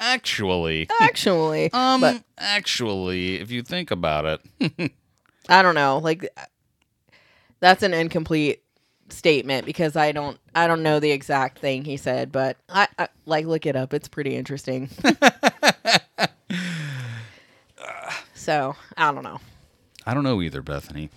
Actually, 0.01 0.87
Actually. 1.01 1.69
um, 1.73 1.99
but 1.99 2.23
actually, 2.37 3.35
if 3.41 3.51
you 3.51 3.61
think 3.61 3.91
about 3.91 4.39
it, 4.61 4.93
I 5.49 5.61
don't 5.61 5.75
know. 5.75 5.97
Like 5.97 6.29
that's 7.59 7.83
an 7.83 7.93
incomplete 7.93 8.63
statement 9.09 9.65
because 9.65 9.97
I 9.97 10.13
don't 10.13 10.39
I 10.55 10.67
don't 10.67 10.83
know 10.83 11.01
the 11.01 11.11
exact 11.11 11.59
thing 11.59 11.83
he 11.83 11.97
said, 11.97 12.31
but 12.31 12.55
I, 12.69 12.87
I 12.97 13.09
like 13.25 13.45
look 13.45 13.65
it 13.65 13.75
up. 13.75 13.93
It's 13.93 14.07
pretty 14.07 14.37
interesting. 14.37 14.89
so 18.33 18.75
I 18.95 19.11
don't 19.11 19.23
know. 19.23 19.41
I 20.05 20.13
don't 20.13 20.23
know 20.23 20.41
either, 20.41 20.61
Bethany. 20.61 21.09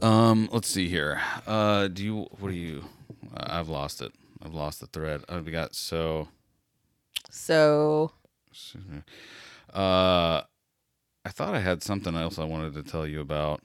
Um, 0.00 0.48
let's 0.50 0.68
see 0.68 0.88
here. 0.88 1.20
Uh, 1.46 1.88
do 1.88 2.02
you? 2.02 2.16
What 2.38 2.48
do 2.50 2.56
you? 2.56 2.84
I've 3.34 3.68
lost 3.68 4.00
it. 4.02 4.12
I've 4.42 4.54
lost 4.54 4.80
the 4.80 4.86
thread. 4.86 5.22
Oh, 5.28 5.40
we 5.42 5.50
got 5.52 5.74
so. 5.74 6.28
So 7.30 8.12
Uh, 9.72 10.42
I 11.24 11.30
thought 11.30 11.54
I 11.54 11.60
had 11.60 11.82
something 11.82 12.16
else 12.16 12.38
I 12.38 12.44
wanted 12.44 12.74
to 12.74 12.82
tell 12.82 13.06
you 13.06 13.20
about, 13.20 13.60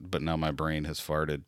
but 0.00 0.20
now 0.22 0.36
my 0.36 0.50
brain 0.50 0.84
has 0.84 0.98
farted. 1.00 1.42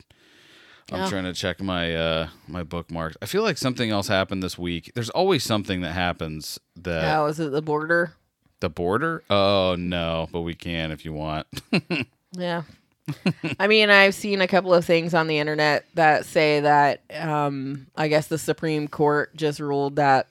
I'm 0.91 0.99
Yeah. 0.99 1.09
trying 1.09 1.23
to 1.25 1.33
check 1.33 1.61
my 1.61 1.95
uh 1.95 2.27
my 2.47 2.63
bookmarks. 2.63 3.17
I 3.21 3.25
feel 3.25 3.41
like 3.43 3.57
something 3.57 3.89
else 3.89 4.07
happened 4.07 4.43
this 4.43 4.57
week. 4.57 4.91
There's 4.93 5.09
always 5.09 5.43
something 5.43 5.81
that 5.81 5.91
happens 5.93 6.59
that 6.75 7.01
Yeah, 7.01 7.21
was 7.21 7.39
it 7.39 7.51
the 7.51 7.61
border? 7.61 8.13
the 8.61 8.69
border. 8.69 9.23
Oh 9.29 9.75
no, 9.77 10.29
but 10.31 10.41
we 10.41 10.53
can 10.53 10.91
if 10.91 11.03
you 11.05 11.13
want. 11.13 11.47
Yeah. 12.37 12.63
I 13.59 13.67
mean, 13.67 13.89
I've 13.89 14.15
seen 14.15 14.41
a 14.41 14.47
couple 14.47 14.73
of 14.73 14.85
things 14.85 15.13
on 15.13 15.27
the 15.27 15.37
internet 15.37 15.85
that 15.93 16.25
say 16.25 16.59
that 16.61 17.01
um 17.13 17.87
I 17.95 18.07
guess 18.07 18.27
the 18.27 18.37
Supreme 18.37 18.87
Court 18.87 19.35
just 19.35 19.59
ruled 19.59 19.97
that 19.97 20.27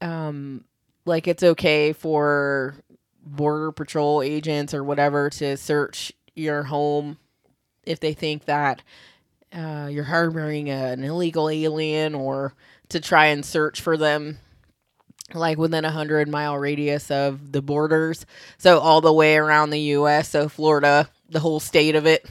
um 0.00 0.64
like 1.06 1.26
it's 1.28 1.42
okay 1.42 1.92
for 1.92 2.74
border 3.24 3.72
patrol 3.72 4.22
agents 4.22 4.74
or 4.74 4.84
whatever 4.84 5.30
to 5.30 5.56
search 5.56 6.12
your 6.34 6.62
home 6.64 7.18
if 7.84 8.00
they 8.00 8.12
think 8.12 8.44
that 8.46 8.82
uh, 9.52 9.88
you're 9.90 10.04
harboring 10.04 10.68
an 10.68 11.04
illegal 11.04 11.48
alien 11.48 12.14
or 12.14 12.54
to 12.88 13.00
try 13.00 13.26
and 13.26 13.44
search 13.44 13.80
for 13.80 13.96
them 13.96 14.38
like 15.32 15.56
within 15.58 15.84
a 15.84 15.90
hundred 15.90 16.28
mile 16.28 16.58
radius 16.58 17.10
of 17.10 17.52
the 17.52 17.62
borders. 17.62 18.26
So 18.58 18.78
all 18.78 19.00
the 19.00 19.12
way 19.12 19.36
around 19.36 19.70
the 19.70 19.80
U.S. 19.80 20.28
So 20.28 20.48
Florida, 20.48 21.08
the 21.30 21.40
whole 21.40 21.60
state 21.60 21.94
of 21.94 22.06
it, 22.06 22.28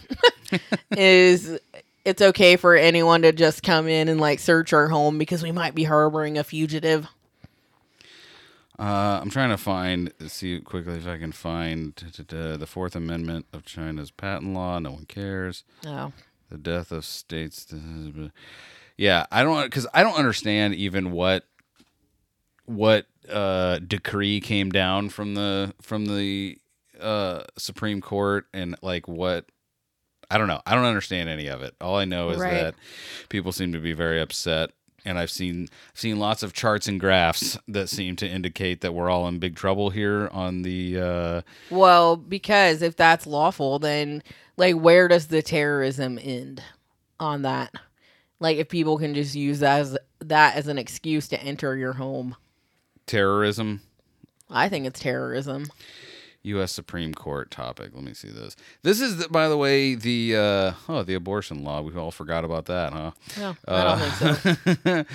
is 0.92 1.60
it's 2.06 2.22
okay 2.22 2.56
for 2.58 2.76
anyone 2.76 3.22
to 3.24 3.32
just 3.32 3.64
come 3.64 3.88
in 3.88 4.10
and 4.10 4.20
like 4.20 4.40
search 4.40 4.74
our 4.74 4.90
home 4.90 5.18
because 5.18 5.42
we 5.42 5.52
might 5.52 5.74
be 5.74 5.86
harboring 5.86 6.38
a 6.38 6.44
fugitive. 6.44 7.08
Uh, 8.78 9.20
I'm 9.22 9.30
trying 9.30 9.50
to 9.50 9.58
find 9.58 10.12
see 10.28 10.60
quickly 10.60 10.96
if 10.96 11.08
I 11.08 11.18
can 11.18 11.32
find 11.32 11.96
the 11.96 12.66
Fourth 12.68 12.96
Amendment 12.96 13.46
of 13.54 13.66
China's 13.66 14.12
patent 14.12 14.54
law. 14.54 14.80
No 14.80 14.92
one 14.92 15.06
cares. 15.06 15.64
Oh, 15.86 16.12
The 16.50 16.58
death 16.58 16.92
of 16.92 17.06
states. 17.06 17.72
Yeah, 18.98 19.26
I 19.32 19.44
don't 19.44 19.66
because 19.66 19.88
I 19.94 20.04
don't 20.04 20.18
understand 20.18 20.74
even 20.76 21.12
what 21.12 21.46
what 22.66 23.06
uh, 23.30 23.80
decree 23.80 24.40
came 24.40 24.70
down 24.72 25.10
from 25.10 25.36
the 25.36 25.74
from 25.82 26.06
the 26.06 26.58
uh, 27.00 27.44
Supreme 27.58 28.02
Court 28.02 28.46
and 28.54 28.76
like 28.82 29.08
what 29.08 29.46
I 30.32 30.38
don't 30.38 30.48
know. 30.48 30.62
I 30.66 30.74
don't 30.76 30.86
understand 30.86 31.30
any 31.30 31.48
of 31.48 31.62
it. 31.62 31.76
All 31.82 31.96
I 31.98 32.06
know 32.06 32.30
is 32.32 32.40
Right. 32.40 32.54
that 32.54 32.76
people 33.30 33.52
seem 33.52 33.74
to 33.74 33.80
be 33.80 33.94
very 33.94 34.20
upset. 34.22 34.72
And 35.06 35.20
I've 35.20 35.30
seen 35.32 35.68
seen 35.94 36.18
lots 36.18 36.44
of 36.44 36.54
charts 36.54 36.88
and 36.88 36.98
graphs 36.98 37.58
that 37.68 37.90
seem 37.90 38.16
to 38.16 38.28
indicate 38.28 38.80
that 38.82 38.94
we're 38.94 39.10
all 39.10 39.28
in 39.28 39.38
big 39.38 39.56
trouble 39.58 39.90
here 39.90 40.30
on 40.32 40.62
the 40.62 40.98
uh, 41.00 41.42
well, 41.70 42.16
because 42.16 42.82
if 42.82 42.96
that's 42.96 43.28
lawful, 43.28 43.80
then 43.80 44.24
like 44.56 44.76
where 44.76 45.10
does 45.10 45.28
the 45.28 45.42
terrorism 45.42 46.18
end 46.22 46.64
on 47.20 47.42
that? 47.42 47.74
Like 48.40 48.56
if 48.58 48.70
people 48.70 48.98
can 48.98 49.14
just 49.14 49.36
use 49.36 49.60
that 49.60 49.82
as 49.82 49.98
that 50.20 50.56
as 50.56 50.68
an 50.70 50.78
excuse 50.78 51.28
to 51.28 51.42
enter 51.44 51.76
your 51.76 51.94
home, 51.94 52.38
terrorism. 53.06 53.82
I 54.50 54.70
think 54.70 54.86
it's 54.86 55.00
terrorism. 55.00 55.66
U.S. 56.44 56.74
Supreme 56.74 57.14
Court 57.14 57.50
topic. 57.52 57.92
Let 57.94 58.04
me 58.04 58.14
see 58.14 58.28
this. 58.28 58.56
This 58.82 59.00
is, 59.00 59.18
the, 59.18 59.30
by 59.30 59.48
the 59.48 59.56
way, 59.56 59.96
the 59.96 60.36
uh, 60.36 60.74
oh 60.90 61.04
the 61.04 61.14
abortion 61.14 61.64
law. 61.64 61.82
We 61.82 61.96
all 61.96 62.12
forgot 62.12 62.44
about 62.44 62.66
that, 62.66 62.92
huh? 62.92 63.12
No, 63.40 63.56
I 63.66 63.84
don't 63.84 64.12
think 64.12 64.80
so. 64.84 65.06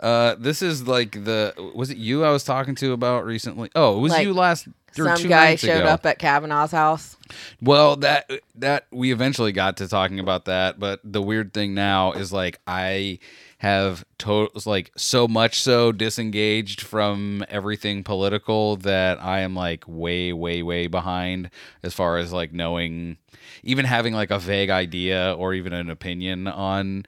uh, 0.06 0.34
this 0.38 0.60
is 0.60 0.86
like 0.86 1.24
the 1.24 1.54
was 1.74 1.90
it 1.90 1.98
you 1.98 2.24
I 2.24 2.30
was 2.30 2.42
talking 2.42 2.74
to 2.76 2.92
about 2.92 3.24
recently? 3.24 3.70
Oh, 3.76 3.96
it 3.96 4.00
was 4.00 4.12
Like, 4.12 4.26
you 4.26 4.34
last. 4.34 4.68
Some 4.94 5.26
guy 5.26 5.56
showed 5.56 5.80
ago. 5.80 5.86
up 5.86 6.04
at 6.04 6.18
Kavanaugh's 6.18 6.72
house. 6.72 7.16
Well, 7.62 7.96
that 7.96 8.30
that 8.56 8.86
we 8.90 9.10
eventually 9.10 9.52
got 9.52 9.78
to 9.78 9.88
talking 9.88 10.18
about 10.18 10.44
that, 10.46 10.78
but 10.78 11.00
the 11.02 11.22
weird 11.22 11.54
thing 11.54 11.72
now 11.72 12.12
is 12.12 12.30
like 12.30 12.60
I 12.66 13.18
have 13.62 14.04
to 14.18 14.48
like 14.66 14.90
so 14.96 15.28
much 15.28 15.60
so 15.62 15.92
disengaged 15.92 16.80
from 16.80 17.44
everything 17.48 18.02
political 18.02 18.76
that 18.78 19.22
I 19.22 19.40
am 19.40 19.54
like 19.54 19.84
way 19.86 20.32
way 20.32 20.64
way 20.64 20.88
behind 20.88 21.48
as 21.84 21.94
far 21.94 22.18
as 22.18 22.32
like 22.32 22.52
knowing 22.52 23.18
even 23.62 23.84
having 23.84 24.14
like 24.14 24.32
a 24.32 24.38
vague 24.40 24.70
idea 24.70 25.34
or 25.38 25.54
even 25.54 25.72
an 25.72 25.90
opinion 25.90 26.48
on 26.48 27.06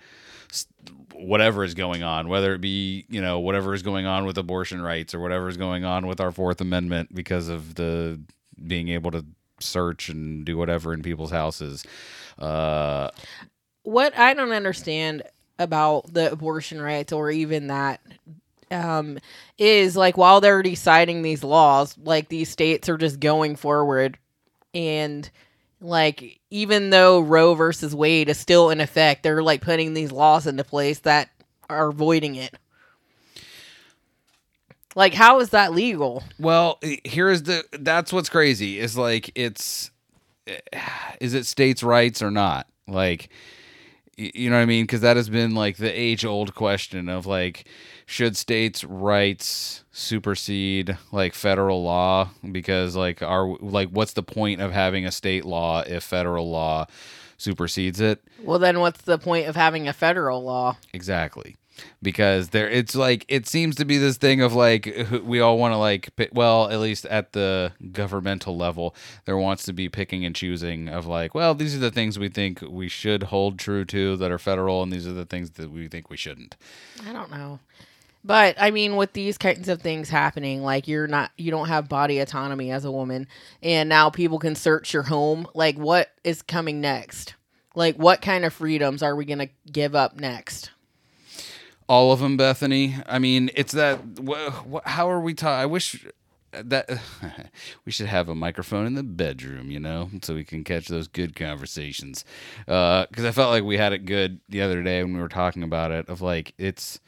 whatever 1.14 1.64
is 1.64 1.74
going 1.74 2.04
on 2.04 2.28
whether 2.28 2.54
it 2.54 2.60
be 2.60 3.04
you 3.08 3.20
know 3.20 3.40
whatever 3.40 3.74
is 3.74 3.82
going 3.82 4.06
on 4.06 4.24
with 4.24 4.38
abortion 4.38 4.80
rights 4.80 5.12
or 5.14 5.20
whatever 5.20 5.48
is 5.48 5.56
going 5.56 5.84
on 5.84 6.06
with 6.06 6.20
our 6.20 6.30
fourth 6.30 6.60
amendment 6.60 7.12
because 7.14 7.48
of 7.48 7.74
the 7.74 8.20
being 8.66 8.88
able 8.88 9.10
to 9.10 9.24
search 9.60 10.08
and 10.08 10.44
do 10.44 10.56
whatever 10.56 10.94
in 10.94 11.02
people's 11.02 11.30
houses. 11.32 11.84
Uh 12.38 13.10
What 13.82 14.16
I 14.18 14.34
don't 14.34 14.52
understand 14.52 15.22
about 15.58 16.12
the 16.12 16.32
abortion 16.32 16.80
rights 16.80 17.12
or 17.12 17.30
even 17.30 17.68
that 17.68 18.00
um 18.70 19.18
is 19.58 19.96
like 19.96 20.16
while 20.16 20.40
they're 20.40 20.62
deciding 20.62 21.22
these 21.22 21.44
laws, 21.44 21.96
like 21.98 22.28
these 22.28 22.48
states 22.48 22.88
are 22.88 22.98
just 22.98 23.20
going 23.20 23.56
forward 23.56 24.18
and 24.74 25.30
like 25.80 26.40
even 26.50 26.90
though 26.90 27.20
Roe 27.20 27.54
versus 27.54 27.94
Wade 27.94 28.28
is 28.28 28.38
still 28.38 28.70
in 28.70 28.80
effect, 28.80 29.22
they're 29.22 29.42
like 29.42 29.60
putting 29.60 29.94
these 29.94 30.10
laws 30.10 30.46
into 30.46 30.64
place 30.64 31.00
that 31.00 31.30
are 31.68 31.92
voiding 31.92 32.34
it. 32.34 32.54
Like 34.96 35.14
how 35.14 35.40
is 35.40 35.50
that 35.50 35.72
legal? 35.72 36.22
Well, 36.38 36.78
here's 37.04 37.42
the 37.42 37.64
that's 37.72 38.12
what's 38.12 38.28
crazy 38.28 38.78
is 38.78 38.96
like 38.96 39.30
it's 39.34 39.90
is 41.20 41.34
it 41.34 41.46
states' 41.46 41.82
rights 41.82 42.22
or 42.22 42.30
not? 42.30 42.66
Like 42.86 43.30
you 44.16 44.50
know 44.50 44.57
what 44.57 44.62
I 44.62 44.66
mean? 44.66 44.85
Because 44.85 45.00
that 45.00 45.16
has 45.16 45.29
been 45.29 45.55
like 45.55 45.77
the 45.77 45.90
age 45.90 46.24
old 46.24 46.55
question 46.55 47.09
of 47.09 47.27
like 47.27 47.66
should 48.07 48.37
states' 48.37 48.85
rights 48.85 49.85
supersede 49.92 50.98
like 51.12 51.35
federal 51.35 51.83
law? 51.83 52.31
Because 52.50 52.96
like 52.96 53.22
are 53.22 53.57
like 53.61 53.88
what's 53.90 54.12
the 54.12 54.22
point 54.22 54.61
of 54.61 54.72
having 54.72 55.07
a 55.07 55.12
state 55.12 55.44
law 55.44 55.83
if 55.87 56.03
federal 56.03 56.50
law 56.50 56.87
supersedes 57.37 58.00
it? 58.00 58.22
Well 58.42 58.59
then 58.59 58.81
what's 58.81 59.03
the 59.03 59.18
point 59.18 59.48
of 59.48 59.57
having 59.57 59.88
a 59.88 59.92
federal 59.92 60.42
law? 60.42 60.77
Exactly. 60.92 61.57
Because 62.02 62.50
there, 62.50 62.68
it's 62.68 62.94
like 62.94 63.24
it 63.28 63.46
seems 63.46 63.76
to 63.76 63.84
be 63.84 63.98
this 63.98 64.16
thing 64.16 64.40
of 64.40 64.54
like 64.54 65.08
we 65.24 65.40
all 65.40 65.58
want 65.58 65.72
to 65.72 65.78
like, 65.78 66.10
well, 66.32 66.70
at 66.70 66.80
least 66.80 67.06
at 67.06 67.32
the 67.32 67.72
governmental 67.92 68.56
level, 68.56 68.94
there 69.24 69.37
wants 69.37 69.64
to 69.64 69.72
be 69.72 69.88
picking 69.88 70.24
and 70.24 70.34
choosing 70.34 70.88
of 70.88 71.06
like, 71.06 71.34
well, 71.34 71.54
these 71.54 71.74
are 71.74 71.80
the 71.80 71.90
things 71.90 72.18
we 72.18 72.28
think 72.28 72.60
we 72.62 72.88
should 72.88 73.24
hold 73.24 73.58
true 73.58 73.84
to 73.87 74.16
that 74.16 74.30
are 74.30 74.38
federal, 74.38 74.82
and 74.82 74.92
these 74.92 75.06
are 75.06 75.12
the 75.12 75.24
things 75.24 75.50
that 75.52 75.70
we 75.70 75.88
think 75.88 76.10
we 76.10 76.16
shouldn't. 76.16 76.56
I 77.06 77.12
don't 77.12 77.30
know. 77.30 77.58
But 78.24 78.56
I 78.58 78.70
mean, 78.70 78.96
with 78.96 79.12
these 79.12 79.37
kinds 79.37 79.68
of 79.68 79.82
things 79.82 80.08
happening, 80.08 80.62
like 80.62 80.88
you're 80.88 81.06
not, 81.06 81.30
you 81.37 81.50
don't 81.50 81.68
have 81.68 81.90
body 81.90 82.20
autonomy 82.20 82.70
as 82.70 82.87
a 82.87 82.90
woman, 82.90 83.28
and 83.62 83.88
now 83.88 84.08
people 84.08 84.38
can 84.38 84.54
search 84.54 84.94
your 84.94 85.02
home. 85.02 85.46
Like, 85.54 85.76
what 85.76 86.10
is 86.24 86.40
coming 86.40 86.80
next? 86.80 87.34
Like, 87.74 87.96
what 87.96 88.22
kind 88.22 88.44
of 88.46 88.54
freedoms 88.54 89.02
are 89.02 89.14
we 89.14 89.26
gonna 89.26 89.50
give 89.70 89.94
up 89.94 90.16
next? 90.18 90.70
All 91.88 92.12
of 92.12 92.20
them, 92.20 92.37
Bethany. 92.37 92.97
I 93.07 93.18
mean, 93.18 93.51
it's 93.55 93.73
that. 93.73 94.01
Wh- 94.27 94.73
wh- 94.73 94.88
how 94.88 95.11
are 95.11 95.20
we 95.20 95.35
taught? 95.35 95.61
I 95.61 95.66
wish 95.66 96.07
that 96.53 96.88
we 97.85 97.92
should 97.92 98.07
have 98.07 98.29
a 98.29 98.35
microphone 98.35 98.87
in 98.87 98.94
the 98.94 99.03
bedroom, 99.03 99.70
you 99.70 99.81
know, 99.81 100.11
so 100.23 100.35
we 100.35 100.44
can 100.44 100.64
catch 100.64 100.88
those 100.88 101.09
good 101.09 101.35
conversations. 101.35 102.25
Uh, 102.66 103.07
because 103.09 103.25
I 103.25 103.33
felt 103.33 103.51
like 103.51 103.64
we 103.64 103.77
had 103.77 103.92
it 103.92 104.07
good 104.07 104.40
the 104.49 104.62
other 104.62 104.83
day 104.83 105.03
when 105.03 105.14
we 105.14 105.20
were 105.20 105.29
talking 105.29 105.62
about 105.62 105.90
it. 105.90 106.09
Of 106.09 106.23
like, 106.23 106.55
it's 106.59 107.01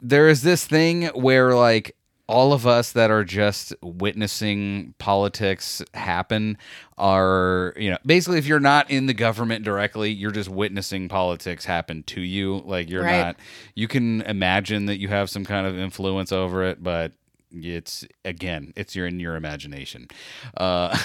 there 0.00 0.28
is 0.28 0.42
this 0.42 0.64
thing 0.66 1.06
where 1.08 1.54
like 1.54 1.96
all 2.30 2.52
of 2.52 2.64
us 2.66 2.92
that 2.92 3.10
are 3.10 3.24
just 3.24 3.74
witnessing 3.82 4.94
politics 4.98 5.82
happen 5.94 6.56
are 6.96 7.74
you 7.76 7.90
know 7.90 7.96
basically 8.06 8.38
if 8.38 8.46
you're 8.46 8.60
not 8.60 8.88
in 8.90 9.06
the 9.06 9.14
government 9.14 9.64
directly 9.64 10.10
you're 10.10 10.30
just 10.30 10.48
witnessing 10.48 11.08
politics 11.08 11.64
happen 11.64 12.02
to 12.04 12.20
you 12.20 12.58
like 12.64 12.88
you're 12.88 13.02
Right. 13.02 13.18
not 13.20 13.36
you 13.74 13.88
can 13.88 14.20
imagine 14.22 14.86
that 14.86 14.98
you 15.00 15.08
have 15.08 15.28
some 15.28 15.44
kind 15.44 15.66
of 15.66 15.76
influence 15.78 16.30
over 16.30 16.62
it 16.62 16.82
but 16.82 17.12
it's 17.52 18.04
again 18.24 18.72
it's 18.76 18.94
your 18.94 19.06
in 19.06 19.20
your 19.20 19.36
imagination. 19.36 20.08
Uh 20.56 20.96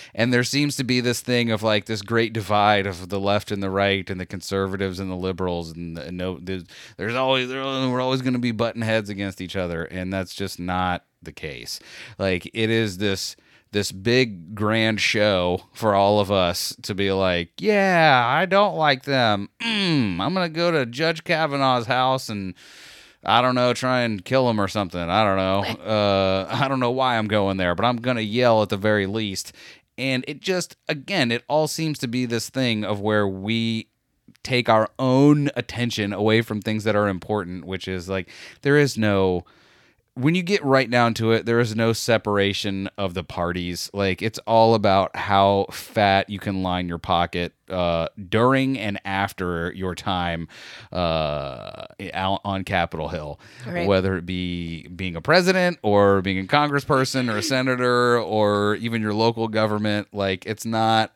and 0.14 0.32
there 0.32 0.44
seems 0.44 0.76
to 0.76 0.84
be 0.84 1.00
this 1.00 1.20
thing 1.20 1.50
of 1.50 1.62
like 1.62 1.86
this 1.86 2.02
great 2.02 2.32
divide 2.32 2.86
of 2.86 3.08
the 3.08 3.20
left 3.20 3.50
and 3.50 3.62
the 3.62 3.70
right 3.70 4.08
and 4.08 4.20
the 4.20 4.26
conservatives 4.26 5.00
and 5.00 5.10
the 5.10 5.16
liberals 5.16 5.72
and, 5.72 5.96
the, 5.96 6.12
no 6.12 6.38
there's, 6.40 6.64
there's 6.96 7.14
always 7.14 7.48
we're 7.48 8.00
always 8.00 8.22
going 8.22 8.32
to 8.34 8.38
be 8.38 8.52
button 8.52 8.82
heads 8.82 9.10
against 9.10 9.40
each 9.40 9.56
other 9.56 9.84
and 9.84 10.12
that's 10.12 10.34
just 10.34 10.58
not 10.58 11.04
the 11.22 11.32
case. 11.32 11.80
Like 12.18 12.46
it 12.54 12.70
is 12.70 12.98
this 12.98 13.36
this 13.70 13.92
big 13.92 14.54
grand 14.54 15.00
show 15.00 15.62
for 15.74 15.94
all 15.94 16.20
of 16.20 16.30
us 16.30 16.74
to 16.82 16.94
be 16.94 17.12
like 17.12 17.50
yeah 17.58 18.24
i 18.26 18.46
don't 18.46 18.76
like 18.76 19.02
them. 19.04 19.48
Mm, 19.60 20.20
i'm 20.20 20.34
going 20.34 20.50
to 20.50 20.56
go 20.56 20.70
to 20.70 20.86
judge 20.86 21.24
kavanaugh's 21.24 21.86
house 21.86 22.28
and 22.28 22.54
I 23.24 23.42
don't 23.42 23.54
know, 23.54 23.72
try 23.72 24.02
and 24.02 24.24
kill 24.24 24.48
him 24.48 24.60
or 24.60 24.68
something. 24.68 25.00
I 25.00 25.24
don't 25.24 25.36
know. 25.36 25.84
Uh, 25.88 26.46
I 26.50 26.68
don't 26.68 26.80
know 26.80 26.90
why 26.90 27.16
I'm 27.16 27.28
going 27.28 27.56
there, 27.56 27.74
but 27.74 27.84
I'm 27.84 27.96
gonna 27.96 28.20
yell 28.20 28.62
at 28.62 28.68
the 28.68 28.76
very 28.76 29.06
least. 29.06 29.52
And 29.96 30.24
it 30.28 30.40
just, 30.40 30.76
again, 30.86 31.32
it 31.32 31.44
all 31.48 31.66
seems 31.66 31.98
to 32.00 32.08
be 32.08 32.26
this 32.26 32.50
thing 32.50 32.84
of 32.84 33.00
where 33.00 33.26
we 33.26 33.88
take 34.42 34.68
our 34.68 34.88
own 34.98 35.50
attention 35.56 36.12
away 36.12 36.42
from 36.42 36.60
things 36.60 36.84
that 36.84 36.94
are 36.94 37.08
important, 37.08 37.64
which 37.64 37.88
is 37.88 38.08
like 38.08 38.28
there 38.62 38.76
is 38.76 38.96
no 38.98 39.44
when 40.18 40.34
you 40.34 40.42
get 40.42 40.64
right 40.64 40.90
down 40.90 41.14
to 41.14 41.32
it, 41.32 41.46
there 41.46 41.60
is 41.60 41.76
no 41.76 41.92
separation 41.92 42.88
of 42.98 43.14
the 43.14 43.22
parties. 43.22 43.88
Like 43.94 44.20
it's 44.20 44.38
all 44.40 44.74
about 44.74 45.14
how 45.16 45.66
fat 45.70 46.28
you 46.28 46.38
can 46.38 46.62
line 46.62 46.88
your 46.88 46.98
pocket 46.98 47.52
uh, 47.70 48.08
during 48.28 48.78
and 48.78 49.00
after 49.04 49.72
your 49.74 49.94
time 49.94 50.48
uh, 50.92 51.84
out 52.14 52.40
on 52.44 52.64
Capitol 52.64 53.08
Hill, 53.08 53.38
Right. 53.66 53.86
whether 53.86 54.16
it 54.16 54.26
be 54.26 54.88
being 54.88 55.14
a 55.16 55.20
president 55.20 55.78
or 55.82 56.20
being 56.22 56.38
a 56.40 56.44
congressperson 56.48 57.32
or 57.32 57.36
a 57.38 57.42
senator 57.42 58.18
or 58.18 58.74
even 58.76 59.00
your 59.02 59.14
local 59.14 59.48
government. 59.48 60.08
Like 60.12 60.44
it's 60.46 60.64
not 60.64 61.12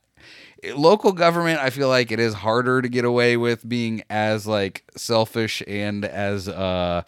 local 0.76 1.10
government 1.10 1.58
i 1.58 1.70
feel 1.70 1.88
like 1.88 2.12
it 2.12 2.20
is 2.20 2.34
harder 2.34 2.80
to 2.80 2.88
get 2.88 3.04
away 3.04 3.36
with 3.36 3.68
being 3.68 4.00
as 4.08 4.46
like 4.46 4.84
selfish 4.96 5.60
and 5.66 6.04
as 6.04 6.48
uh 6.48 7.02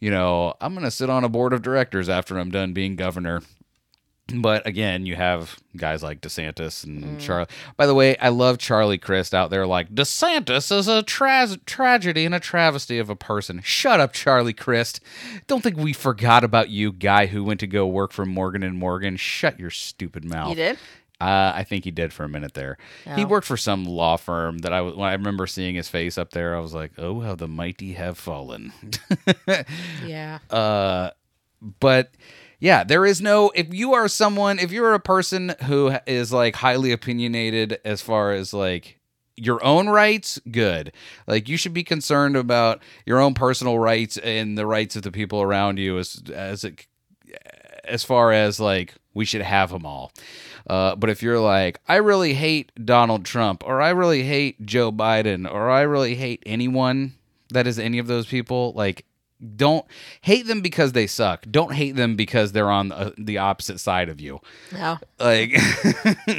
you 0.00 0.10
know 0.10 0.54
i'm 0.60 0.74
gonna 0.74 0.90
sit 0.90 1.10
on 1.10 1.24
a 1.24 1.28
board 1.28 1.52
of 1.52 1.62
directors 1.62 2.08
after 2.08 2.38
i'm 2.38 2.50
done 2.50 2.72
being 2.72 2.96
governor. 2.96 3.42
But 4.34 4.66
again 4.66 5.06
you 5.06 5.14
have 5.14 5.56
guys 5.76 6.02
like 6.02 6.20
desantis 6.20 6.82
and 6.82 7.04
mm. 7.04 7.20
charlie 7.20 7.46
by 7.76 7.86
the 7.86 7.94
way 7.94 8.16
i 8.18 8.28
love 8.28 8.58
charlie 8.58 8.98
crist 8.98 9.32
out 9.32 9.50
there 9.50 9.68
like 9.68 9.94
desantis 9.94 10.76
is 10.76 10.88
a 10.88 11.04
tra- 11.04 11.56
tragedy 11.64 12.24
and 12.24 12.34
a 12.34 12.40
travesty 12.40 12.98
of 12.98 13.08
a 13.08 13.14
person. 13.14 13.60
Shut 13.62 14.00
up 14.00 14.12
charlie 14.12 14.52
crist. 14.52 14.98
Don't 15.46 15.62
think 15.62 15.76
we 15.76 15.92
forgot 15.92 16.42
about 16.42 16.70
you 16.70 16.90
guy 16.90 17.26
who 17.26 17.44
went 17.44 17.60
to 17.60 17.68
go 17.68 17.86
work 17.86 18.10
for 18.10 18.26
morgan 18.26 18.64
and 18.64 18.76
morgan. 18.76 19.16
Shut 19.16 19.60
your 19.60 19.70
stupid 19.70 20.24
mouth. 20.24 20.50
You 20.50 20.56
did? 20.56 20.78
Uh, 21.20 21.52
I 21.54 21.64
think 21.64 21.84
he 21.84 21.90
did 21.90 22.12
for 22.12 22.24
a 22.24 22.28
minute 22.28 22.54
there. 22.54 22.76
He 23.14 23.24
Oh. 23.24 23.26
worked 23.26 23.46
for 23.46 23.56
some 23.56 23.84
law 23.84 24.16
firm 24.16 24.58
that 24.58 24.72
I 24.72 24.80
was. 24.82 24.94
When 24.94 25.08
I 25.08 25.12
remember 25.12 25.46
seeing 25.46 25.74
his 25.74 25.88
face 25.88 26.18
up 26.18 26.30
there, 26.32 26.54
I 26.56 26.60
was 26.60 26.74
like, 26.74 26.92
"Oh, 26.98 27.20
how 27.20 27.34
the 27.34 27.48
mighty 27.48 27.94
have 27.94 28.18
fallen." 28.18 28.72
Yeah. 30.06 30.38
uh, 30.50 31.10
but 31.80 32.10
yeah, 32.60 32.84
there 32.84 33.04
is 33.06 33.20
no. 33.20 33.50
If 33.54 33.72
you 33.72 33.94
are 33.94 34.08
someone, 34.08 34.58
if 34.58 34.70
you're 34.72 34.94
a 34.94 35.00
person 35.00 35.54
who 35.64 35.94
is 36.06 36.32
like 36.32 36.56
highly 36.56 36.92
opinionated 36.92 37.78
as 37.84 38.02
far 38.02 38.32
as 38.32 38.52
like 38.52 38.98
your 39.36 39.62
own 39.64 39.88
rights, 39.88 40.38
good. 40.50 40.92
Like 41.26 41.48
you 41.48 41.56
should 41.56 41.74
be 41.74 41.84
concerned 41.84 42.36
about 42.36 42.82
your 43.04 43.20
own 43.20 43.34
personal 43.34 43.78
rights 43.78 44.16
and 44.18 44.56
the 44.56 44.66
rights 44.66 44.96
of 44.96 45.02
the 45.02 45.12
people 45.12 45.40
around 45.42 45.78
you 45.78 45.98
as 45.98 46.22
as 46.34 46.64
it 46.64 46.86
as 47.84 48.02
far 48.04 48.32
as 48.32 48.58
like 48.58 48.94
we 49.16 49.24
should 49.24 49.42
have 49.42 49.70
them 49.70 49.84
all. 49.84 50.12
Uh, 50.68 50.94
but 50.94 51.10
if 51.10 51.22
you're 51.22 51.40
like, 51.40 51.80
I 51.88 51.96
really 51.96 52.34
hate 52.34 52.70
Donald 52.84 53.24
Trump, 53.24 53.62
or 53.66 53.80
I 53.80 53.90
really 53.90 54.22
hate 54.22 54.64
Joe 54.66 54.92
Biden, 54.92 55.50
or 55.50 55.70
I 55.70 55.82
really 55.82 56.14
hate 56.14 56.42
anyone 56.46 57.14
that 57.52 57.66
is 57.66 57.78
any 57.78 57.98
of 57.98 58.06
those 58.08 58.26
people, 58.26 58.72
like, 58.76 59.04
don't 59.56 59.84
hate 60.22 60.46
them 60.46 60.60
because 60.62 60.92
they 60.92 61.06
suck. 61.06 61.44
Don't 61.50 61.72
hate 61.74 61.94
them 61.94 62.16
because 62.16 62.52
they're 62.52 62.70
on 62.70 62.88
the, 62.88 63.14
the 63.18 63.38
opposite 63.38 63.78
side 63.80 64.08
of 64.08 64.18
you 64.20 64.40
No. 64.72 64.98
like 65.20 65.50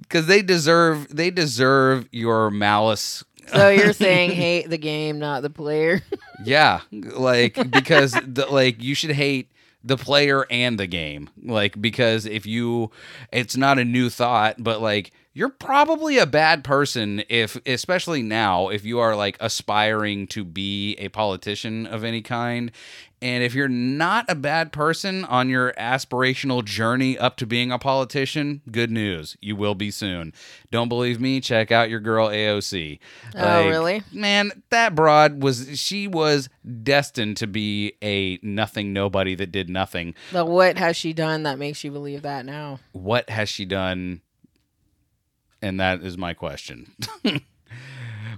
because 0.00 0.26
they 0.26 0.42
deserve 0.42 1.08
they 1.14 1.30
deserve 1.30 2.06
your 2.12 2.50
malice 2.50 3.24
So 3.46 3.70
you're 3.70 3.92
saying 3.94 4.32
hate 4.32 4.68
the 4.68 4.78
game, 4.78 5.18
not 5.18 5.42
the 5.42 5.50
player? 5.50 6.02
yeah 6.44 6.80
like 6.92 7.54
because 7.70 8.12
the, 8.12 8.46
like 8.50 8.82
you 8.82 8.94
should 8.94 9.12
hate 9.12 9.50
the 9.84 9.96
player 9.96 10.46
and 10.50 10.78
the 10.78 10.86
game. 10.86 11.28
Like 11.42 11.80
because 11.80 12.26
if 12.26 12.46
you 12.46 12.90
it's 13.32 13.56
not 13.56 13.78
a 13.78 13.84
new 13.84 14.10
thought 14.10 14.56
but 14.58 14.80
like 14.80 15.12
you're 15.34 15.48
probably 15.48 16.18
a 16.18 16.26
bad 16.26 16.62
person 16.64 17.22
if 17.28 17.56
especially 17.66 18.22
now 18.22 18.68
if 18.68 18.84
you 18.84 18.98
are 18.98 19.16
like 19.16 19.36
aspiring 19.40 20.26
to 20.28 20.44
be 20.44 20.94
a 20.96 21.08
politician 21.08 21.86
of 21.86 22.04
any 22.04 22.22
kind. 22.22 22.70
And 23.22 23.44
if 23.44 23.54
you're 23.54 23.68
not 23.68 24.24
a 24.28 24.34
bad 24.34 24.72
person 24.72 25.24
on 25.26 25.48
your 25.48 25.72
aspirational 25.74 26.64
journey 26.64 27.16
up 27.16 27.36
to 27.36 27.46
being 27.46 27.70
a 27.70 27.78
politician 27.78 28.62
good 28.68 28.90
news. 28.90 29.36
You 29.40 29.54
will 29.54 29.76
be 29.76 29.92
soon. 29.92 30.32
Don't 30.72 30.88
believe 30.88 31.20
me? 31.20 31.40
Check 31.40 31.70
out 31.70 31.88
your 31.88 32.00
girl 32.00 32.26
aoc 32.28 32.98
Oh, 33.36 33.68
really? 33.68 34.02
man 34.12 34.50
that 34.70 34.96
broad 34.96 35.40
was 35.40 35.78
she 35.78 36.08
was 36.08 36.48
destined 36.82 37.36
to 37.36 37.46
be 37.46 37.92
a 38.02 38.40
nothing 38.42 38.92
nobody 38.92 39.36
that 39.36 39.52
did 39.52 39.70
nothing. 39.70 40.14
But 40.32 40.46
what 40.46 40.76
has 40.78 40.96
she 40.96 41.12
done 41.12 41.44
that 41.44 41.60
makes 41.60 41.84
you 41.84 41.92
believe 41.92 42.22
that 42.22 42.44
now? 42.44 42.80
what 42.90 43.30
has 43.30 43.48
she 43.48 43.64
done 43.64 44.20
and 45.62 45.80
that 45.80 46.02
is 46.02 46.18
my 46.18 46.34
question 46.34 46.92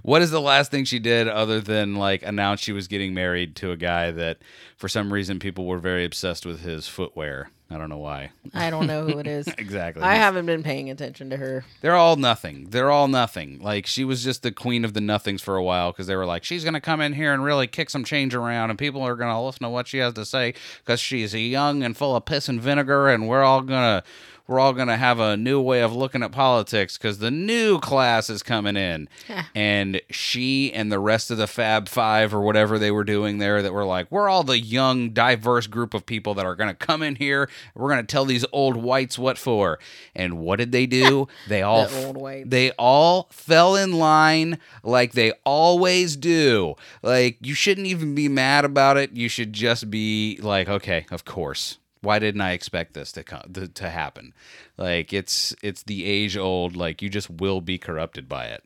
what 0.03 0.21
is 0.21 0.31
the 0.31 0.41
last 0.41 0.71
thing 0.71 0.85
she 0.85 0.99
did 0.99 1.27
other 1.27 1.59
than 1.59 1.95
like 1.95 2.21
announce 2.23 2.61
she 2.61 2.71
was 2.71 2.87
getting 2.87 3.13
married 3.13 3.55
to 3.55 3.71
a 3.71 3.77
guy 3.77 4.11
that 4.11 4.37
for 4.77 4.87
some 4.87 5.11
reason 5.11 5.39
people 5.39 5.65
were 5.65 5.79
very 5.79 6.05
obsessed 6.05 6.45
with 6.45 6.61
his 6.61 6.87
footwear 6.87 7.49
i 7.69 7.77
don't 7.77 7.89
know 7.89 7.97
why 7.97 8.29
I 8.53 8.69
don't 8.69 8.87
know 8.87 9.03
who 9.05 9.17
it 9.19 9.27
is. 9.27 9.47
exactly 9.57 10.03
I 10.03 10.15
haven't 10.15 10.45
been 10.45 10.63
paying 10.63 10.89
attention 10.89 11.29
to 11.31 11.37
her. 11.37 11.65
They're 11.81 11.95
all 11.95 12.15
nothing. 12.15 12.67
They're 12.69 12.91
all 12.91 13.07
nothing. 13.07 13.59
Like 13.59 13.85
she 13.85 14.03
was 14.03 14.23
just 14.23 14.43
the 14.43 14.51
queen 14.51 14.85
of 14.85 14.93
the 14.93 15.01
nothings 15.01 15.41
for 15.41 15.55
a 15.55 15.63
while 15.63 15.91
because 15.91 16.07
they 16.07 16.15
were 16.15 16.25
like, 16.25 16.43
she's 16.43 16.63
gonna 16.63 16.79
come 16.79 17.01
in 17.01 17.13
here 17.13 17.33
and 17.33 17.43
really 17.43 17.67
kick 17.67 17.89
some 17.89 18.03
change 18.03 18.33
around, 18.35 18.69
and 18.69 18.79
people 18.79 19.01
are 19.01 19.15
gonna 19.15 19.43
listen 19.43 19.63
to 19.63 19.69
what 19.69 19.87
she 19.87 19.97
has 19.97 20.13
to 20.13 20.25
say 20.25 20.53
because 20.79 20.99
she's 20.99 21.33
young 21.33 21.83
and 21.83 21.97
full 21.97 22.15
of 22.15 22.25
piss 22.25 22.47
and 22.47 22.61
vinegar, 22.61 23.09
and 23.09 23.27
we're 23.27 23.43
all 23.43 23.61
gonna 23.61 24.03
we're 24.47 24.59
all 24.59 24.73
gonna 24.73 24.97
have 24.97 25.19
a 25.19 25.35
new 25.37 25.59
way 25.59 25.81
of 25.81 25.95
looking 25.95 26.21
at 26.23 26.31
politics 26.31 26.97
because 26.97 27.17
the 27.19 27.31
new 27.31 27.79
class 27.79 28.29
is 28.29 28.43
coming 28.43 28.75
in, 28.77 29.09
and 29.53 30.01
she 30.09 30.71
and 30.73 30.91
the 30.91 30.99
rest 30.99 31.31
of 31.31 31.37
the 31.37 31.47
Fab 31.47 31.87
Five 31.87 32.33
or 32.33 32.41
whatever 32.41 32.77
they 32.77 32.91
were 32.91 33.03
doing 33.03 33.37
there 33.39 33.61
that 33.61 33.73
were 33.73 33.85
like, 33.85 34.11
we're 34.11 34.29
all 34.29 34.43
the 34.43 34.59
young, 34.59 35.09
diverse 35.11 35.67
group 35.67 35.93
of 35.93 36.05
people 36.05 36.33
that 36.35 36.45
are 36.45 36.55
gonna 36.55 36.73
come 36.75 37.01
in 37.01 37.15
here. 37.15 37.49
We're 37.73 37.89
gonna 37.89 38.03
tell 38.03 38.25
these 38.25 38.45
old 38.51 38.75
whites 38.75 39.17
what 39.17 39.37
for, 39.37 39.79
and 40.15 40.39
what 40.39 40.57
did 40.59 40.71
they 40.71 40.85
do? 40.85 41.27
They 41.47 41.61
all 41.61 41.87
The 41.87 42.05
old 42.05 42.17
whites. 42.17 42.49
they 42.49 42.71
all 42.71 43.27
fell 43.31 43.75
in 43.75 43.93
line 43.93 44.57
like 44.83 45.13
they 45.13 45.31
always 45.45 46.15
do. 46.15 46.75
Like 47.01 47.37
you 47.41 47.53
shouldn't 47.53 47.87
even 47.87 48.15
be 48.15 48.27
mad 48.27 48.65
about 48.65 48.97
it. 48.97 49.11
You 49.13 49.29
should 49.29 49.53
just 49.53 49.89
be 49.89 50.39
like, 50.41 50.67
okay, 50.69 51.05
of 51.11 51.25
course. 51.25 51.77
Why 52.01 52.19
didn't 52.19 52.41
I 52.41 52.51
expect 52.51 52.93
this 52.93 53.11
to 53.13 53.23
come 53.23 53.53
to, 53.73 53.89
happen? 53.89 54.33
Like 54.77 55.13
it's 55.13 55.55
it's 55.63 55.83
the 55.83 56.05
age 56.05 56.37
old. 56.37 56.75
Like 56.75 57.01
you 57.01 57.09
just 57.09 57.29
will 57.29 57.61
be 57.61 57.77
corrupted 57.77 58.29
by 58.29 58.45
it. 58.45 58.63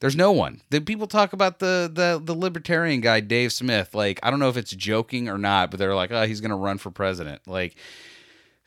There's 0.00 0.16
no 0.16 0.32
one. 0.32 0.60
The 0.70 0.80
people 0.80 1.06
talk 1.06 1.32
about 1.32 1.58
the 1.58 1.90
the 1.92 2.20
the 2.22 2.34
libertarian 2.34 3.00
guy 3.00 3.20
Dave 3.20 3.52
Smith. 3.52 3.94
Like 3.94 4.20
I 4.22 4.30
don't 4.30 4.40
know 4.40 4.48
if 4.48 4.56
it's 4.56 4.72
joking 4.72 5.28
or 5.28 5.38
not, 5.38 5.70
but 5.70 5.78
they're 5.78 5.94
like, 5.94 6.12
oh, 6.12 6.26
he's 6.26 6.40
gonna 6.40 6.56
run 6.56 6.78
for 6.78 6.90
president. 6.90 7.42
Like 7.46 7.76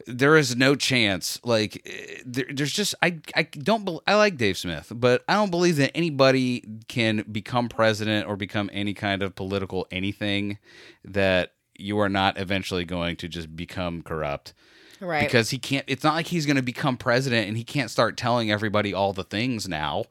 there 0.07 0.37
is 0.37 0.55
no 0.55 0.75
chance. 0.75 1.39
Like 1.43 1.81
eh, 1.85 2.21
there, 2.25 2.45
there's 2.53 2.71
just 2.71 2.95
I 3.01 3.19
I 3.35 3.43
don't 3.43 3.85
bel 3.85 4.03
I 4.05 4.15
like 4.15 4.37
Dave 4.37 4.57
Smith, 4.57 4.91
but 4.93 5.23
I 5.27 5.33
don't 5.33 5.51
believe 5.51 5.77
that 5.77 5.91
anybody 5.95 6.63
can 6.87 7.25
become 7.31 7.69
president 7.69 8.27
or 8.27 8.35
become 8.35 8.69
any 8.73 8.93
kind 8.93 9.21
of 9.21 9.35
political 9.35 9.87
anything 9.91 10.57
that 11.03 11.53
you 11.77 11.99
are 11.99 12.09
not 12.09 12.37
eventually 12.37 12.85
going 12.85 13.15
to 13.17 13.27
just 13.27 13.55
become 13.55 14.01
corrupt. 14.01 14.53
Right. 14.99 15.23
Because 15.25 15.49
he 15.49 15.57
can't. 15.57 15.83
It's 15.87 16.03
not 16.03 16.15
like 16.15 16.27
he's 16.27 16.45
going 16.45 16.55
to 16.55 16.61
become 16.61 16.97
president 16.97 17.47
and 17.47 17.57
he 17.57 17.63
can't 17.63 17.91
start 17.91 18.17
telling 18.17 18.49
everybody 18.51 18.93
all 18.93 19.13
the 19.13 19.23
things 19.23 19.67
now. 19.67 20.05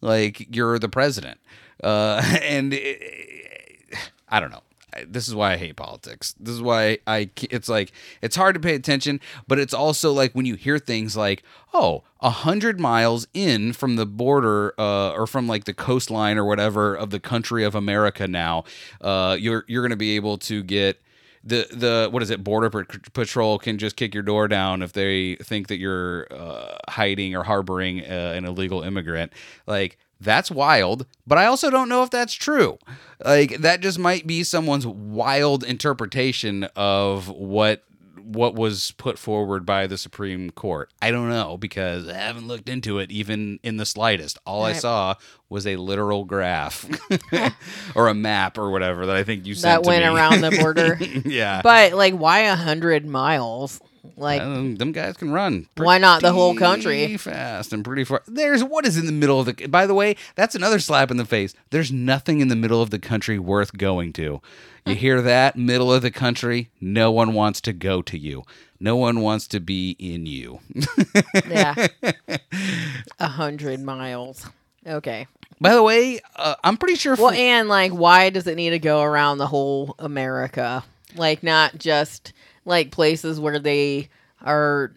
Like 0.00 0.54
you're 0.54 0.78
the 0.78 0.88
president, 0.88 1.38
uh, 1.82 2.22
and 2.42 2.72
it, 2.72 3.98
I 4.28 4.40
don't 4.40 4.50
know. 4.50 4.62
This 5.06 5.28
is 5.28 5.34
why 5.34 5.52
I 5.52 5.56
hate 5.56 5.76
politics. 5.76 6.34
This 6.40 6.54
is 6.54 6.62
why 6.62 6.98
I. 7.06 7.30
It's 7.42 7.68
like 7.68 7.92
it's 8.22 8.34
hard 8.34 8.54
to 8.54 8.60
pay 8.60 8.74
attention, 8.74 9.20
but 9.46 9.58
it's 9.58 9.74
also 9.74 10.12
like 10.12 10.32
when 10.32 10.46
you 10.46 10.56
hear 10.56 10.78
things 10.78 11.16
like, 11.16 11.44
"Oh, 11.72 12.02
a 12.20 12.30
hundred 12.30 12.80
miles 12.80 13.28
in 13.32 13.72
from 13.72 13.96
the 13.96 14.06
border, 14.06 14.74
uh, 14.78 15.12
or 15.12 15.26
from 15.26 15.46
like 15.46 15.64
the 15.64 15.74
coastline 15.74 16.38
or 16.38 16.44
whatever 16.44 16.94
of 16.94 17.10
the 17.10 17.20
country 17.20 17.62
of 17.62 17.74
America 17.74 18.26
now, 18.26 18.64
uh, 19.00 19.36
you're 19.38 19.64
you're 19.68 19.82
going 19.82 19.90
to 19.90 19.96
be 19.96 20.16
able 20.16 20.38
to 20.38 20.62
get." 20.62 21.00
The 21.42 21.66
the 21.70 22.08
what 22.10 22.22
is 22.22 22.30
it? 22.30 22.44
Border 22.44 22.70
patrol 23.12 23.58
can 23.58 23.78
just 23.78 23.96
kick 23.96 24.14
your 24.14 24.22
door 24.22 24.48
down 24.48 24.82
if 24.82 24.92
they 24.92 25.36
think 25.36 25.68
that 25.68 25.78
you're 25.78 26.26
uh, 26.30 26.76
hiding 26.88 27.34
or 27.34 27.44
harboring 27.44 28.00
uh, 28.00 28.34
an 28.36 28.44
illegal 28.44 28.82
immigrant. 28.82 29.32
Like 29.66 29.98
that's 30.22 30.50
wild 30.50 31.06
but 31.26 31.38
i 31.38 31.46
also 31.46 31.70
don't 31.70 31.88
know 31.88 32.02
if 32.02 32.10
that's 32.10 32.34
true. 32.34 32.78
Like 33.24 33.58
that 33.58 33.80
just 33.80 33.98
might 33.98 34.26
be 34.26 34.44
someone's 34.44 34.86
wild 34.86 35.64
interpretation 35.64 36.64
of 36.76 37.28
what 37.28 37.84
what 38.30 38.54
was 38.54 38.92
put 38.92 39.18
forward 39.18 39.66
by 39.66 39.86
the 39.86 39.98
Supreme 39.98 40.50
Court? 40.50 40.90
I 41.02 41.10
don't 41.10 41.28
know 41.28 41.56
because 41.56 42.08
I 42.08 42.14
haven't 42.14 42.46
looked 42.46 42.68
into 42.68 42.98
it 42.98 43.10
even 43.10 43.58
in 43.62 43.76
the 43.76 43.86
slightest. 43.86 44.38
All 44.46 44.62
I 44.62 44.72
saw 44.72 45.14
was 45.48 45.66
a 45.66 45.76
literal 45.76 46.24
graph 46.24 46.88
or 47.94 48.08
a 48.08 48.14
map 48.14 48.56
or 48.56 48.70
whatever 48.70 49.06
that 49.06 49.16
I 49.16 49.24
think 49.24 49.46
you 49.46 49.54
that 49.54 49.60
sent 49.60 49.84
to 49.84 49.88
went 49.88 50.04
around 50.04 50.40
the 50.40 50.50
border. 50.60 50.96
yeah. 51.28 51.60
but 51.62 51.92
like, 51.92 52.14
why 52.14 52.40
a 52.40 52.56
hundred 52.56 53.04
miles? 53.06 53.80
Like, 54.16 54.40
Um, 54.42 54.76
them 54.76 54.92
guys 54.92 55.16
can 55.16 55.30
run. 55.30 55.68
Why 55.76 55.98
not 55.98 56.22
the 56.22 56.32
whole 56.32 56.54
country? 56.54 56.98
pretty? 57.00 57.16
Fast 57.18 57.72
and 57.72 57.84
pretty 57.84 58.04
far. 58.04 58.22
There's 58.26 58.62
what 58.64 58.86
is 58.86 58.96
in 58.96 59.06
the 59.06 59.12
middle 59.12 59.40
of 59.40 59.46
the. 59.46 59.66
By 59.66 59.86
the 59.86 59.94
way, 59.94 60.16
that's 60.34 60.54
another 60.54 60.78
slap 60.78 61.10
in 61.10 61.16
the 61.16 61.24
face. 61.24 61.54
There's 61.70 61.92
nothing 61.92 62.40
in 62.40 62.48
the 62.48 62.56
middle 62.56 62.80
of 62.82 62.90
the 62.90 62.98
country 62.98 63.38
worth 63.38 63.76
going 63.76 64.12
to. 64.14 64.40
You 64.86 64.94
hear 64.94 65.20
that? 65.20 65.56
Middle 65.56 65.92
of 65.92 66.02
the 66.02 66.10
country. 66.10 66.70
No 66.80 67.10
one 67.10 67.34
wants 67.34 67.60
to 67.62 67.72
go 67.72 68.00
to 68.02 68.18
you. 68.18 68.44
No 68.80 68.96
one 68.96 69.20
wants 69.20 69.46
to 69.48 69.60
be 69.60 69.94
in 69.98 70.24
you. 70.24 70.60
yeah, 71.48 71.86
a 73.18 73.28
hundred 73.28 73.80
miles. 73.80 74.46
Okay. 74.86 75.26
By 75.60 75.74
the 75.74 75.82
way, 75.82 76.20
uh, 76.36 76.54
I'm 76.64 76.78
pretty 76.78 76.94
sure. 76.94 77.14
Well, 77.16 77.30
and 77.30 77.68
like, 77.68 77.92
why 77.92 78.30
does 78.30 78.46
it 78.46 78.56
need 78.56 78.70
to 78.70 78.78
go 78.78 79.02
around 79.02 79.36
the 79.38 79.46
whole 79.46 79.94
America? 79.98 80.82
Like, 81.14 81.42
not 81.42 81.76
just 81.76 82.32
like 82.64 82.90
places 82.90 83.40
where 83.40 83.58
they 83.58 84.08
are 84.42 84.92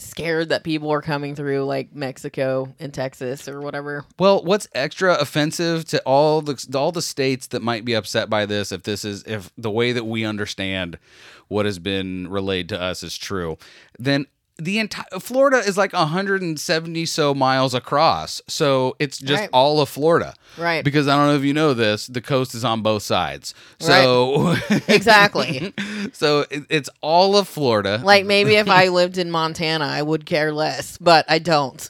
scared 0.00 0.48
that 0.48 0.64
people 0.64 0.90
are 0.90 1.02
coming 1.02 1.34
through, 1.34 1.64
like 1.64 1.94
Mexico 1.94 2.74
and 2.78 2.92
Texas 2.92 3.48
or 3.48 3.60
whatever. 3.60 4.04
Well, 4.18 4.42
what's 4.42 4.68
extra 4.74 5.14
offensive 5.14 5.84
to 5.86 6.00
all 6.02 6.42
the 6.42 6.62
all 6.74 6.92
the 6.92 7.02
states 7.02 7.48
that 7.48 7.62
might 7.62 7.84
be 7.84 7.94
upset 7.94 8.30
by 8.30 8.46
this 8.46 8.72
if 8.72 8.82
this 8.82 9.04
is 9.04 9.22
if 9.24 9.50
the 9.56 9.70
way 9.70 9.92
that 9.92 10.04
we 10.04 10.24
understand 10.24 10.98
what 11.48 11.66
has 11.66 11.78
been 11.78 12.28
relayed 12.28 12.68
to 12.70 12.80
us 12.80 13.02
is 13.02 13.16
true, 13.16 13.58
then 13.98 14.26
the 14.60 14.78
entire 14.78 15.18
Florida 15.20 15.58
is 15.58 15.76
like 15.76 15.92
170 15.92 17.06
so 17.06 17.34
miles 17.34 17.74
across. 17.74 18.40
So 18.46 18.94
it's 18.98 19.18
just 19.18 19.40
Right. 19.40 19.50
all 19.52 19.80
of 19.80 19.88
Florida. 19.88 20.34
Right. 20.58 20.84
Because 20.84 21.08
I 21.08 21.16
don't 21.16 21.26
know 21.28 21.36
if 21.36 21.44
you 21.44 21.52
know 21.54 21.74
this, 21.74 22.06
the 22.06 22.20
coast 22.20 22.54
is 22.54 22.64
on 22.64 22.82
both 22.82 23.02
sides. 23.02 23.54
So 23.78 24.56
Exactly. 24.88 25.72
so 26.12 26.46
it, 26.50 26.64
it's 26.68 26.90
all 27.00 27.36
of 27.36 27.48
Florida. 27.48 28.00
like, 28.04 28.26
maybe 28.26 28.54
if 28.56 28.68
I 28.68 28.88
lived 29.00 29.18
in 29.18 29.30
Montana, 29.30 29.86
I 29.86 30.02
would 30.02 30.26
care 30.26 30.52
less, 30.52 30.98
but 30.98 31.24
I 31.28 31.38
don't. 31.38 31.88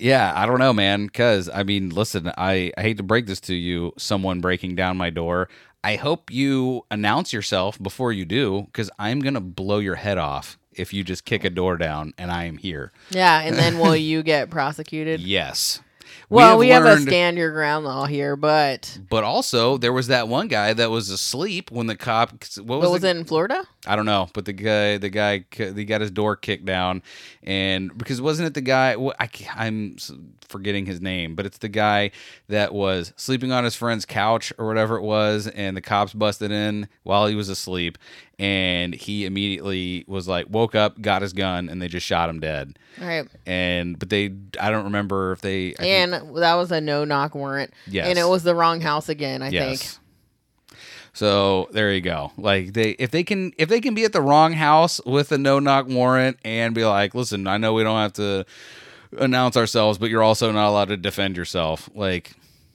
Yeah, 0.00 0.32
I 0.36 0.46
don't 0.46 0.58
know, 0.60 0.72
man. 0.72 1.06
Because 1.06 1.48
I 1.48 1.62
mean, 1.64 1.90
listen, 1.90 2.30
I, 2.38 2.72
I 2.78 2.82
hate 2.82 2.98
to 2.98 3.02
break 3.02 3.26
this 3.26 3.40
to 3.42 3.54
you, 3.54 3.92
someone 3.98 4.40
breaking 4.40 4.76
down 4.76 4.96
my 4.96 5.10
door. 5.10 5.48
I 5.82 5.96
hope 5.96 6.30
you 6.30 6.84
announce 6.90 7.32
yourself 7.32 7.80
before 7.82 8.12
you 8.12 8.24
do, 8.24 8.62
because 8.66 8.90
I'm 8.98 9.20
gonna 9.20 9.40
blow 9.40 9.78
your 9.78 9.94
head 9.96 10.18
off 10.18 10.58
if 10.78 10.92
you 10.92 11.04
just 11.04 11.24
kick 11.24 11.44
a 11.44 11.50
door 11.50 11.76
down 11.76 12.14
and 12.18 12.30
I 12.30 12.44
am 12.44 12.56
here. 12.58 12.92
yeah, 13.10 13.40
and 13.40 13.56
then 13.56 13.78
will 13.78 13.96
you 13.96 14.22
get 14.34 14.50
prosecuted? 14.50 15.20
Yes. 15.20 15.80
Well, 16.30 16.58
we 16.58 16.68
have, 16.68 16.82
a 16.84 16.88
learned- 16.88 17.08
stand 17.08 17.38
your 17.38 17.50
ground 17.52 17.86
law 17.86 18.04
here, 18.04 18.36
but 18.36 18.98
But 19.08 19.24
also, 19.24 19.78
there 19.78 19.92
was 19.94 20.08
that 20.08 20.28
one 20.28 20.48
guy 20.48 20.74
that 20.74 20.90
was 20.90 21.08
asleep 21.08 21.70
when 21.70 21.86
the 21.86 21.96
cop. 21.96 22.44
What 22.58 22.80
was, 22.80 22.90
was 22.90 23.04
it 23.04 23.16
in 23.16 23.24
Florida? 23.24 23.64
I 23.86 23.96
don't 23.96 24.04
know, 24.04 24.28
but 24.34 24.44
the 24.44 24.52
guy, 24.52 24.98
the 24.98 25.08
guy, 25.08 25.44
he 25.50 25.84
got 25.86 26.02
his 26.02 26.10
door 26.10 26.36
kicked 26.36 26.66
down, 26.66 27.02
and 27.42 27.96
because 27.96 28.20
wasn't 28.20 28.48
it 28.48 28.54
the 28.54 28.60
guy? 28.60 28.94
I, 29.18 29.66
am 29.66 29.96
forgetting 30.48 30.84
his 30.84 31.00
name, 31.00 31.34
but 31.34 31.46
it's 31.46 31.58
the 31.58 31.68
guy 31.68 32.10
that 32.48 32.74
was 32.74 33.12
sleeping 33.16 33.52
on 33.52 33.64
his 33.64 33.74
friend's 33.74 34.04
couch 34.04 34.52
or 34.58 34.66
whatever 34.66 34.96
it 34.96 35.02
was, 35.02 35.46
and 35.46 35.76
the 35.76 35.82
cops 35.82 36.12
busted 36.12 36.50
in 36.50 36.88
while 37.04 37.26
he 37.26 37.34
was 37.34 37.48
asleep, 37.48 37.96
and 38.38 38.94
he 38.94 39.24
immediately 39.26 40.04
was 40.06 40.28
like 40.28 40.46
woke 40.48 40.74
up, 40.74 41.00
got 41.00 41.22
his 41.22 41.32
gun, 41.32 41.68
and 41.68 41.82
they 41.82 41.88
just 41.88 42.06
shot 42.06 42.28
him 42.28 42.38
dead. 42.40 42.78
Right. 43.00 43.26
And 43.46 43.98
but 43.98 44.10
they, 44.10 44.32
I 44.60 44.70
don't 44.70 44.84
remember 44.84 45.32
if 45.32 45.40
they. 45.40 45.70
I 45.70 45.74
think- 45.74 45.88
And 45.88 46.36
that 46.36 46.54
was 46.54 46.70
a 46.72 46.80
no 46.80 47.04
knock 47.04 47.34
warrant. 47.34 47.72
Yes. 47.86 48.06
And 48.08 48.18
it 48.18 48.26
was 48.28 48.42
the 48.44 48.54
wrong 48.54 48.80
house 48.80 49.08
again, 49.08 49.42
I 49.42 49.50
think. 49.50 49.80
Yes. 49.80 49.98
So 51.12 51.68
there 51.72 51.92
you 51.92 52.00
go. 52.00 52.30
Like 52.36 52.74
they, 52.74 52.90
if 52.90 53.10
they 53.10 53.24
can, 53.24 53.52
if 53.58 53.68
they 53.68 53.80
can 53.80 53.94
be 53.94 54.04
at 54.04 54.12
the 54.12 54.20
wrong 54.22 54.52
house 54.52 55.00
with 55.04 55.32
a 55.32 55.38
no 55.38 55.58
knock 55.58 55.88
warrant 55.88 56.38
and 56.44 56.74
be 56.74 56.84
like, 56.84 57.14
listen, 57.14 57.46
I 57.48 57.56
know 57.56 57.72
we 57.72 57.82
don't 57.82 57.98
have 57.98 58.12
to 58.14 58.44
announce 59.16 59.56
ourselves, 59.56 59.98
but 59.98 60.10
you're 60.10 60.22
also 60.22 60.52
not 60.52 60.68
allowed 60.68 60.88
to 60.88 60.96
defend 60.96 61.36
yourself. 61.36 61.88
Like, 61.94 62.34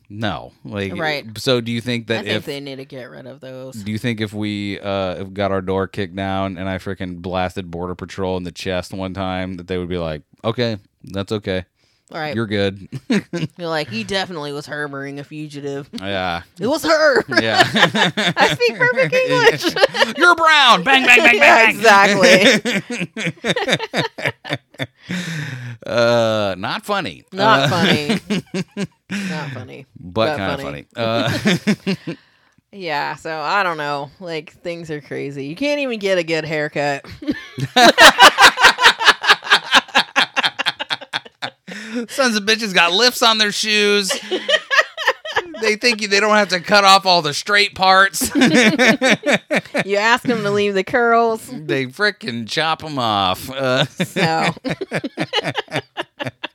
no, 0.10 0.52
like, 0.64 0.96
Right. 0.96 1.26
So 1.38 1.62
do 1.62 1.72
you 1.72 1.82
think 1.82 2.10
I 2.12 2.16
that 2.16 2.26
think 2.26 2.38
if 2.38 2.46
they 2.46 2.60
need 2.60 2.78
to 2.78 2.86
get 2.86 3.10
rid 3.10 3.26
of 3.26 3.40
those. 3.40 3.76
do 3.76 3.92
you 3.92 3.98
think 3.98 4.22
if 4.22 4.34
we 4.34 4.80
uh 4.80 5.24
got 5.24 5.52
our 5.52 5.62
door 5.62 5.88
kicked 5.88 6.16
down 6.16 6.58
and 6.58 6.70
I 6.70 6.78
freaking 6.78 7.22
blasted 7.22 7.72
border 7.72 7.96
patrol 7.96 8.38
in 8.38 8.44
the 8.44 8.52
chest 8.52 8.94
one 8.94 9.14
time 9.14 9.56
that 9.56 9.68
they 9.68 9.78
would 9.78 9.90
be 9.90 9.98
like, 9.98 10.22
okay, 10.44 10.78
that's 11.04 11.32
okay, 11.32 11.66
All 12.12 12.20
right. 12.20 12.36
you're 12.36 12.46
good. 12.48 12.88
You're 13.58 13.70
like, 13.70 13.90
he 13.90 14.04
definitely 14.04 14.52
was 14.54 14.66
harboring 14.68 15.20
a 15.20 15.24
fugitive. 15.24 15.90
yeah, 16.00 16.44
It 16.60 16.68
was 16.68 16.84
her. 16.84 17.24
yeah. 17.42 17.64
I 18.38 18.54
speak 18.54 18.78
perfect 18.78 19.14
English. 19.16 20.16
You're 20.18 20.36
brown. 20.36 20.84
Bang, 20.84 21.06
bang, 21.06 21.18
bang, 21.18 21.36
yeah, 21.36 21.66
bang. 21.66 21.76
exactly. 21.76 23.44
Uh, 25.86 26.56
not 26.58 26.86
funny. 26.86 27.24
Not 27.32 27.62
Uh, 27.62 27.68
funny. 27.70 28.08
Not 29.10 29.50
funny. 29.52 29.86
but 30.00 30.38
but 30.38 30.38
kind 30.38 30.52
of 30.54 30.62
funny. 30.62 30.86
Uh, 30.96 32.16
Yeah, 32.76 33.16
so 33.16 33.38
I 33.40 33.62
don't 33.62 33.78
know. 33.78 34.10
Like 34.20 34.54
things 34.64 34.90
are 34.90 35.00
crazy. 35.02 35.46
You 35.46 35.56
can't 35.56 35.80
even 35.82 36.00
get 36.00 36.18
a 36.18 36.24
good 36.24 36.44
haircut. 36.44 37.06
Sons 42.10 42.36
of 42.36 42.44
bitches 42.44 42.74
got 42.74 42.92
lifts 42.92 43.22
on 43.22 43.38
their 43.38 43.52
shoes. 43.52 44.12
they 45.62 45.76
think 45.76 46.02
you, 46.02 46.08
they 46.08 46.20
don't 46.20 46.36
have 46.36 46.50
to 46.50 46.60
cut 46.60 46.84
off 46.84 47.06
all 47.06 47.22
the 47.22 47.34
straight 47.34 47.74
parts. 47.76 48.34
you 49.86 49.98
ask 49.98 50.24
them 50.24 50.44
to 50.44 50.52
leave 50.52 50.74
the 50.74 50.84
curls. 50.84 51.46
they 51.52 51.86
frickin' 51.88 52.48
chop 52.48 52.82
them 52.82 53.00
off. 53.00 53.50
Uh, 53.50 53.86
So 53.86 54.54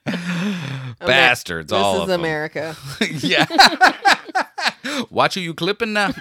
bastards, 1.06 1.70
this 1.70 1.76
all 1.78 1.96
is 1.96 2.02
of 2.02 2.08
them. 2.08 2.20
America. 2.20 2.76
yeah. 3.10 3.46
Watch 5.10 5.34
who 5.34 5.40
you 5.40 5.54
clipping 5.54 5.92
now. 5.92 6.12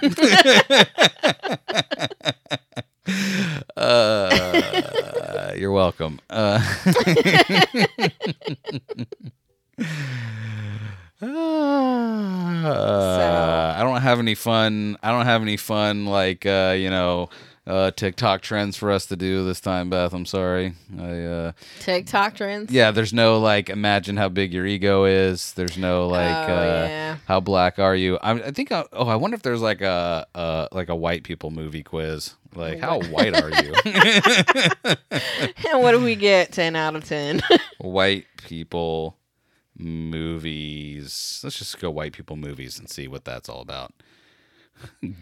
Uh, 3.76 5.52
you're 5.56 5.72
welcome. 5.72 6.20
Uh, 6.30 6.60
uh, 12.64 13.74
I 13.76 13.82
don't 13.82 14.00
have 14.02 14.18
any 14.18 14.34
fun. 14.34 14.96
I 15.02 15.10
don't 15.10 15.26
have 15.26 15.42
any 15.42 15.56
fun 15.56 16.06
like 16.06 16.46
uh, 16.46 16.74
you 16.78 16.90
know 16.90 17.28
uh, 17.66 17.90
TikTok 17.90 18.40
trends 18.40 18.76
for 18.76 18.90
us 18.90 19.06
to 19.06 19.16
do 19.16 19.44
this 19.44 19.60
time, 19.60 19.90
Beth. 19.90 20.12
I'm 20.14 20.26
sorry. 20.26 20.74
I 20.98 21.20
uh, 21.22 21.52
TikTok 21.80 22.34
trends. 22.36 22.72
yeah, 22.72 22.90
there's 22.90 23.12
no 23.12 23.38
like 23.38 23.68
imagine 23.70 24.16
how 24.16 24.28
big 24.28 24.52
your 24.52 24.66
ego 24.66 25.04
is. 25.04 25.52
There's 25.54 25.76
no 25.76 26.06
like 26.08 26.48
Oh, 26.48 26.52
uh, 26.54 26.86
yeah. 26.88 27.16
how 27.26 27.40
black 27.40 27.78
are 27.78 27.94
you. 27.96 28.16
I, 28.18 28.32
I 28.32 28.50
think 28.50 28.72
I, 28.72 28.84
oh 28.92 29.08
I 29.08 29.16
wonder 29.16 29.34
if 29.34 29.42
there's 29.42 29.62
like 29.62 29.80
a 29.80 30.26
uh 30.34 30.68
like 30.72 30.88
a 30.88 30.96
white 30.96 31.24
people 31.24 31.50
movie 31.50 31.82
quiz. 31.82 32.34
Like 32.54 32.80
how 32.80 33.00
white 33.00 33.40
are 33.40 33.50
you? 33.50 33.74
And 33.84 35.82
what 35.82 35.92
do 35.92 36.00
we 36.00 36.16
get? 36.16 36.52
Ten 36.52 36.76
out 36.76 36.96
of 36.96 37.04
ten. 37.04 37.40
white 37.78 38.26
people 38.38 39.16
movies. 39.76 41.40
Let's 41.44 41.58
just 41.58 41.78
go 41.78 41.90
white 41.90 42.12
people 42.12 42.36
movies 42.36 42.78
and 42.78 42.88
see 42.88 43.06
what 43.08 43.24
that's 43.24 43.48
all 43.48 43.60
about. 43.60 43.92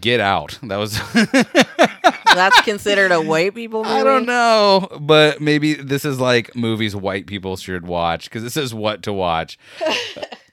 Get 0.01 0.21
out. 0.21 0.59
That 0.63 0.77
was 0.77 1.01
That's 2.35 2.61
considered 2.63 3.13
a 3.13 3.21
white 3.23 3.55
people 3.55 3.83
movie. 3.83 3.97
I 3.97 4.05
don't 4.05 4.27
know, 4.27 4.89
but 5.01 5.41
maybe 5.41 5.73
this 5.75 6.05
is 6.05 6.21
like 6.21 6.55
movies 6.55 6.95
white 6.95 7.27
people 7.27 7.57
should 7.57 7.87
watch 7.87 8.25
because 8.25 8.43
this 8.43 8.57
is 8.59 8.75
what 8.75 9.03
to 9.05 9.13
watch. 9.13 9.59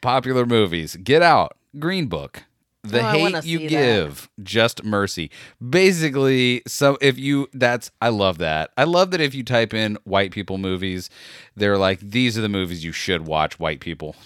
Popular 0.01 0.45
movies: 0.45 0.95
Get 0.95 1.21
Out, 1.21 1.57
Green 1.77 2.07
Book, 2.07 2.43
The 2.83 2.99
Oh, 2.99 3.11
Hate 3.11 3.45
You 3.45 3.59
see 3.59 3.67
that. 3.67 3.69
Give, 3.69 4.29
Just 4.43 4.83
Mercy. 4.83 5.31
Basically, 5.67 6.61
so 6.67 6.97
if 7.01 7.17
you 7.17 7.47
that's 7.53 7.91
I 8.01 8.09
love 8.09 8.39
that. 8.39 8.71
I 8.77 8.83
love 8.83 9.11
that 9.11 9.21
if 9.21 9.33
you 9.33 9.43
type 9.43 9.73
in 9.73 9.97
white 10.03 10.31
people 10.31 10.57
movies, 10.57 11.09
they're 11.55 11.77
like 11.77 11.99
these 12.01 12.37
are 12.37 12.41
the 12.41 12.49
movies 12.49 12.83
you 12.83 12.91
should 12.91 13.25
watch. 13.25 13.59
White 13.59 13.79
people. 13.79 14.15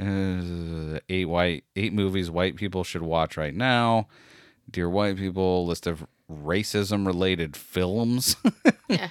Uh, 0.00 0.98
eight 1.10 1.26
white 1.26 1.64
eight 1.76 1.92
movies 1.92 2.30
white 2.30 2.56
people 2.56 2.82
should 2.82 3.02
watch 3.02 3.36
right 3.36 3.54
now. 3.54 4.08
Dear 4.70 4.88
white 4.88 5.16
people, 5.18 5.66
list 5.66 5.86
of 5.86 6.06
racism 6.30 7.06
related 7.06 7.56
films. 7.56 8.36
Yeah. 8.88 9.08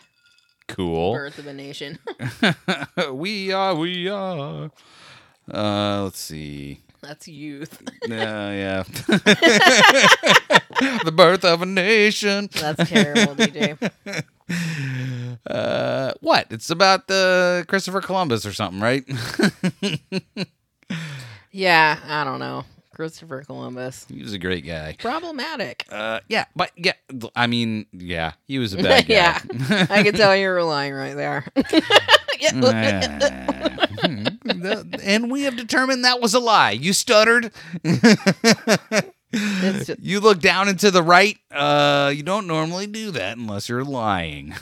cool. 0.68 1.14
Birth 1.14 1.40
of 1.40 1.48
a 1.48 1.54
Nation. 1.54 1.98
we 3.12 3.52
are, 3.52 3.74
we 3.74 4.08
are. 4.08 4.70
Uh, 5.52 6.04
let's 6.04 6.20
see. 6.20 6.82
That's 7.08 7.28
youth. 7.28 7.82
Yeah, 8.08 8.52
yeah. 8.52 8.84
the 11.04 11.12
birth 11.16 11.44
of 11.44 11.64
a 11.64 11.66
nation. 11.66 12.50
That's 12.54 12.90
terrible, 12.90 13.36
DJ. 13.36 13.92
Uh, 15.48 16.12
what? 16.20 16.46
It's 16.50 16.70
about 16.70 17.08
the 17.08 17.64
Christopher 17.70 18.02
Columbus 18.02 18.46
or 18.46 18.52
something, 18.52 18.82
right? 18.82 19.06
Yeah, 21.52 21.98
I 22.06 22.24
don't 22.26 22.40
know. 22.40 22.66
Christopher 22.94 23.44
Columbus. 23.44 24.06
he 24.10 24.22
was 24.22 24.34
a 24.34 24.40
great 24.40 24.66
guy. 24.66 24.98
Problematic. 25.00 25.86
Uh, 25.90 26.20
yeah, 26.28 26.46
but 26.56 26.72
yeah, 26.76 26.94
I 27.36 27.48
mean, 27.48 27.86
yeah, 27.94 28.34
he 28.46 28.60
was 28.60 28.74
a 28.74 28.78
bad 28.78 29.08
guy. 29.08 29.14
yeah, 29.14 29.88
I 29.90 30.04
can 30.04 30.14
tell 30.14 30.36
you're 30.36 30.62
lying 30.64 30.94
right 30.94 31.16
there. 31.16 31.46
And 34.46 35.32
we 35.32 35.44
have 35.44 35.56
determined 35.56 36.04
that 36.06 36.22
was 36.22 36.34
a 36.34 36.40
lie. 36.40 36.72
You 36.72 36.94
stuttered. 36.94 37.52
Just- 39.34 39.92
You 40.00 40.20
look 40.20 40.40
down 40.40 40.68
and 40.68 40.78
to 40.82 40.92
the 40.92 41.04
right. 41.04 41.38
Uh, 41.50 42.12
you 42.14 42.24
don't 42.24 42.48
normally 42.48 42.88
do 42.88 43.12
that 43.12 43.38
unless 43.38 43.70
you're 43.70 43.84
lying. 43.86 44.54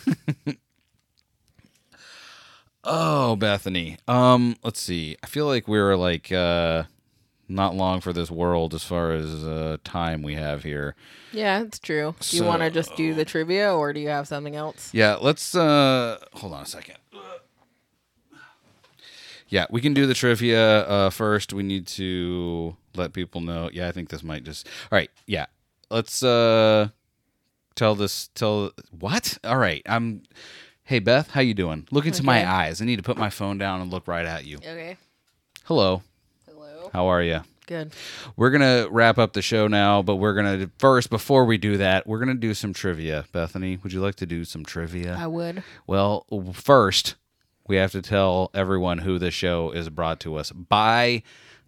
oh, 2.83 3.35
Bethany. 3.35 3.97
Um, 4.07 4.55
let's 4.63 4.79
see. 4.79 5.17
I 5.23 5.27
feel 5.27 5.47
like 5.47 5.67
we're 5.67 5.95
like 5.95 6.31
uh 6.31 6.83
not 7.51 7.73
long 7.75 7.99
for 7.99 8.13
this 8.13 8.29
world 8.29 8.75
as 8.75 8.83
far 8.83 9.11
as 9.11 9.43
uh 9.43 9.77
time 9.83 10.21
we 10.21 10.35
have 10.35 10.61
here. 10.63 10.93
yeah, 11.31 11.61
it's 11.63 11.79
true. 11.79 12.13
Do 12.19 12.37
you 12.37 12.43
So- 12.43 12.47
want 12.47 12.61
to 12.61 12.69
just 12.69 12.95
do 12.95 13.15
the 13.15 13.25
trivia, 13.25 13.73
or 13.73 13.91
do 13.91 13.99
you 13.99 14.09
have 14.09 14.27
something 14.27 14.55
else? 14.55 14.91
Yeah, 14.93 15.15
let's 15.19 15.55
uh 15.55 16.19
hold 16.33 16.53
on 16.53 16.61
a 16.63 16.67
second. 16.67 16.97
Yeah, 19.49 19.65
we 19.69 19.81
can 19.81 19.93
do 19.93 20.05
the 20.05 20.13
trivia 20.13 20.81
uh 20.81 21.09
first. 21.09 21.53
We 21.53 21.63
need 21.63 21.87
to 21.87 22.75
let 22.95 23.13
people 23.13 23.41
know. 23.41 23.69
Yeah, 23.73 23.87
I 23.87 23.91
think 23.91 24.09
this 24.09 24.23
might 24.23 24.43
just 24.43 24.67
All 24.91 24.97
right, 24.97 25.09
yeah. 25.25 25.47
Let's 25.89 26.23
uh 26.23 26.89
tell 27.75 27.95
this 27.95 28.29
tell 28.35 28.71
what? 28.91 29.37
All 29.43 29.57
right. 29.57 29.81
I'm 29.85 30.23
Hey 30.83 30.99
Beth, 30.99 31.31
how 31.31 31.41
you 31.41 31.53
doing? 31.53 31.87
Look 31.91 32.05
into 32.05 32.23
my 32.23 32.49
eyes. 32.49 32.81
I 32.81 32.85
need 32.85 32.97
to 32.97 33.03
put 33.03 33.17
my 33.17 33.29
phone 33.29 33.57
down 33.57 33.81
and 33.81 33.91
look 33.91 34.07
right 34.07 34.25
at 34.25 34.45
you. 34.45 34.57
Okay. 34.57 34.97
Hello. 35.65 36.01
Hello. 36.47 36.89
How 36.93 37.07
are 37.07 37.21
you? 37.21 37.41
Good. 37.67 37.93
We're 38.35 38.49
going 38.49 38.61
to 38.61 38.89
wrap 38.89 39.19
up 39.19 39.33
the 39.33 39.43
show 39.43 39.67
now, 39.67 40.01
but 40.01 40.15
we're 40.15 40.33
going 40.33 40.61
to 40.61 40.71
first 40.79 41.11
before 41.11 41.45
we 41.45 41.59
do 41.59 41.77
that, 41.77 42.07
we're 42.07 42.17
going 42.17 42.29
to 42.29 42.33
do 42.33 42.55
some 42.55 42.73
trivia. 42.73 43.25
Bethany, 43.31 43.77
would 43.83 43.93
you 43.93 44.01
like 44.01 44.15
to 44.15 44.25
do 44.25 44.43
some 44.43 44.65
trivia? 44.65 45.15
I 45.15 45.27
would. 45.27 45.61
Well, 45.85 46.25
first, 46.53 47.13
we 47.69 47.77
have 47.77 47.91
to 47.91 48.01
tell 48.01 48.49
everyone 48.53 48.97
who 48.97 49.19
the 49.19 49.31
show 49.31 49.71
is 49.71 49.89
brought 49.89 50.19
to 50.21 50.35
us 50.35 50.51
by. 50.51 51.05
I'm 51.05 51.21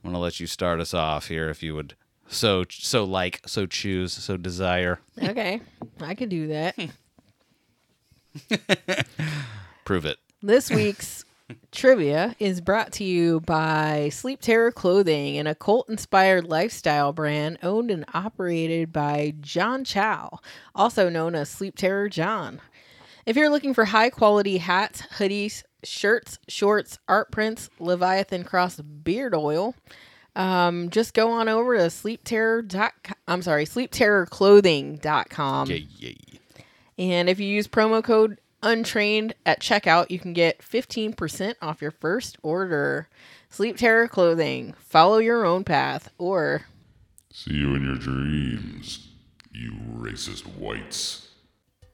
going 0.03 0.13
to 0.13 0.19
let 0.19 0.39
you 0.39 0.47
start 0.47 0.81
us 0.81 0.95
off 0.95 1.27
here 1.27 1.47
if 1.47 1.61
you 1.61 1.75
would 1.75 1.95
so 2.27 2.65
so 2.69 3.03
like, 3.03 3.41
so 3.45 3.67
choose, 3.67 4.11
so 4.11 4.35
desire. 4.35 4.99
Okay, 5.21 5.61
I 6.01 6.15
could 6.15 6.29
do 6.29 6.47
that. 6.47 6.75
Prove 9.85 10.05
it. 10.05 10.17
This 10.41 10.71
week's 10.71 11.23
trivia 11.71 12.35
is 12.39 12.61
brought 12.61 12.93
to 12.93 13.03
you 13.03 13.41
by 13.41 14.09
Sleep 14.09 14.41
Terror 14.41 14.71
Clothing, 14.71 15.37
an 15.37 15.45
occult 15.45 15.87
inspired 15.87 16.47
lifestyle 16.47 17.13
brand 17.13 17.59
owned 17.61 17.91
and 17.91 18.05
operated 18.13 18.91
by 18.91 19.35
John 19.39 19.83
Chow, 19.83 20.39
also 20.73 21.09
known 21.09 21.35
as 21.35 21.49
Sleep 21.49 21.75
Terror 21.75 22.09
John. 22.09 22.59
If 23.25 23.35
you're 23.35 23.51
looking 23.51 23.75
for 23.75 23.85
high 23.85 24.09
quality 24.09 24.57
hats, 24.57 25.03
hoodies, 25.17 25.63
shirts, 25.83 26.39
shorts, 26.47 26.97
art 27.07 27.31
prints, 27.31 27.69
Leviathan 27.79 28.43
Cross 28.43 28.81
beard 28.81 29.35
oil, 29.35 29.75
um, 30.35 30.89
just 30.89 31.13
go 31.13 31.31
on 31.31 31.49
over 31.49 31.77
to 31.77 31.83
sleepterror.com. 31.83 33.15
I'm 33.27 33.41
sorry, 33.41 33.65
sleepterrorclothing.com. 33.65 35.69
Yeah, 35.69 35.77
yeah. 35.97 36.11
And 36.97 37.29
if 37.29 37.39
you 37.39 37.47
use 37.47 37.67
promo 37.67 38.03
code 38.03 38.39
untrained 38.63 39.33
at 39.45 39.59
checkout, 39.59 40.11
you 40.11 40.19
can 40.19 40.33
get 40.33 40.59
15% 40.59 41.55
off 41.61 41.81
your 41.81 41.91
first 41.91 42.37
order. 42.43 43.09
Sleep 43.49 43.77
Terror 43.77 44.07
Clothing. 44.07 44.75
Follow 44.77 45.17
your 45.17 45.45
own 45.45 45.63
path 45.63 46.09
or 46.17 46.65
See 47.33 47.53
you 47.53 47.75
in 47.75 47.85
your 47.85 47.95
dreams, 47.95 49.07
you 49.51 49.71
racist 49.97 50.45
whites. 50.57 51.29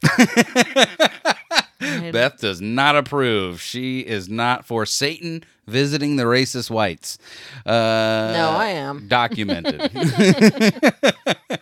Beth 1.80 2.38
does 2.38 2.60
not 2.60 2.96
approve. 2.96 3.60
She 3.60 4.00
is 4.00 4.28
not 4.28 4.64
for 4.64 4.84
Satan 4.86 5.44
visiting 5.66 6.16
the 6.16 6.24
racist 6.24 6.70
whites. 6.70 7.18
Uh, 7.66 7.70
No, 8.32 8.50
I 8.56 8.68
am. 8.70 9.06
Documented. 9.08 9.80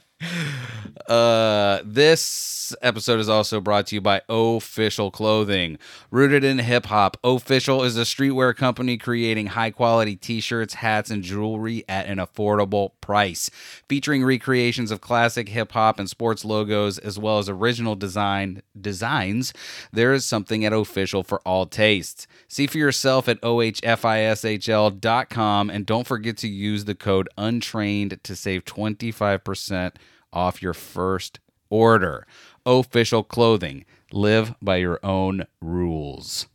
uh, 1.09 1.80
this 1.84 2.74
episode 2.82 3.20
is 3.20 3.28
also 3.28 3.61
brought 3.61 3.86
to 3.88 3.96
you 3.96 4.00
by 4.00 4.22
Official 4.28 5.11
Clothing. 5.11 5.78
Rooted 6.11 6.44
in 6.44 6.59
hip 6.59 6.86
hop, 6.86 7.16
Official 7.22 7.84
is 7.84 7.96
a 7.96 8.02
streetwear 8.02 8.57
company 8.57 8.96
creating 8.96 9.48
high 9.48 9.70
quality 9.70 10.16
t 10.16 10.40
shirts, 10.40 10.72
hats, 10.74 11.11
and 11.11 11.22
jewelry 11.22 11.84
at 11.88 12.07
an 12.07 12.18
affordable 12.18 12.90
price. 13.00 13.50
Featuring 13.88 14.24
recreations 14.24 14.90
of 14.90 15.00
classic 15.00 15.48
hip 15.48 15.72
hop 15.72 15.98
and 15.98 16.11
sports 16.11 16.44
logos, 16.44 16.98
as 16.98 17.18
well 17.18 17.38
as 17.38 17.48
original 17.48 17.94
design 17.94 18.62
designs, 18.80 19.52
there 19.92 20.12
is 20.12 20.24
something 20.24 20.64
at 20.64 20.72
Official 20.72 21.22
for 21.22 21.40
all 21.40 21.66
tastes. 21.66 22.26
See 22.48 22.66
for 22.66 22.78
yourself 22.78 23.28
at 23.28 23.40
ohfishl.com 23.42 25.70
and 25.70 25.86
don't 25.86 26.07
forget 26.07 26.36
to 26.38 26.48
use 26.48 26.84
the 26.84 26.94
code 26.94 27.28
untrained 27.36 28.18
to 28.22 28.36
save 28.36 28.64
25% 28.64 29.92
off 30.33 30.62
your 30.62 30.74
first 30.74 31.41
order. 31.70 32.27
Official 32.64 33.22
clothing. 33.22 33.85
Live 34.12 34.55
by 34.62 34.77
your 34.77 35.01
own 35.03 35.47
rules. 35.61 36.47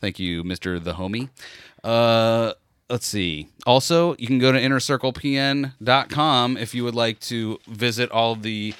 Thank 0.00 0.18
you, 0.18 0.42
Mr. 0.44 0.82
The 0.82 0.94
Homie. 0.94 1.28
Uh, 1.84 2.54
let's 2.88 3.06
see. 3.06 3.48
Also, 3.66 4.14
you 4.18 4.26
can 4.26 4.38
go 4.38 4.52
to 4.52 4.58
innercirclepn.com 4.58 6.56
if 6.56 6.74
you 6.74 6.84
would 6.84 6.94
like 6.94 7.20
to 7.20 7.58
visit 7.66 8.10
all 8.10 8.34
the 8.34 8.74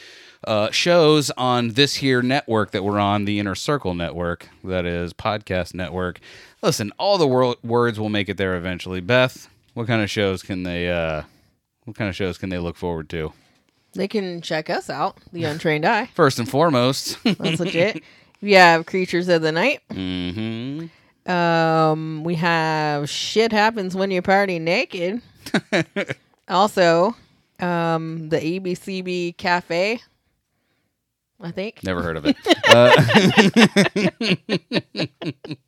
uh, 0.46 0.70
shows 0.70 1.30
on 1.32 1.70
this 1.70 1.96
here 1.96 2.22
network 2.22 2.70
that 2.70 2.82
we're 2.82 2.98
on, 2.98 3.24
the 3.26 3.38
Inner 3.38 3.54
Circle 3.54 3.94
Network, 3.94 4.48
that 4.64 4.86
is 4.86 5.12
podcast 5.12 5.74
network. 5.74 6.20
Listen, 6.62 6.92
all 6.98 7.18
the 7.18 7.26
wor- 7.26 7.56
words 7.62 8.00
will 8.00 8.08
make 8.08 8.28
it 8.28 8.36
there 8.38 8.56
eventually. 8.56 9.00
Beth, 9.00 9.48
what 9.74 9.86
kind 9.86 10.02
of 10.02 10.10
shows 10.10 10.42
can 10.42 10.62
they? 10.62 10.88
Uh, 10.90 11.22
what 11.84 11.96
kind 11.96 12.08
of 12.08 12.16
shows 12.16 12.38
can 12.38 12.48
they 12.48 12.58
look 12.58 12.76
forward 12.76 13.08
to? 13.10 13.32
They 13.94 14.08
can 14.08 14.40
check 14.42 14.68
us 14.70 14.88
out, 14.90 15.18
The 15.32 15.44
Untrained 15.44 15.84
Eye. 15.84 16.08
First 16.14 16.38
and 16.38 16.48
foremost, 16.48 17.18
That's 17.24 17.60
legit. 17.60 18.02
We 18.42 18.52
have 18.52 18.86
Creatures 18.86 19.28
of 19.28 19.42
the 19.42 19.52
Night. 19.52 19.80
hmm 19.92 20.86
Um, 21.30 22.24
we 22.24 22.36
have 22.36 23.10
Shit 23.10 23.52
Happens 23.52 23.94
When 23.94 24.10
You 24.10 24.22
Party 24.22 24.58
Naked. 24.58 25.20
also, 26.48 27.14
um, 27.60 28.30
the 28.30 28.38
ABCB 28.38 29.36
Cafe. 29.36 30.00
I 31.42 31.50
think. 31.50 31.82
never 31.84 32.02
heard 32.02 32.16
of 32.16 32.24
it. 32.26 32.36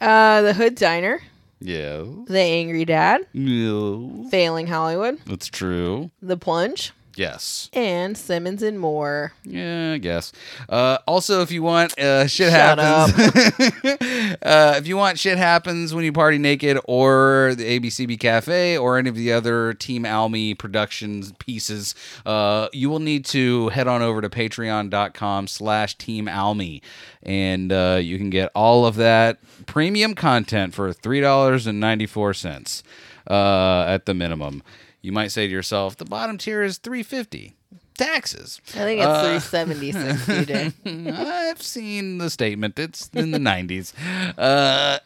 Uh, 0.00 0.42
the 0.42 0.52
Hood 0.52 0.74
Diner. 0.74 1.22
Yeah, 1.62 2.04
The 2.26 2.38
Angry 2.40 2.84
Dad. 2.84 3.22
no, 3.32 4.26
Failing 4.30 4.66
Hollywood. 4.66 5.18
that's 5.26 5.46
true. 5.48 6.10
The 6.20 6.36
Plunge. 6.36 6.92
Yes. 7.14 7.68
And 7.72 8.16
Simmons 8.16 8.62
and 8.62 8.78
More. 8.80 9.32
Yeah, 9.44 9.92
I 9.92 9.98
guess. 9.98 10.32
Uh, 10.68 10.98
also, 11.06 11.42
if 11.42 11.50
you 11.50 11.62
want 11.62 11.98
uh, 11.98 12.26
shit 12.26 12.50
Shut 12.50 12.78
happens, 12.78 13.38
uh, 14.42 14.74
if 14.78 14.86
you 14.86 14.96
want 14.96 15.18
shit 15.18 15.36
happens 15.36 15.94
when 15.94 16.04
you 16.04 16.12
party 16.12 16.38
naked, 16.38 16.78
or 16.84 17.54
the 17.56 17.78
ABCB 17.78 18.18
Cafe, 18.18 18.78
or 18.78 18.96
any 18.96 19.10
of 19.10 19.14
the 19.16 19.32
other 19.32 19.74
Team 19.74 20.06
Almy 20.06 20.54
Productions 20.54 21.32
pieces, 21.32 21.94
uh, 22.24 22.68
you 22.72 22.88
will 22.88 23.00
need 23.00 23.24
to 23.26 23.68
head 23.70 23.88
on 23.88 24.00
over 24.00 24.20
to 24.22 24.30
Patreon.com/slash 24.30 25.96
Team 25.96 26.28
Almy, 26.28 26.82
and 27.22 27.72
uh, 27.72 27.98
you 28.00 28.16
can 28.16 28.30
get 28.30 28.50
all 28.54 28.86
of 28.86 28.96
that 28.96 29.38
premium 29.66 30.14
content 30.14 30.74
for 30.74 30.92
three 30.92 31.20
dollars 31.20 31.66
and 31.66 31.78
ninety 31.78 32.06
four 32.06 32.32
cents 32.32 32.82
uh, 33.28 33.84
at 33.86 34.06
the 34.06 34.14
minimum. 34.14 34.62
You 35.02 35.12
might 35.12 35.32
say 35.32 35.46
to 35.46 35.52
yourself, 35.52 35.96
the 35.96 36.04
bottom 36.04 36.38
tier 36.38 36.62
is 36.62 36.78
three 36.78 37.02
fifty. 37.02 37.56
Taxes. 37.94 38.60
I 38.68 38.84
think 38.84 39.00
it's 39.00 39.06
Uh, 39.06 39.38
376 39.38 40.26
DJ. 40.26 40.72
I've 41.50 41.60
seen 41.60 42.16
the 42.18 42.30
statement. 42.30 42.78
It's 42.78 43.10
in 43.12 43.32
the 43.32 43.38
90s. 43.38 43.92
Uh, 44.38 44.98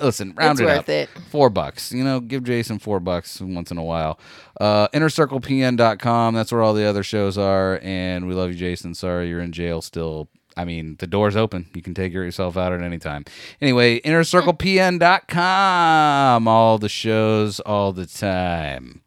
listen, 0.00 0.32
round 0.34 0.52
It's 0.52 0.60
it 0.62 0.64
worth 0.64 0.78
up. 0.78 0.88
it. 0.88 1.10
Four 1.30 1.50
bucks. 1.50 1.92
You 1.92 2.02
know, 2.02 2.18
give 2.18 2.42
Jason 2.44 2.78
four 2.78 2.98
bucks 2.98 3.42
once 3.42 3.70
in 3.70 3.76
a 3.76 3.84
while. 3.84 4.18
Uh, 4.58 4.88
InnerCirclePN.com. 4.88 6.34
That's 6.34 6.50
where 6.50 6.62
all 6.62 6.72
the 6.72 6.86
other 6.86 7.02
shows 7.02 7.36
are. 7.36 7.78
And 7.82 8.26
we 8.26 8.32
love 8.34 8.48
you, 8.50 8.56
Jason. 8.56 8.94
Sorry 8.94 9.28
you're 9.28 9.42
in 9.42 9.52
jail 9.52 9.82
still. 9.82 10.28
I 10.56 10.64
mean, 10.64 10.96
the 10.98 11.06
door's 11.06 11.36
open. 11.36 11.66
You 11.74 11.82
can 11.82 11.92
take 11.94 12.12
yourself 12.14 12.56
out 12.56 12.72
at 12.72 12.80
any 12.80 12.98
time. 12.98 13.26
Anyway, 13.60 14.00
InnerCirclePN.com. 14.00 16.48
All 16.48 16.78
the 16.78 16.88
shows 16.88 17.60
all 17.60 17.92
the 17.92 18.06
time. 18.06 19.02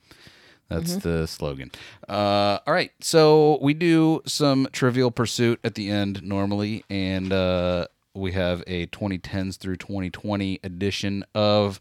That's 0.74 0.96
the 0.98 1.28
slogan. 1.28 1.72
Uh, 2.08 2.60
all 2.66 2.74
right. 2.74 2.92
So 3.00 3.60
we 3.62 3.74
do 3.74 4.22
some 4.26 4.68
Trivial 4.72 5.12
Pursuit 5.12 5.60
at 5.64 5.76
the 5.76 5.90
end 5.90 6.24
normally, 6.24 6.84
and 6.90 7.32
uh, 7.32 7.88
we 8.14 8.34
have 8.34 8.64
a 8.68 8.88
2010s 8.88 9.58
through 9.58 9.78
2020 9.78 10.60
edition 10.64 11.24
of 11.34 11.80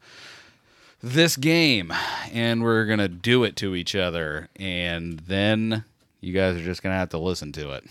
this 1.03 1.37
game, 1.37 1.93
and 2.33 2.63
we're 2.63 2.87
gonna 2.87 3.09
do 3.09 3.43
it 3.45 3.57
to 3.57 3.75
each 3.75 3.97
other, 3.97 4.49
and 4.57 5.19
then 5.21 5.85
you 6.21 6.33
guys 6.33 6.57
are 6.57 6.63
just 6.63 6.83
gonna 6.83 6.95
have 6.95 7.09
to 7.11 7.19
listen 7.19 7.53
to 7.53 7.73
it. 7.73 7.85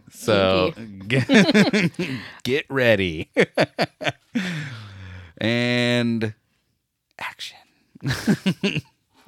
so 0.12 0.72
get, 1.08 1.28
get 2.44 2.64
ready 2.70 3.28
and 5.38 6.34
action. 7.18 7.56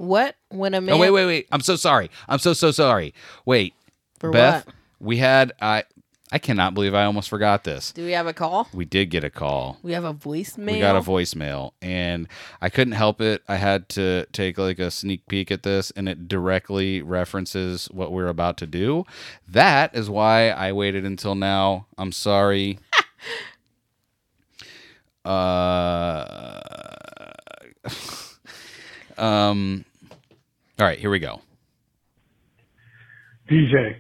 What 0.03 0.35
when 0.49 0.75
a 0.75 0.81
man? 0.81 0.97
Oh 0.97 0.99
wait, 0.99 1.13
wait, 1.13 1.27
wait! 1.27 1.47
I'm 1.53 1.61
so 1.61 1.77
sorry. 1.77 2.11
I'm 2.29 2.41
so 2.41 2.55
so 2.55 2.73
sorry. 2.73 3.15
Wait, 3.47 3.73
For 4.19 4.33
Beth, 4.33 4.67
what? 4.67 4.75
we 4.99 5.19
had 5.19 5.53
I. 5.63 5.85
I 6.33 6.39
cannot 6.39 6.75
believe 6.75 6.93
I 6.93 7.05
almost 7.05 7.29
forgot 7.29 7.63
this. 7.63 7.93
Do 7.93 8.05
we 8.05 8.11
have 8.13 8.27
a 8.27 8.33
call? 8.33 8.67
We 8.73 8.85
did 8.85 9.11
get 9.11 9.23
a 9.23 9.31
call. 9.31 9.79
We 9.83 9.93
have 9.93 10.05
a 10.05 10.15
voicemail. 10.15 10.73
We 10.73 10.81
got 10.81 10.97
a 10.97 11.01
voicemail, 11.01 11.73
and 11.81 12.27
I 12.61 12.69
couldn't 12.69 12.95
help 12.95 13.21
it. 13.21 13.43
I 13.47 13.57
had 13.57 13.89
to 13.91 14.27
take 14.33 14.59
like 14.59 14.81
a 14.81 14.91
sneak 14.91 15.29
peek 15.29 15.53
at 15.53 15.63
this, 15.63 15.93
and 15.93 16.09
it 16.09 16.27
directly 16.27 17.01
references 17.01 17.87
what 17.93 18.11
we're 18.11 18.27
about 18.27 18.57
to 18.57 18.67
do. 18.67 19.05
That 19.47 19.95
is 19.95 20.11
why 20.11 20.49
I 20.49 20.73
waited 20.73 21.05
until 21.05 21.37
now. 21.37 21.87
I'm 21.97 22.11
sorry. 22.11 22.81
uh, 25.25 26.61
um. 29.17 29.85
All 30.79 30.87
right, 30.87 30.99
here 30.99 31.11
we 31.11 31.19
go. 31.19 31.41
DJ, 33.51 33.97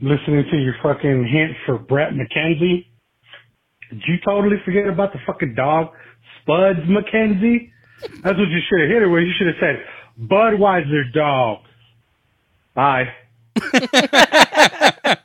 listening 0.00 0.44
to 0.50 0.56
your 0.56 0.74
fucking 0.82 1.28
hint 1.30 1.52
for 1.66 1.78
Bret 1.78 2.12
McKenzie. 2.12 2.86
Did 3.90 4.02
you 4.06 4.16
totally 4.24 4.56
forget 4.64 4.86
about 4.88 5.12
the 5.12 5.18
fucking 5.26 5.54
dog, 5.54 5.88
Spuds 6.40 6.80
MacKenzie? 6.88 7.70
That's 8.22 8.38
what 8.38 8.48
you 8.48 8.60
should 8.68 8.80
have 8.80 8.90
hit 8.90 9.02
it 9.02 9.08
with. 9.08 9.24
You 9.24 9.32
should 9.36 9.46
have 9.48 9.56
said, 9.60 9.84
Budweiser 10.20 11.12
dog. 11.12 11.58
Bye. 12.74 13.08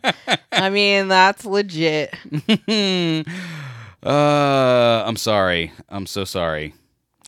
I 0.52 0.70
mean, 0.70 1.08
that's 1.08 1.46
legit. 1.46 2.14
uh, 4.04 5.04
I'm 5.06 5.16
sorry. 5.16 5.72
I'm 5.90 6.06
so 6.06 6.24
sorry. 6.24 6.74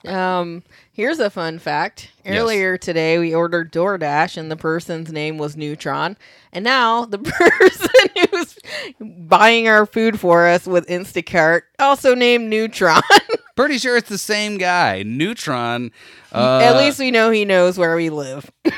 Um, 0.05 0.63
here's 0.93 1.19
a 1.19 1.29
fun 1.29 1.59
fact. 1.59 2.11
Yes. 2.23 2.39
Earlier 2.39 2.77
today, 2.77 3.17
we 3.19 3.35
ordered 3.35 3.73
DoorDash, 3.73 4.37
and 4.37 4.49
the 4.49 4.55
person's 4.55 5.11
name 5.11 5.37
was 5.37 5.57
Neutron. 5.57 6.15
And 6.53 6.63
now 6.63 7.05
the 7.05 7.17
person 7.19 8.29
who's 8.31 8.57
buying 9.01 9.67
our 9.67 9.85
food 9.85 10.19
for 10.19 10.47
us 10.47 10.65
with 10.65 10.87
Instacart 10.87 11.63
also 11.79 12.15
named 12.15 12.49
Neutron. 12.49 13.01
Pretty 13.55 13.77
sure 13.77 13.97
it's 13.97 14.09
the 14.09 14.17
same 14.17 14.57
guy. 14.57 15.03
Neutron. 15.03 15.91
Uh, 16.31 16.59
At 16.63 16.77
least 16.77 16.97
we 16.99 17.11
know 17.11 17.29
he 17.29 17.45
knows 17.45 17.77
where 17.77 17.95
we 17.95 18.09
live. 18.09 18.49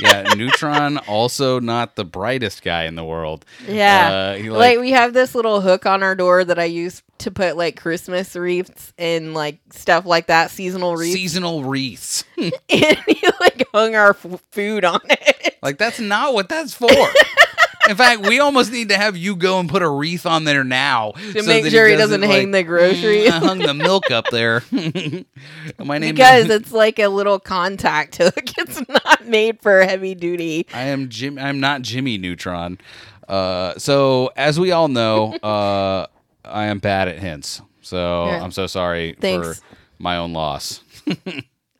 yeah, 0.00 0.22
Neutron 0.36 0.98
also 0.98 1.60
not 1.60 1.96
the 1.96 2.04
brightest 2.04 2.62
guy 2.62 2.84
in 2.84 2.94
the 2.94 3.04
world. 3.04 3.44
Yeah. 3.66 4.10
Uh, 4.10 4.34
he, 4.34 4.50
like, 4.50 4.78
we 4.78 4.90
have 4.92 5.12
this 5.12 5.34
little 5.34 5.60
hook 5.60 5.86
on 5.86 6.02
our 6.02 6.14
door 6.14 6.44
that 6.44 6.58
I 6.58 6.64
use 6.64 7.02
to 7.18 7.30
put 7.30 7.56
like 7.56 7.78
Christmas 7.80 8.34
wreaths 8.34 8.92
and 8.98 9.34
like 9.34 9.58
stuff 9.72 10.06
like 10.06 10.26
that, 10.28 10.50
seasonal 10.50 10.96
wreaths. 10.96 11.12
seasonal 11.14 11.64
wreaths. 11.64 12.24
and 12.36 12.52
he 12.68 13.28
like 13.40 13.64
hung 13.72 13.94
our 13.94 14.10
f- 14.10 14.42
food 14.50 14.84
on 14.84 15.00
it. 15.04 15.58
like 15.62 15.78
that's 15.78 16.00
not 16.00 16.34
what 16.34 16.48
that's 16.48 16.74
for. 16.74 16.88
In 17.88 17.96
fact, 17.96 18.20
we 18.26 18.38
almost 18.40 18.70
need 18.70 18.90
to 18.90 18.96
have 18.96 19.16
you 19.16 19.34
go 19.36 19.58
and 19.58 19.68
put 19.68 19.82
a 19.82 19.88
wreath 19.88 20.26
on 20.26 20.44
there 20.44 20.62
now 20.64 21.12
To 21.32 21.42
make 21.44 21.64
sure 21.66 21.88
he 21.88 21.96
doesn't 21.96 22.22
hang 22.22 22.50
the 22.50 22.62
groceries. 22.62 23.28
"Mm, 23.30 23.32
I 23.32 23.38
hung 23.38 23.58
the 23.58 23.74
milk 23.74 24.10
up 24.10 24.26
there. 24.30 24.62
My 25.78 25.98
name 25.98 26.14
because 26.14 26.44
is. 26.46 26.50
it's 26.50 26.72
like 26.72 26.98
a 26.98 27.08
little 27.08 27.38
contact 27.40 28.16
hook. 28.16 28.34
It's 28.58 28.82
not 28.88 29.26
made 29.26 29.60
for 29.62 29.80
heavy 29.82 30.14
duty. 30.14 30.66
I 30.74 30.82
am 30.82 31.08
Jim. 31.08 31.38
I'm 31.38 31.60
not 31.60 31.82
Jimmy 31.82 32.18
Neutron. 32.18 32.78
Uh, 33.26 33.74
so 33.78 34.30
as 34.36 34.60
we 34.60 34.70
all 34.72 34.88
know, 34.88 35.34
uh, 35.36 36.06
I 36.44 36.66
am 36.66 36.78
bad 36.78 37.08
at 37.08 37.18
hints. 37.18 37.62
So 37.80 38.26
Yeah. 38.26 38.42
I'm 38.42 38.50
so 38.52 38.66
sorry 38.66 39.16
Thanks. 39.20 39.58
for 39.58 39.64
my 39.98 40.18
own 40.18 40.32
loss. 40.34 40.82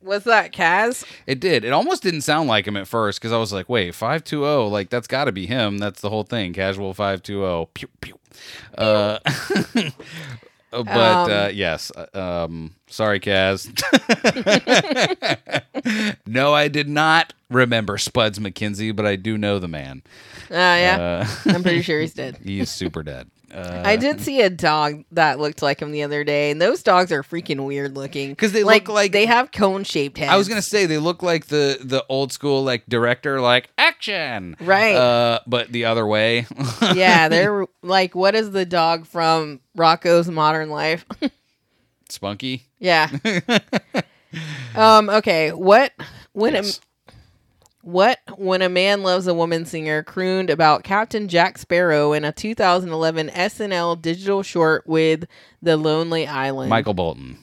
Was 0.03 0.23
that 0.23 0.51
Kaz? 0.51 1.05
It 1.27 1.39
did. 1.39 1.63
It 1.63 1.71
almost 1.73 2.01
didn't 2.03 2.21
sound 2.21 2.47
like 2.49 2.65
him 2.67 2.75
at 2.77 2.87
first 2.87 3.19
because 3.19 3.31
I 3.31 3.37
was 3.37 3.53
like, 3.53 3.69
wait, 3.69 3.93
520, 3.93 4.69
like 4.69 4.89
that's 4.89 5.07
got 5.07 5.25
to 5.25 5.31
be 5.31 5.45
him. 5.45 5.77
That's 5.77 6.01
the 6.01 6.09
whole 6.09 6.23
thing. 6.23 6.53
Casual 6.53 6.93
520. 6.93 7.67
Pew, 7.73 7.87
pew. 8.01 8.17
Uh, 8.77 9.19
but 10.71 11.29
uh, 11.29 11.47
Um, 11.49 11.55
yes. 11.55 11.91
uh, 11.91 12.45
Um, 12.45 12.75
sorry, 12.87 13.19
Kaz. 13.19 13.67
no, 16.25 16.53
I 16.53 16.67
did 16.69 16.87
not 16.87 17.33
remember 17.49 17.97
Spuds 17.97 18.39
MacKenzie, 18.39 18.95
but 18.95 19.05
I 19.05 19.17
do 19.17 19.37
know 19.37 19.59
the 19.59 19.67
man. 19.67 20.01
Uh, 20.49 20.55
yeah, 20.55 21.25
Uh, 21.45 21.51
I'm 21.53 21.61
pretty 21.63 21.81
sure 21.81 21.99
he's 21.99 22.13
dead. 22.15 22.37
he's 22.43 22.69
super 22.69 23.03
dead. 23.03 23.29
Uh, 23.53 23.81
I 23.85 23.95
did 23.97 24.21
see 24.21 24.41
a 24.41 24.49
dog 24.49 25.03
that 25.11 25.39
looked 25.39 25.61
like 25.61 25.81
him 25.81 25.91
the 25.91 26.03
other 26.03 26.23
day, 26.23 26.51
and 26.51 26.61
those 26.61 26.81
dogs 26.83 27.11
are 27.11 27.21
freaking 27.23 27.65
weird 27.65 27.95
looking 27.95 28.29
because 28.29 28.53
they 28.53 28.63
look 28.63 28.87
like- 28.87 29.11
they 29.11 29.25
have 29.25 29.51
cone 29.51 29.83
shaped 29.83 30.17
heads. 30.17 30.31
I 30.31 30.37
was 30.37 30.47
gonna 30.47 30.61
say 30.61 30.85
they 30.85 30.97
look 30.97 31.21
like 31.21 31.47
the 31.47 31.77
the 31.81 32.05
old 32.07 32.31
school 32.31 32.63
like 32.63 32.85
director 32.87 33.41
like 33.41 33.69
action 33.77 34.55
Right. 34.59 34.95
uh 34.95 35.39
but 35.47 35.71
the 35.71 35.85
other 35.85 36.07
way 36.07 36.45
yeah, 36.93 37.27
they're 37.27 37.65
like, 37.83 38.15
what 38.15 38.35
is 38.35 38.51
the 38.51 38.65
dog 38.65 39.05
from 39.05 39.59
Rocko's 39.77 40.29
Modern 40.29 40.69
Life? 40.69 41.05
spunky 42.09 42.63
yeah. 42.79 43.09
um. 44.75 45.09
Okay. 45.09 45.51
What 45.51 45.91
when 46.33 46.53
Yes. 46.55 46.79
What 47.83 48.19
when 48.37 48.61
a 48.61 48.69
man 48.69 49.03
loves 49.03 49.27
a 49.27 49.33
woman 49.33 49.65
singer 49.65 50.03
crooned 50.03 50.49
about 50.49 50.83
Captain 50.83 51.27
Jack 51.27 51.57
Sparrow 51.57 52.13
in 52.13 52.23
a 52.23 52.31
2011 52.31 53.29
SNL 53.29 54.01
digital 54.01 54.43
short 54.43 54.85
with 54.87 55.25
The 55.61 55.77
Lonely 55.77 56.27
Island. 56.27 56.69
michael 56.69 56.93
bolton 56.93 57.37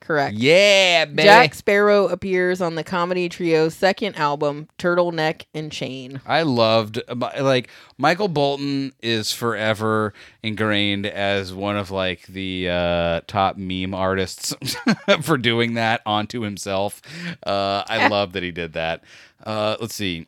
Correct. 0.00 0.36
yeah 0.36 1.04
baby. 1.06 1.24
Jack 1.24 1.54
Sparrow 1.54 2.06
appears 2.08 2.60
on 2.60 2.74
the 2.76 2.84
comedy 2.84 3.28
trio's 3.28 3.74
second 3.74 4.16
album, 4.16 4.68
Turtleneck 4.78 5.46
and 5.54 5.72
Chain. 5.72 6.20
I 6.26 6.42
loved 6.42 7.00
like 7.14 7.68
Michael 7.98 8.28
Bolton 8.28 8.92
is 9.02 9.32
forever 9.32 10.12
ingrained 10.42 11.06
as 11.06 11.52
one 11.52 11.76
of 11.76 11.90
like 11.90 12.26
the 12.26 12.68
uh, 12.68 13.20
top 13.26 13.56
meme 13.56 13.94
artists 13.94 14.54
for 15.22 15.36
doing 15.38 15.74
that 15.74 16.02
onto 16.06 16.42
himself. 16.42 17.02
Uh, 17.44 17.82
I 17.88 18.08
love 18.10 18.32
that 18.34 18.42
he 18.42 18.52
did 18.52 18.74
that. 18.74 19.02
Uh, 19.44 19.76
let's 19.80 19.94
see. 19.94 20.26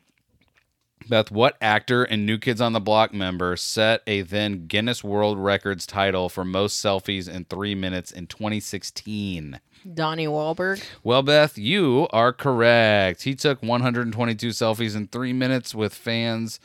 Beth, 1.09 1.31
what 1.31 1.57
actor 1.59 2.03
and 2.03 2.25
New 2.25 2.37
Kids 2.37 2.61
on 2.61 2.73
the 2.73 2.79
Block 2.79 3.13
member 3.13 3.55
set 3.57 4.01
a 4.07 4.21
then 4.21 4.67
Guinness 4.67 5.03
World 5.03 5.37
Records 5.37 5.85
title 5.85 6.29
for 6.29 6.45
most 6.45 6.83
selfies 6.83 7.27
in 7.27 7.45
three 7.45 7.75
minutes 7.75 8.11
in 8.11 8.27
2016? 8.27 9.59
Donnie 9.93 10.27
Wahlberg. 10.27 10.83
Well, 11.03 11.23
Beth, 11.23 11.57
you 11.57 12.07
are 12.11 12.31
correct. 12.33 13.23
He 13.23 13.33
took 13.35 13.61
122 13.63 14.49
selfies 14.49 14.95
in 14.95 15.07
three 15.07 15.33
minutes 15.33 15.73
with 15.73 15.93
fans 15.93 16.59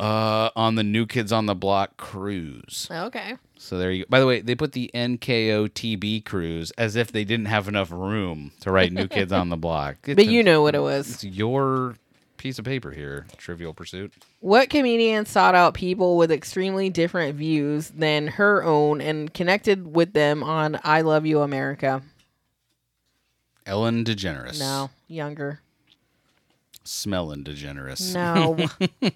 uh, 0.00 0.50
on 0.56 0.74
the 0.74 0.82
New 0.82 1.06
Kids 1.06 1.30
on 1.32 1.46
the 1.46 1.54
Block 1.54 1.96
cruise. 1.96 2.88
Okay. 2.90 3.34
So 3.58 3.78
there 3.78 3.90
you 3.92 4.04
go. 4.04 4.08
By 4.10 4.20
the 4.20 4.26
way, 4.26 4.40
they 4.40 4.54
put 4.54 4.72
the 4.72 4.90
NKOTB 4.94 6.24
cruise 6.24 6.70
as 6.72 6.96
if 6.96 7.12
they 7.12 7.24
didn't 7.24 7.46
have 7.46 7.68
enough 7.68 7.90
room 7.92 8.52
to 8.60 8.70
write 8.72 8.92
New 8.92 9.06
Kids 9.06 9.32
on 9.32 9.48
the 9.50 9.56
Block. 9.56 9.96
It's 10.06 10.16
But 10.16 10.26
you 10.26 10.40
a- 10.40 10.44
know 10.44 10.62
what 10.62 10.74
it 10.74 10.80
was. 10.80 11.10
it's 11.10 11.24
your 11.24 11.96
piece 12.44 12.58
of 12.58 12.64
paper 12.66 12.90
here, 12.90 13.24
Trivial 13.38 13.72
Pursuit. 13.72 14.12
What 14.40 14.68
comedian 14.68 15.24
sought 15.24 15.54
out 15.54 15.72
people 15.72 16.18
with 16.18 16.30
extremely 16.30 16.90
different 16.90 17.36
views 17.36 17.88
than 17.88 18.26
her 18.26 18.62
own 18.62 19.00
and 19.00 19.32
connected 19.32 19.96
with 19.96 20.12
them 20.12 20.42
on 20.44 20.78
I 20.84 21.00
Love 21.00 21.24
You 21.24 21.40
America? 21.40 22.02
Ellen 23.64 24.04
DeGeneres. 24.04 24.60
No, 24.60 24.90
younger. 25.08 25.60
Smelling 26.84 27.44
DeGeneres. 27.44 28.14
No. 28.14 28.68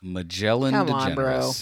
Magellan 0.00 0.74
Come 0.74 0.86
DeGeneres. 0.86 0.94
on, 0.94 1.14
bro. 1.16 1.52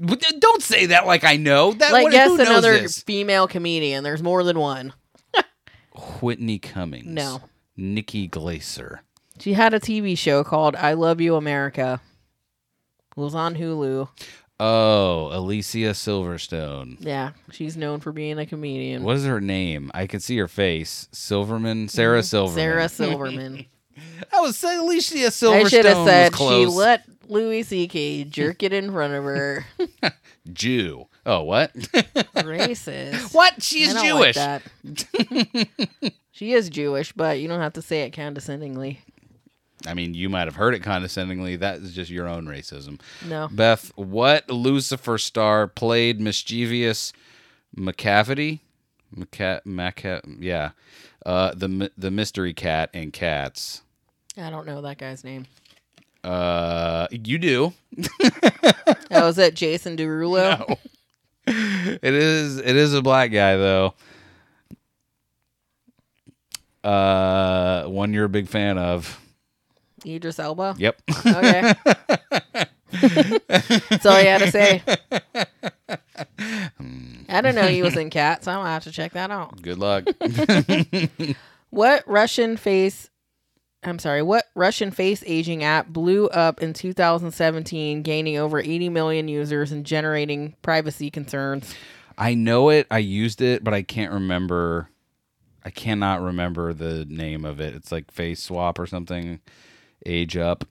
But 0.00 0.24
Don't 0.40 0.62
say 0.64 0.86
that 0.86 1.06
like 1.06 1.22
I 1.22 1.36
know. 1.36 1.74
That 1.74 1.92
like 1.92 2.02
what, 2.02 2.12
guess 2.12 2.26
who 2.28 2.38
knows 2.38 2.48
another 2.48 2.72
this? 2.80 3.02
female 3.02 3.46
comedian. 3.46 4.02
There's 4.02 4.22
more 4.22 4.42
than 4.42 4.58
one. 4.58 4.94
Whitney 6.20 6.58
Cummings. 6.58 7.06
No. 7.06 7.42
Nikki 7.76 8.26
Glaser. 8.26 9.02
She 9.40 9.52
had 9.52 9.74
a 9.74 9.80
TV 9.80 10.16
show 10.16 10.42
called 10.44 10.76
I 10.76 10.94
Love 10.94 11.20
You 11.20 11.36
America. 11.36 12.00
It 13.16 13.20
was 13.20 13.34
on 13.34 13.54
Hulu. 13.56 14.08
Oh, 14.60 15.28
Alicia 15.32 15.90
Silverstone. 15.92 16.96
Yeah, 16.98 17.30
she's 17.52 17.76
known 17.76 18.00
for 18.00 18.10
being 18.10 18.38
a 18.38 18.46
comedian. 18.46 19.04
What 19.04 19.16
is 19.16 19.24
her 19.24 19.40
name? 19.40 19.90
I 19.94 20.08
can 20.08 20.18
see 20.18 20.36
her 20.38 20.48
face. 20.48 21.08
Silverman, 21.12 21.88
Sarah 21.88 22.22
Silverman. 22.24 22.56
Mm-hmm. 22.56 22.58
Sarah 22.58 22.88
Silverman. 23.10 23.66
I 24.32 24.40
was 24.40 24.56
saying 24.56 24.80
Alicia 24.80 25.16
Silverstone. 25.28 25.64
I 25.64 25.68
should 25.68 25.84
have 25.84 26.06
said 26.06 26.36
she 26.36 26.66
let 26.66 27.04
Louis 27.28 27.62
C.K. 27.62 28.24
jerk 28.24 28.62
it 28.64 28.72
in 28.72 28.90
front 28.90 29.14
of 29.14 29.24
her. 29.24 29.64
Jew. 30.52 31.06
Oh, 31.24 31.42
what? 31.42 31.72
Racist. 31.74 33.34
what? 33.34 33.62
She's 33.62 33.94
I 33.94 34.06
don't 34.08 34.20
like 34.20 34.34
Jewish. 34.34 34.36
that. 34.36 35.70
she 36.32 36.52
is 36.52 36.68
Jewish, 36.70 37.12
but 37.12 37.38
you 37.38 37.46
don't 37.48 37.60
have 37.60 37.74
to 37.74 37.82
say 37.82 38.02
it 38.02 38.12
condescendingly. 38.12 39.00
I 39.86 39.94
mean, 39.94 40.14
you 40.14 40.28
might 40.28 40.46
have 40.46 40.56
heard 40.56 40.74
it 40.74 40.82
condescendingly. 40.82 41.56
That 41.56 41.76
is 41.80 41.94
just 41.94 42.10
your 42.10 42.26
own 42.26 42.46
racism. 42.46 43.00
No. 43.26 43.48
Beth, 43.50 43.92
what 43.96 44.50
Lucifer 44.50 45.18
star 45.18 45.66
played 45.68 46.20
mischievous 46.20 47.12
Macavity? 47.76 48.60
Maca- 49.16 49.62
Maca- 49.64 50.36
yeah. 50.40 50.70
Uh, 51.24 51.52
the 51.54 51.90
the 51.96 52.10
mystery 52.10 52.52
cat 52.54 52.90
and 52.92 53.12
Cats. 53.12 53.82
I 54.36 54.50
don't 54.50 54.66
know 54.66 54.82
that 54.82 54.98
guy's 54.98 55.24
name. 55.24 55.46
Uh, 56.24 57.06
you 57.10 57.38
do. 57.38 57.72
Oh, 59.10 59.28
is 59.28 59.36
that 59.36 59.54
Jason 59.54 59.96
Derulo? 59.96 60.76
It 61.46 62.00
is 62.14 62.58
it 62.58 62.76
is 62.76 62.92
a 62.92 63.00
black 63.00 63.32
guy 63.32 63.56
though. 63.56 63.94
Uh, 66.84 67.84
one 67.84 68.12
you're 68.12 68.24
a 68.26 68.28
big 68.28 68.48
fan 68.48 68.76
of. 68.78 69.18
Idris 70.06 70.38
Elba? 70.38 70.74
Yep. 70.78 71.02
Okay. 71.26 71.74
That's 73.48 74.06
all 74.06 74.18
you 74.20 74.26
had 74.26 74.38
to 74.40 74.50
say. 74.50 74.82
Hmm. 76.78 77.24
I 77.28 77.40
don't 77.40 77.54
know 77.54 77.66
he 77.66 77.82
was 77.82 77.96
in 77.96 78.10
Cats. 78.10 78.48
I'm 78.48 78.58
gonna 78.60 78.70
have 78.70 78.84
to 78.84 78.92
check 78.92 79.12
that 79.12 79.30
out. 79.30 79.60
Good 79.60 79.78
luck. 79.78 80.04
What 81.70 82.04
Russian 82.06 82.56
face? 82.56 83.10
I'm 83.84 83.98
sorry. 83.98 84.22
What 84.22 84.46
Russian 84.54 84.90
face 84.90 85.22
aging 85.26 85.62
app 85.62 85.88
blew 85.88 86.28
up 86.28 86.62
in 86.62 86.72
2017, 86.72 88.02
gaining 88.02 88.38
over 88.38 88.58
80 88.58 88.88
million 88.88 89.28
users 89.28 89.70
and 89.70 89.84
generating 89.84 90.54
privacy 90.62 91.10
concerns? 91.10 91.74
I 92.16 92.34
know 92.34 92.70
it. 92.70 92.86
I 92.90 92.98
used 92.98 93.40
it, 93.40 93.62
but 93.62 93.74
I 93.74 93.82
can't 93.82 94.12
remember. 94.12 94.88
I 95.64 95.70
cannot 95.70 96.22
remember 96.22 96.72
the 96.72 97.04
name 97.04 97.44
of 97.44 97.60
it. 97.60 97.74
It's 97.74 97.92
like 97.92 98.10
Face 98.10 98.42
Swap 98.42 98.78
or 98.78 98.86
something. 98.86 99.40
Age 100.06 100.36
Up. 100.36 100.64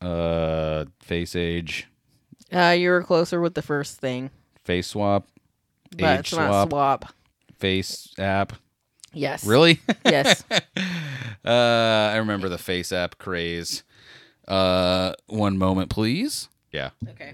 Uh, 0.00 0.84
Face 1.00 1.34
Age. 1.36 1.86
Uh, 2.52 2.74
you 2.78 2.90
were 2.90 3.02
closer 3.02 3.40
with 3.40 3.54
the 3.54 3.62
first 3.62 3.98
thing, 3.98 4.30
Face 4.64 4.86
Swap. 4.88 5.26
but 5.96 6.02
Age 6.04 6.20
it's 6.20 6.32
not 6.34 6.48
Swap. 6.48 6.68
swap. 6.70 7.14
Face 7.58 8.14
App. 8.18 8.52
Yes. 9.12 9.44
Really? 9.44 9.80
Yes. 10.04 10.44
Uh, 11.44 12.10
I 12.12 12.16
remember 12.16 12.48
the 12.50 12.58
Face 12.58 12.92
App 12.92 13.16
craze. 13.16 13.82
Uh, 14.46 15.12
one 15.28 15.56
moment, 15.56 15.88
please. 15.88 16.48
Yeah. 16.72 16.90
okay. 17.10 17.32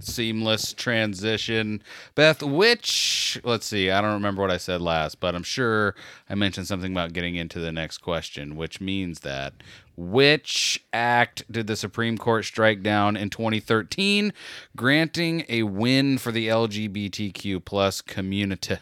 Seamless 0.00 0.72
transition. 0.72 1.82
Beth, 2.14 2.42
which, 2.42 3.40
let's 3.44 3.66
see, 3.66 3.90
I 3.90 4.00
don't 4.00 4.14
remember 4.14 4.42
what 4.42 4.50
I 4.50 4.56
said 4.56 4.80
last, 4.80 5.20
but 5.20 5.34
I'm 5.34 5.42
sure 5.42 5.94
I 6.28 6.34
mentioned 6.34 6.66
something 6.66 6.92
about 6.92 7.12
getting 7.12 7.36
into 7.36 7.60
the 7.60 7.72
next 7.72 7.98
question, 7.98 8.56
which 8.56 8.80
means 8.80 9.20
that 9.20 9.54
which 9.96 10.82
act 10.94 11.44
did 11.50 11.66
the 11.66 11.76
Supreme 11.76 12.16
Court 12.16 12.44
strike 12.44 12.82
down 12.82 13.16
in 13.16 13.28
2013, 13.28 14.32
granting 14.74 15.44
a 15.48 15.64
win 15.64 16.16
for 16.16 16.32
the 16.32 16.48
LGBTQ 16.48 17.62
plus 17.64 18.00
community? 18.00 18.78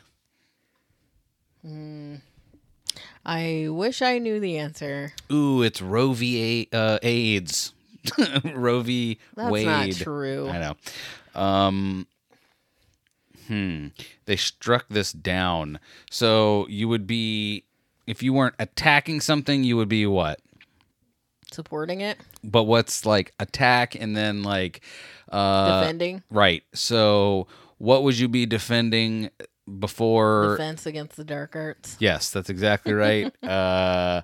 I 3.27 3.67
wish 3.69 4.01
I 4.01 4.19
knew 4.19 4.39
the 4.41 4.59
answer. 4.59 5.13
Ooh, 5.31 5.63
it's 5.63 5.83
Roe 5.83 6.13
v. 6.13 6.69
A- 6.73 6.77
uh, 6.77 6.99
AIDS. 7.03 7.73
Roe 8.55 8.81
v. 8.81 9.19
That's 9.35 9.51
Wade. 9.51 9.67
not 9.67 9.91
true. 9.93 10.49
I 10.49 10.59
know. 10.59 11.41
Um, 11.41 12.07
hmm. 13.47 13.89
They 14.27 14.37
struck 14.37 14.87
this 14.89 15.13
down. 15.13 15.79
So 16.11 16.67
you 16.69 16.89
would 16.89 17.07
be, 17.07 17.65
if 18.07 18.23
you 18.23 18.33
weren't 18.33 18.55
attacking 18.59 19.21
something, 19.21 19.65
you 19.65 19.77
would 19.77 19.89
be 19.89 20.07
what? 20.07 20.41
Supporting 21.51 22.03
it, 22.03 22.19
But 22.45 22.65
what's 22.65 23.07
like 23.07 23.33
attack 23.41 23.95
and 23.95 24.15
then 24.15 24.43
like 24.43 24.83
uh, 25.33 25.81
defending, 25.81 26.23
Right. 26.31 26.63
So 26.75 27.47
what 27.79 28.03
would 28.03 28.19
you 28.19 28.29
be 28.29 28.45
defending 28.45 29.31
before? 29.79 30.57
defense 30.59 30.85
against 30.85 31.17
the 31.17 31.25
dark 31.25 31.57
arts. 31.57 31.97
Yes, 32.01 32.31
that's 32.31 32.51
exactly 32.51 32.93
right. 32.93 33.33
uh, 33.43 34.23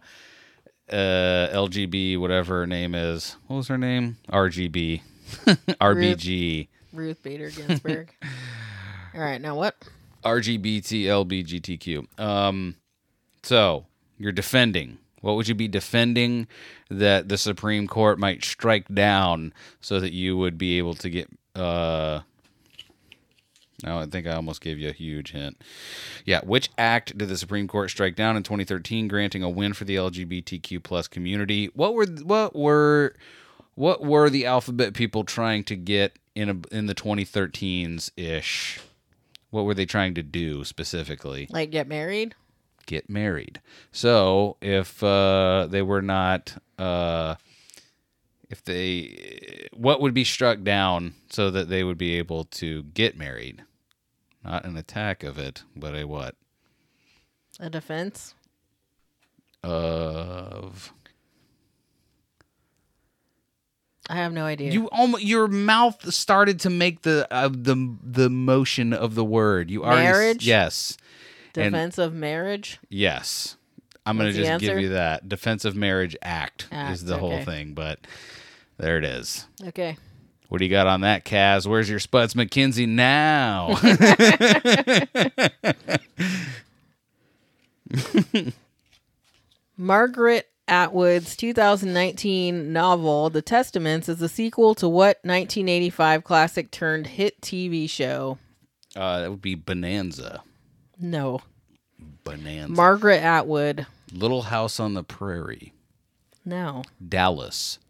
uh, 0.90 1.48
LGB, 1.52 2.18
whatever 2.18 2.60
her 2.60 2.66
name 2.66 2.94
is. 2.94 3.36
What 3.46 3.56
was 3.56 3.68
her 3.68 3.78
name? 3.78 4.18
RGB. 4.30 5.02
RBG. 5.46 6.68
Ruth 6.92 7.22
Bader 7.22 7.50
Ginsburg. 7.50 8.14
All 9.14 9.20
right, 9.20 9.40
now 9.40 9.54
what? 9.56 9.76
RGBT, 10.24 11.04
LBGTQ. 11.04 12.20
Um, 12.20 12.76
so 13.42 13.86
you're 14.18 14.32
defending. 14.32 14.98
What 15.20 15.36
would 15.36 15.48
you 15.48 15.54
be 15.54 15.68
defending 15.68 16.46
that 16.90 17.28
the 17.28 17.38
Supreme 17.38 17.86
Court 17.88 18.18
might 18.18 18.44
strike 18.44 18.86
down 18.92 19.54
so 19.80 19.98
that 20.00 20.12
you 20.12 20.36
would 20.36 20.58
be 20.58 20.78
able 20.78 20.94
to 20.94 21.10
get? 21.10 21.28
Uh, 21.54 22.20
now 23.84 23.98
I 23.98 24.06
think 24.06 24.26
I 24.26 24.34
almost 24.34 24.60
gave 24.60 24.78
you 24.78 24.88
a 24.88 24.92
huge 24.92 25.32
hint. 25.32 25.60
Yeah, 26.24 26.40
which 26.44 26.70
act 26.78 27.16
did 27.16 27.28
the 27.28 27.36
Supreme 27.36 27.68
Court 27.68 27.90
strike 27.90 28.16
down 28.16 28.36
in 28.36 28.42
2013, 28.42 29.08
granting 29.08 29.42
a 29.42 29.48
win 29.50 29.72
for 29.72 29.84
the 29.84 29.96
LGBTQ 29.96 30.82
plus 30.82 31.06
community? 31.06 31.70
What 31.74 31.94
were 31.94 32.06
what 32.06 32.56
were 32.56 33.14
what 33.74 34.02
were 34.04 34.30
the 34.30 34.46
alphabet 34.46 34.94
people 34.94 35.24
trying 35.24 35.64
to 35.64 35.76
get 35.76 36.18
in 36.34 36.48
a, 36.48 36.74
in 36.74 36.86
the 36.86 36.94
2013s 36.94 38.10
ish? 38.16 38.80
What 39.50 39.64
were 39.64 39.74
they 39.74 39.86
trying 39.86 40.14
to 40.14 40.22
do 40.22 40.64
specifically? 40.64 41.48
Like 41.50 41.70
get 41.70 41.86
married? 41.86 42.34
Get 42.86 43.08
married. 43.08 43.60
So 43.92 44.56
if 44.60 45.02
uh, 45.02 45.68
they 45.70 45.82
were 45.82 46.02
not, 46.02 46.56
uh, 46.78 47.36
if 48.50 48.64
they, 48.64 49.68
what 49.72 50.00
would 50.00 50.12
be 50.12 50.24
struck 50.24 50.62
down 50.62 51.14
so 51.30 51.50
that 51.50 51.68
they 51.68 51.82
would 51.82 51.98
be 51.98 52.18
able 52.18 52.44
to 52.44 52.82
get 52.82 53.16
married? 53.16 53.62
Not 54.44 54.64
an 54.64 54.76
attack 54.76 55.22
of 55.22 55.38
it, 55.38 55.62
but 55.74 55.94
a 55.94 56.04
what? 56.04 56.36
A 57.58 57.70
defense? 57.70 58.34
Of 59.62 60.92
I 64.10 64.16
have 64.16 64.32
no 64.34 64.44
idea. 64.44 64.70
you 64.70 64.88
almost 64.90 65.24
your 65.24 65.48
mouth 65.48 66.12
started 66.12 66.60
to 66.60 66.70
make 66.70 67.02
the 67.02 67.26
uh, 67.30 67.48
the 67.48 67.96
the 68.02 68.28
motion 68.28 68.92
of 68.92 69.14
the 69.14 69.24
word. 69.24 69.70
You 69.70 69.84
already 69.84 70.02
Marriage? 70.02 70.46
yes. 70.46 70.98
and- 71.56 71.72
defense 71.72 71.96
of 71.98 72.12
marriage? 72.12 72.78
Yes. 72.90 73.56
I'm 74.06 74.18
going 74.18 74.34
to 74.34 74.38
just 74.38 74.60
give 74.60 74.78
you 74.80 74.90
that. 74.90 75.30
Defense 75.30 75.64
of 75.64 75.74
Marriage 75.74 76.14
Act, 76.20 76.68
Act, 76.70 76.92
is 76.92 77.06
the 77.06 77.16
whole 77.16 77.32
okay. 77.32 77.44
thing, 77.46 77.72
but 77.72 78.00
there 78.76 78.98
it 78.98 79.04
is. 79.04 79.46
Okay. 79.68 79.96
What 80.54 80.60
do 80.60 80.66
you 80.66 80.70
got 80.70 80.86
on 80.86 81.00
that, 81.00 81.24
Kaz? 81.24 81.66
Where's 81.66 81.90
your 81.90 81.98
Spuds 81.98 82.34
MacKenzie 82.34 82.86
now? 82.86 83.74
Margaret 89.76 90.48
Atwood's 90.68 91.34
2019 91.34 92.72
novel, 92.72 93.30
The 93.30 93.42
Testaments, 93.42 94.08
is 94.08 94.22
a 94.22 94.28
sequel 94.28 94.76
to 94.76 94.88
what 94.88 95.18
1985 95.24 96.22
classic 96.22 96.70
turned 96.70 97.08
hit 97.08 97.40
TV 97.40 97.90
show? 97.90 98.38
uh, 98.94 99.22
that 99.22 99.30
would 99.32 99.42
be 99.42 99.56
Bonanza. 99.56 100.44
No. 101.00 101.40
Bonanza. 102.22 102.72
Margaret 102.72 103.24
Atwood. 103.24 103.88
Little 104.12 104.42
House 104.42 104.78
on 104.78 104.94
the 104.94 105.02
Prairie. 105.02 105.72
No. 106.44 106.84
Dallas. 107.08 107.80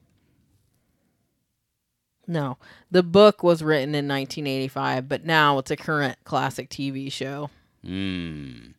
No. 2.26 2.56
The 2.90 3.02
book 3.02 3.42
was 3.42 3.62
written 3.62 3.90
in 3.94 4.08
1985, 4.08 5.08
but 5.08 5.24
now 5.24 5.58
it's 5.58 5.70
a 5.70 5.76
current 5.76 6.16
classic 6.24 6.70
TV 6.70 7.10
show. 7.12 7.50
Hmm. 7.84 8.72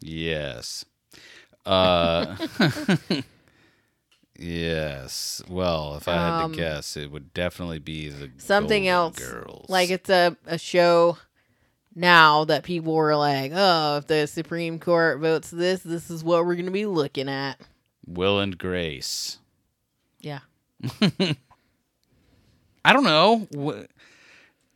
Yes. 0.00 0.84
Uh, 1.66 2.36
yes. 4.38 5.42
Well, 5.48 5.96
if 5.96 6.08
I 6.08 6.12
had 6.14 6.42
Um, 6.44 6.52
to 6.52 6.56
guess, 6.58 6.96
it 6.96 7.10
would 7.10 7.34
definitely 7.34 7.78
be 7.78 8.08
the 8.08 8.30
Something 8.38 8.84
Golden 8.84 8.94
else. 8.94 9.18
Girls. 9.18 9.66
Like 9.68 9.90
it's 9.90 10.10
a, 10.10 10.36
a 10.46 10.58
show 10.58 11.18
now 11.94 12.44
that 12.46 12.62
people 12.64 12.94
were 12.94 13.16
like, 13.16 13.52
oh, 13.54 13.98
if 13.98 14.06
the 14.06 14.26
Supreme 14.26 14.78
Court 14.78 15.20
votes 15.20 15.50
this, 15.50 15.82
this 15.82 16.10
is 16.10 16.24
what 16.24 16.46
we're 16.46 16.54
going 16.54 16.64
to 16.66 16.70
be 16.70 16.86
looking 16.86 17.28
at. 17.28 17.60
Will 18.06 18.40
and 18.40 18.56
Grace. 18.56 19.38
Yeah. 20.20 20.40
I 22.84 22.92
don't 22.92 23.04
know. 23.04 23.46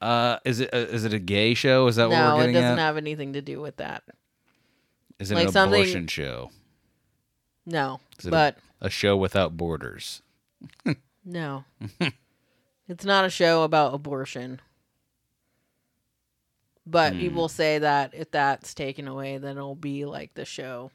Uh, 0.01 0.39
is 0.45 0.61
it 0.61 0.71
a, 0.73 0.89
is 0.91 1.05
it 1.05 1.13
a 1.15 1.19
gay 1.19 1.55
show? 1.55 1.87
Is 1.87 1.97
that 1.97 2.09
what 2.11 2.17
no, 2.19 2.37
we're 2.37 2.49
it 2.51 2.53
doesn't 2.53 2.79
at? 2.79 2.79
have 2.79 2.97
anything 2.97 3.33
to 3.35 3.41
do 3.43 3.61
with 3.61 3.77
that. 3.77 4.03
is 5.19 5.31
it 5.31 5.35
like 5.35 5.47
an 5.47 5.53
something- 5.53 5.81
abortion 5.83 6.07
show? 6.07 6.51
No, 7.67 8.01
Is 8.19 8.27
it 8.27 8.29
a- 8.29 8.31
but 8.31 8.59
A 8.83 8.91
show 8.91 9.17
without 9.17 9.57
borders. 9.57 10.21
no, 11.25 11.65
it's 12.89 13.05
not 13.07 13.25
a 13.25 13.31
show 13.31 13.63
about 13.63 13.95
abortion. 13.95 14.61
But 16.87 17.15
Hmm. 17.15 17.21
people 17.21 17.49
say 17.49 17.79
that 17.79 18.13
if 18.13 18.31
that's 18.31 18.75
taken 18.75 19.09
away, 19.09 19.39
then 19.39 19.57
it'll 19.57 19.75
be 19.75 20.05
like 20.05 20.35
the 20.35 20.45
show. 20.45 20.91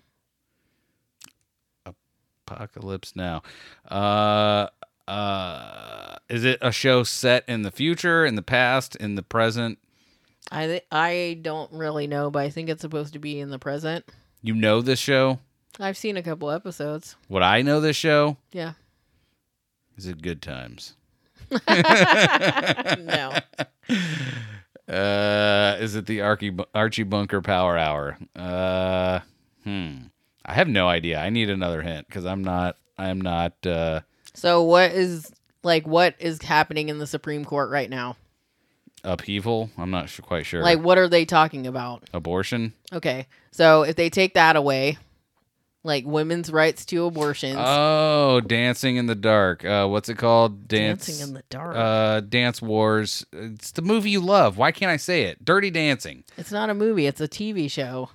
Apocalypse 2.48 3.16
Now. 3.16 3.42
Uh, 3.88 4.68
uh, 5.10 6.18
is 6.30 6.46
it 6.46 6.60
a 6.62 6.72
show 6.72 7.04
set 7.04 7.44
in 7.48 7.64
the 7.64 7.72
future, 7.72 8.26
in 8.26 8.36
the 8.36 8.42
past, 8.42 8.96
in 8.96 9.16
the 9.16 9.24
present? 9.24 9.80
I 10.52 10.66
th- 10.68 10.86
I 10.92 11.40
don't 11.42 11.72
really 11.74 12.08
know, 12.08 12.30
but 12.30 12.44
I 12.44 12.50
think 12.50 12.70
it's 12.70 12.82
supposed 12.82 13.14
to 13.14 13.20
be 13.20 13.40
in 13.40 13.50
the 13.50 13.60
present. 13.60 14.06
You 14.42 14.54
know 14.56 14.82
this 14.82 15.00
show? 15.00 15.40
I've 15.80 15.98
seen 15.98 16.18
a 16.18 16.24
couple 16.24 16.52
episodes. 16.52 17.16
Would 17.30 17.44
I 17.44 17.62
know 17.62 17.82
this 17.82 17.96
show? 17.96 18.38
Yeah. 18.52 18.74
Is 19.98 20.06
it 20.06 20.22
Good 20.22 20.42
Times? 20.42 20.96
no. 21.50 23.34
Uh, 24.88 25.78
is 25.80 25.96
it 25.96 26.06
the 26.06 26.22
Archie, 26.22 26.56
Archie 26.74 27.04
Bunker 27.04 27.42
Power 27.42 27.78
Hour? 27.78 28.18
Uh, 28.36 29.20
hmm. 29.64 29.98
I 30.46 30.54
have 30.54 30.68
no 30.68 30.88
idea. 30.88 31.20
I 31.20 31.30
need 31.30 31.50
another 31.50 31.82
hint 31.82 32.08
because 32.08 32.26
I'm 32.26 32.44
not. 32.44 32.78
I'm 32.98 33.22
not. 33.22 33.54
Uh, 33.66 34.02
So 34.40 34.64
what 34.64 34.92
is 34.92 35.32
like 35.64 35.86
what 35.86 36.16
is 36.18 36.42
happening 36.42 36.88
in 36.88 36.98
the 36.98 37.08
Supreme 37.08 37.44
Court 37.46 37.70
right 37.70 37.90
now? 37.90 38.16
upheaval. 39.04 39.70
I'm 39.78 39.92
not 39.92 40.10
su- 40.10 40.22
quite 40.22 40.46
sure. 40.46 40.62
Like 40.62 40.80
what 40.80 40.98
are 40.98 41.08
they 41.08 41.26
talking 41.26 41.68
about? 41.68 42.04
abortion. 42.14 42.74
Okay. 42.94 43.28
So 43.52 43.84
if 43.84 43.96
they 43.96 44.10
take 44.10 44.34
that 44.34 44.56
away, 44.58 44.98
like 45.84 46.06
women's 46.06 46.52
rights 46.52 46.86
to 46.88 47.06
abortions, 47.06 47.56
Oh, 47.58 48.42
Dancing 48.42 48.96
in 48.98 49.06
the 49.08 49.16
Dark. 49.16 49.64
Uh, 49.66 49.88
what's 49.88 50.10
it 50.10 50.18
called? 50.18 50.68
Dance. 50.68 51.06
dancing 51.06 51.28
in 51.28 51.34
the 51.34 51.44
dark. 51.50 51.76
Uh, 51.78 52.20
Dance 52.22 52.62
Wars. 52.62 53.26
It's 53.32 53.72
the 53.72 53.82
movie 53.82 54.10
you 54.10 54.20
love. 54.22 54.58
Why 54.58 54.72
can't 54.74 54.90
I 54.92 54.98
say 54.98 55.24
it? 55.24 55.44
Dirty 55.46 55.70
Dancing. 55.72 56.24
it's 56.38 56.52
not 56.52 56.70
a 56.70 56.74
movie, 56.74 57.08
it's 57.08 57.22
a 57.22 57.28
TV 57.28 57.70
show. 57.72 58.10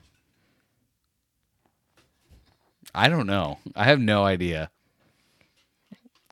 I 2.94 3.08
don't 3.08 3.26
know. 3.26 3.58
I 3.74 3.84
have 3.84 4.00
no 4.00 4.24
idea. 4.24 4.70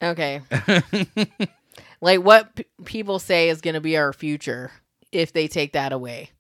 Okay. 0.02 0.40
like 2.00 2.20
what 2.20 2.54
p- 2.56 2.64
people 2.84 3.18
say 3.18 3.48
is 3.48 3.60
going 3.60 3.74
to 3.74 3.80
be 3.80 3.96
our 3.96 4.12
future 4.12 4.70
if 5.12 5.32
they 5.32 5.48
take 5.48 5.72
that 5.72 5.92
away. 5.92 6.30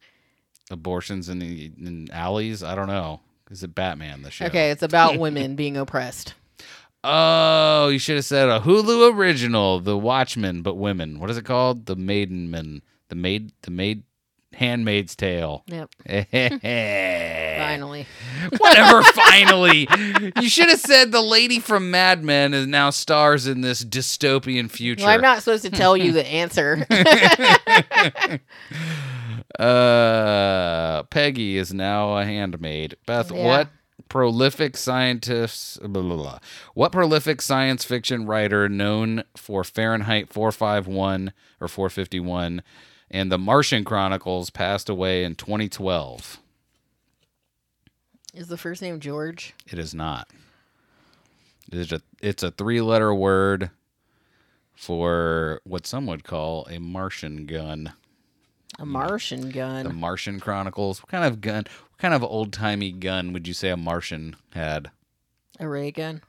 Abortions 0.70 1.28
in 1.28 1.38
the 1.38 1.70
in 1.78 2.08
alleys. 2.12 2.62
I 2.62 2.74
don't 2.74 2.88
know. 2.88 3.20
Is 3.50 3.62
it 3.62 3.74
Batman 3.74 4.22
the 4.22 4.30
show? 4.30 4.46
Okay, 4.46 4.70
it's 4.70 4.82
about 4.82 5.18
women 5.18 5.54
being 5.56 5.76
oppressed. 5.76 6.34
Oh, 7.04 7.88
you 7.88 7.98
should 7.98 8.16
have 8.16 8.24
said 8.24 8.48
a 8.48 8.60
Hulu 8.60 9.14
original, 9.14 9.80
The 9.80 9.98
Watchmen, 9.98 10.62
but 10.62 10.76
women. 10.76 11.18
What 11.18 11.30
is 11.30 11.36
it 11.36 11.44
called? 11.44 11.86
The 11.86 11.96
Maidenman. 11.96 12.80
The 13.08 13.14
maid. 13.16 13.52
The 13.62 13.70
maid. 13.70 14.04
Handmaid's 14.54 15.16
Tale. 15.16 15.64
Yep. 15.66 15.90
Finally. 17.62 18.06
Whatever, 18.58 19.02
finally. 19.02 19.88
You 20.40 20.48
should 20.48 20.68
have 20.68 20.80
said 20.80 21.12
the 21.12 21.20
lady 21.22 21.58
from 21.60 21.90
Mad 21.90 22.24
Men 22.24 22.52
is 22.54 22.66
now 22.66 22.90
stars 22.90 23.46
in 23.46 23.60
this 23.60 23.84
dystopian 23.84 24.68
future. 24.70 25.04
Well, 25.04 25.14
I'm 25.14 25.20
not 25.20 25.38
supposed 25.42 25.64
to 25.64 25.70
tell 25.70 25.96
you 25.96 26.12
the 26.12 26.26
answer. 26.26 26.86
Uh, 29.58 31.02
Peggy 31.04 31.58
is 31.58 31.74
now 31.74 32.16
a 32.16 32.24
handmaid. 32.24 32.96
Beth, 33.06 33.30
Yeah. 33.30 33.44
what 33.44 33.68
prolific 34.08 34.76
scientist? 34.76 35.78
Blah, 35.82 36.02
blah, 36.02 36.16
blah. 36.16 36.38
What 36.74 36.90
prolific 36.92 37.42
science 37.42 37.84
fiction 37.84 38.24
writer 38.26 38.68
known 38.68 39.24
for 39.36 39.62
Fahrenheit 39.62 40.32
451 40.32 41.32
or 41.60 41.68
451 41.68 42.62
and 43.12 43.30
The 43.30 43.38
Martian 43.38 43.84
Chronicles 43.84 44.50
passed 44.50 44.88
away 44.88 45.22
in 45.22 45.34
2012? 45.36 46.38
is 48.34 48.48
the 48.48 48.56
first 48.56 48.80
name 48.80 48.98
George? 48.98 49.52
It 49.70 49.78
is 49.78 49.94
not. 49.94 50.30
It 51.70 51.78
is 51.78 51.92
a, 51.92 52.00
it's 52.22 52.42
a 52.42 52.50
three 52.50 52.80
letter 52.80 53.14
word 53.14 53.70
for 54.74 55.60
what 55.64 55.86
some 55.86 56.06
would 56.06 56.24
call 56.24 56.66
a 56.70 56.80
Martian 56.80 57.44
gun. 57.44 57.92
A 58.78 58.86
Martian 58.86 59.50
gun. 59.50 59.84
The. 59.84 59.92
Martian 59.92 60.40
Chronicles. 60.40 61.02
What 61.02 61.10
kind 61.10 61.24
of 61.24 61.42
gun? 61.42 61.64
What 61.90 61.98
kind 61.98 62.14
of 62.14 62.24
old 62.24 62.54
timey 62.54 62.90
gun 62.90 63.34
would 63.34 63.46
you 63.46 63.52
say 63.52 63.68
a 63.68 63.76
Martian 63.76 64.34
had? 64.54 64.90
A 65.60 65.68
ray 65.68 65.90
gun. 65.90 66.22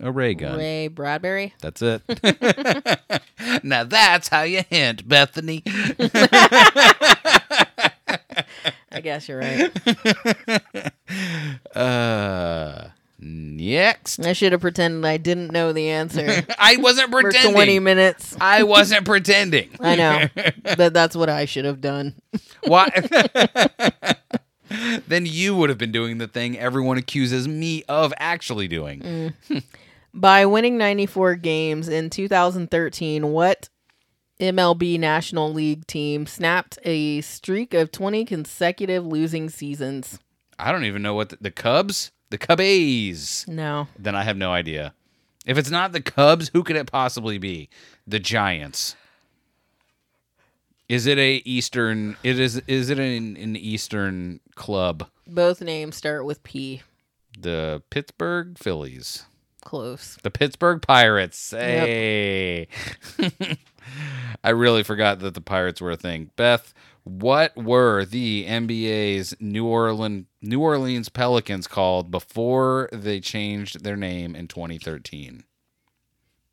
A 0.00 0.10
ray 0.10 0.34
gun. 0.34 0.58
Ray 0.58 0.88
Bradbury. 0.88 1.54
That's 1.60 1.82
it. 1.82 2.02
now 3.62 3.84
that's 3.84 4.28
how 4.28 4.42
you 4.42 4.62
hint, 4.68 5.06
Bethany. 5.08 5.62
I 8.94 9.00
guess 9.02 9.28
you're 9.28 9.38
right. 9.38 9.70
Uh, 11.74 12.88
next. 13.18 14.24
I 14.24 14.32
should 14.32 14.52
have 14.52 14.60
pretended 14.62 15.04
I 15.06 15.16
didn't 15.18 15.52
know 15.52 15.72
the 15.72 15.90
answer 15.90 16.42
I 16.58 16.76
wasn't 16.76 17.10
for 17.10 17.22
pretending. 17.22 17.52
20 17.54 17.78
minutes. 17.80 18.36
I 18.40 18.62
wasn't 18.62 19.04
pretending. 19.04 19.70
I 19.80 19.96
know. 19.96 20.26
but 20.76 20.92
that's 20.94 21.14
what 21.14 21.28
I 21.28 21.44
should 21.44 21.64
have 21.66 21.80
done. 21.82 22.14
Why? 22.64 22.88
then 25.06 25.26
you 25.26 25.54
would 25.56 25.68
have 25.68 25.78
been 25.78 25.92
doing 25.92 26.18
the 26.18 26.28
thing 26.28 26.58
everyone 26.58 26.96
accuses 26.98 27.46
me 27.46 27.84
of 27.88 28.12
actually 28.18 28.68
doing. 28.68 29.34
By 30.14 30.44
winning 30.44 30.76
94 30.76 31.36
games 31.36 31.88
in 31.88 32.10
2013, 32.10 33.32
what 33.32 33.70
MLB 34.38 34.98
National 34.98 35.50
League 35.52 35.86
team 35.86 36.26
snapped 36.26 36.78
a 36.84 37.22
streak 37.22 37.72
of 37.72 37.90
20 37.92 38.26
consecutive 38.26 39.06
losing 39.06 39.48
seasons? 39.48 40.18
I 40.58 40.70
don't 40.70 40.84
even 40.84 41.00
know 41.00 41.14
what 41.14 41.30
the, 41.30 41.38
the 41.40 41.50
Cubs, 41.50 42.12
the 42.28 42.36
Cubbies. 42.36 43.48
No. 43.48 43.88
Then 43.98 44.14
I 44.14 44.22
have 44.24 44.36
no 44.36 44.52
idea. 44.52 44.92
If 45.46 45.56
it's 45.56 45.70
not 45.70 45.92
the 45.92 46.02
Cubs, 46.02 46.50
who 46.52 46.62
could 46.62 46.76
it 46.76 46.90
possibly 46.90 47.38
be? 47.38 47.70
The 48.06 48.20
Giants. 48.20 48.96
Is 50.90 51.06
it 51.06 51.16
a 51.16 51.36
Eastern? 51.46 52.16
It 52.22 52.38
is. 52.38 52.58
Is 52.66 52.90
it 52.90 52.98
an, 52.98 53.36
an 53.38 53.56
Eastern 53.56 54.40
club? 54.56 55.08
Both 55.26 55.62
names 55.62 55.96
start 55.96 56.26
with 56.26 56.42
P. 56.42 56.82
The 57.38 57.82
Pittsburgh 57.88 58.58
Phillies. 58.58 59.24
Close. 59.64 60.18
The 60.22 60.30
Pittsburgh 60.30 60.82
Pirates. 60.82 61.50
Hey. 61.50 62.68
I 64.44 64.50
really 64.50 64.82
forgot 64.82 65.20
that 65.20 65.34
the 65.34 65.40
Pirates 65.40 65.80
were 65.80 65.92
a 65.92 65.96
thing. 65.96 66.30
Beth, 66.36 66.74
what 67.04 67.56
were 67.56 68.04
the 68.04 68.46
NBA's 68.46 69.34
New 69.40 69.66
Orleans 69.66 70.26
New 70.40 70.60
Orleans 70.60 71.08
Pelicans 71.08 71.66
called 71.66 72.10
before 72.10 72.88
they 72.92 73.20
changed 73.20 73.82
their 73.84 73.96
name 73.96 74.36
in 74.36 74.48
2013? 74.48 75.44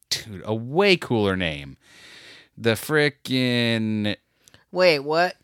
Dude, 0.10 0.42
a 0.46 0.56
way 0.56 0.98
cooler 0.98 1.36
name. 1.36 1.78
The 2.58 2.72
frickin' 2.72 4.16
Wait, 4.72 5.00
what? 5.00 5.36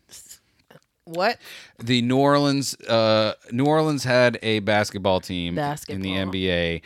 What? 1.06 1.38
the 1.78 2.02
New 2.02 2.18
Orleans 2.18 2.74
uh, 2.82 3.34
New 3.52 3.64
Orleans 3.64 4.04
had 4.04 4.38
a 4.42 4.58
basketball 4.58 5.20
team 5.20 5.54
Basketball. 5.54 5.96
in 5.96 6.02
the 6.02 6.40
NBA 6.40 6.82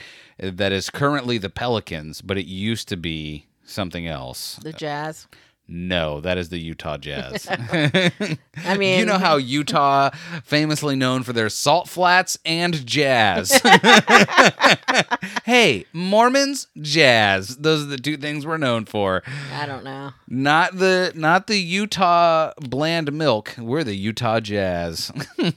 that 0.57 0.73
is 0.73 0.91
currently 0.91 1.39
the 1.39 1.51
Pelicans, 1.51 2.21
but 2.21 2.37
it 2.37 2.47
used 2.47 2.87
to 2.89 2.97
be 2.97 3.47
something 3.65 4.07
else. 4.07 4.57
The 4.63 4.73
Jazz? 4.73 5.27
No, 5.73 6.21
that 6.21 6.37
is 6.37 6.49
the 6.49 6.59
Utah 6.59 6.97
Jazz. 6.97 7.47
I 7.49 8.77
mean, 8.77 8.99
you 8.99 9.07
know 9.07 9.19
how 9.19 9.37
Utah 9.37 10.11
famously 10.43 10.97
known 10.97 11.23
for 11.23 11.33
their 11.33 11.49
salt 11.49 11.89
flats 11.89 12.37
and 12.45 12.85
jazz. 12.85 13.53
hey, 15.45 15.85
Mormons, 15.93 16.67
jazz. 16.81 17.57
Those 17.59 17.85
are 17.85 17.87
the 17.87 17.99
two 17.99 18.17
things 18.17 18.45
we're 18.45 18.57
known 18.57 18.85
for. 18.85 19.23
I 19.53 19.65
don't 19.65 19.85
know. 19.85 20.11
Not 20.27 20.77
the 20.77 21.13
not 21.15 21.47
the 21.47 21.59
Utah 21.59 22.53
bland 22.61 23.13
milk. 23.13 23.55
We're 23.57 23.85
the 23.85 23.95
Utah 23.97 24.41
Jazz. 24.41 25.13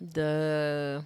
The 0.00 1.04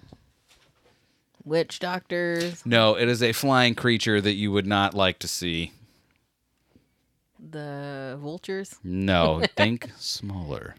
witch 1.43 1.79
doctors, 1.79 2.63
no, 2.63 2.93
it 2.95 3.09
is 3.09 3.23
a 3.23 3.33
flying 3.33 3.73
creature 3.73 4.21
that 4.21 4.33
you 4.33 4.51
would 4.51 4.67
not 4.67 4.93
like 4.93 5.17
to 5.19 5.27
see. 5.27 5.71
The 7.49 8.17
vultures, 8.21 8.75
No, 8.83 9.43
think 9.57 9.91
smaller. 9.97 10.75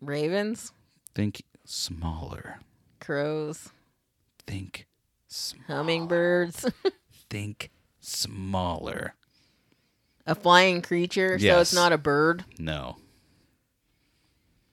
ravens, 0.00 0.72
Think 1.14 1.42
smaller. 1.64 2.60
crows, 3.00 3.70
Think 4.46 4.86
sm- 5.28 5.58
hummingbirds, 5.66 6.66
think 7.30 7.70
smaller. 8.00 9.14
A 10.26 10.34
flying 10.34 10.82
creature, 10.82 11.38
so 11.38 11.60
it's 11.60 11.74
not 11.74 11.92
a 11.92 11.98
bird. 11.98 12.44
No. 12.58 12.96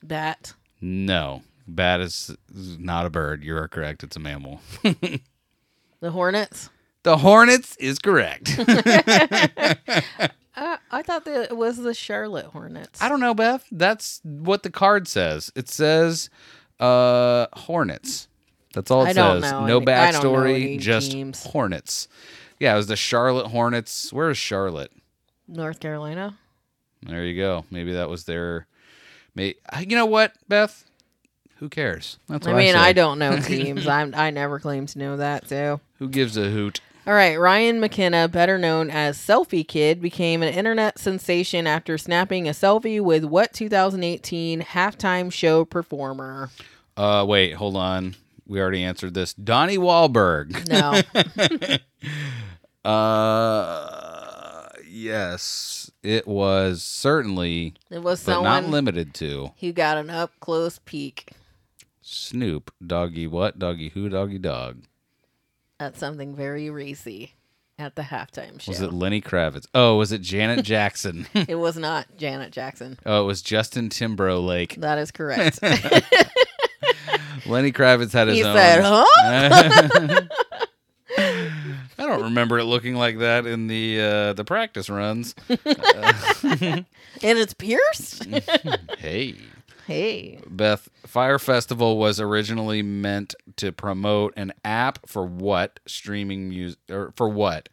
Bat. 0.03 0.53
No. 0.81 1.43
Bat 1.67 2.01
is 2.01 2.35
is 2.53 2.77
not 2.77 3.05
a 3.05 3.09
bird. 3.09 3.41
You 3.43 3.55
are 3.57 3.67
correct. 3.69 4.03
It's 4.03 4.15
a 4.17 4.19
mammal. 4.19 4.59
The 6.01 6.11
hornets. 6.11 6.69
The 7.05 7.17
hornets 7.17 7.77
is 7.77 7.99
correct. 7.99 8.59
Uh, 10.57 10.77
I 10.89 11.01
thought 11.01 11.25
that 11.25 11.51
it 11.51 11.57
was 11.57 11.75
the 11.75 11.93
Charlotte 11.93 12.45
Hornets. 12.45 13.01
I 13.01 13.09
don't 13.09 13.19
know, 13.19 13.33
Beth. 13.33 13.67
That's 13.73 14.21
what 14.23 14.63
the 14.63 14.69
card 14.69 15.05
says. 15.05 15.51
It 15.53 15.67
says 15.67 16.29
uh 16.79 17.47
hornets. 17.51 18.29
That's 18.73 18.89
all 18.89 19.03
it 19.05 19.09
I 19.09 19.11
says. 19.11 19.41
no 19.51 19.79
any- 19.79 19.91
I 19.91 20.11
backstory, 20.13 20.79
just 20.79 21.11
teams. 21.11 21.43
hornets. 21.43 22.07
Yeah, 22.57 22.73
it 22.73 22.77
was 22.77 22.87
the 22.87 22.95
Charlotte 22.95 23.47
Hornets. 23.47 24.13
Where 24.13 24.29
is 24.29 24.37
Charlotte? 24.37 24.93
North 25.45 25.81
Carolina. 25.81 26.37
There 27.03 27.25
you 27.25 27.35
go. 27.35 27.65
Maybe 27.69 27.91
that 27.91 28.07
was 28.09 28.23
their. 28.23 28.65
May 29.35 29.55
you 29.81 29.97
know 29.97 30.05
what, 30.05 30.35
Beth? 30.47 30.85
Who 31.57 31.67
cares? 31.67 32.17
That's 32.29 32.47
I 32.47 32.51
I, 32.51 32.53
mean, 32.55 32.73
say. 32.75 32.79
I 32.79 32.93
don't 32.93 33.19
know 33.19 33.37
teams. 33.41 33.87
I'm 33.87 34.15
I 34.15 34.29
never 34.29 34.59
claimed 34.59 34.87
to 34.89 34.99
know 34.99 35.17
that. 35.17 35.49
So, 35.49 35.81
Who 35.99 36.07
gives 36.07 36.37
a 36.37 36.49
hoot? 36.49 36.79
All 37.07 37.13
right, 37.13 37.39
Ryan 37.39 37.79
McKenna, 37.79 38.27
better 38.27 38.57
known 38.57 38.89
as 38.89 39.17
Selfie 39.17 39.67
Kid, 39.67 40.01
became 40.01 40.41
an 40.41 40.53
internet 40.53 40.97
sensation 40.99 41.67
after 41.67 41.97
snapping 41.97 42.47
a 42.47 42.51
selfie 42.51 43.01
with 43.01 43.23
what 43.25 43.53
2018 43.53 44.61
halftime 44.61 45.31
show 45.31 45.65
performer? 45.65 46.49
Uh, 46.97 47.25
wait, 47.27 47.53
hold 47.53 47.75
on. 47.75 48.15
We 48.47 48.61
already 48.61 48.83
answered 48.83 49.13
this. 49.13 49.33
Donnie 49.33 49.77
Wahlberg. 49.77 50.69
No, 50.69 51.01
Uh, 52.85 54.67
yes, 54.87 55.89
it 56.03 56.27
was 56.27 56.83
certainly, 56.83 57.73
it 57.89 58.03
was 58.03 58.23
but 58.23 58.43
not 58.43 58.65
limited 58.65 59.15
to 59.15 59.49
who 59.59 59.73
got 59.73 59.97
an 59.97 60.11
up 60.11 60.31
close 60.39 60.79
peek 60.85 61.31
Snoop. 62.03 62.71
Doggy 62.85 63.25
what? 63.25 63.57
Doggy 63.57 63.89
who? 63.89 64.07
Doggy 64.07 64.37
dog. 64.37 64.83
At 65.85 65.97
something 65.97 66.35
very 66.35 66.69
racy 66.69 67.35
at 67.77 67.95
the 67.95 68.01
halftime 68.01 68.59
show. 68.59 68.71
Was 68.71 68.81
it 68.81 68.91
Lenny 68.93 69.21
Kravitz? 69.21 69.65
Oh, 69.73 69.97
was 69.97 70.11
it 70.11 70.21
Janet 70.21 70.65
Jackson? 70.73 71.27
It 71.33 71.55
was 71.55 71.77
not 71.77 72.07
Janet 72.17 72.51
Jackson. 72.51 72.97
oh, 73.05 73.21
it 73.23 73.25
was 73.25 73.41
Justin 73.41 73.89
Timberlake. 73.89 74.75
That 74.75 74.97
is 74.97 75.11
correct. 75.11 75.59
Lenny 77.45 77.71
Kravitz 77.71 78.11
had 78.11 78.27
his 78.27 78.37
he 78.37 78.43
own. 78.43 78.55
said, 78.55 78.81
"Huh." 78.83 80.21
I 81.97 82.03
don't 82.07 82.23
remember 82.23 82.57
it 82.59 82.65
looking 82.65 82.95
like 82.95 83.19
that 83.19 83.45
in 83.45 83.67
the 83.67 84.01
uh, 84.01 84.33
the 84.33 84.43
practice 84.43 84.89
runs. 84.89 85.33
and 85.47 86.85
it's 87.21 87.53
pierced. 87.53 88.25
Hey. 88.97 89.35
Hey, 89.85 90.39
Beth, 90.47 90.89
Fyre 91.05 91.37
Festival 91.37 91.97
was 91.97 92.19
originally 92.19 92.81
meant 92.81 93.35
to 93.57 93.71
promote 93.71 94.33
an 94.35 94.51
app 94.63 95.07
for 95.07 95.25
what 95.25 95.79
streaming 95.85 96.49
music 96.49 96.79
or 96.89 97.13
for 97.15 97.29
what? 97.29 97.69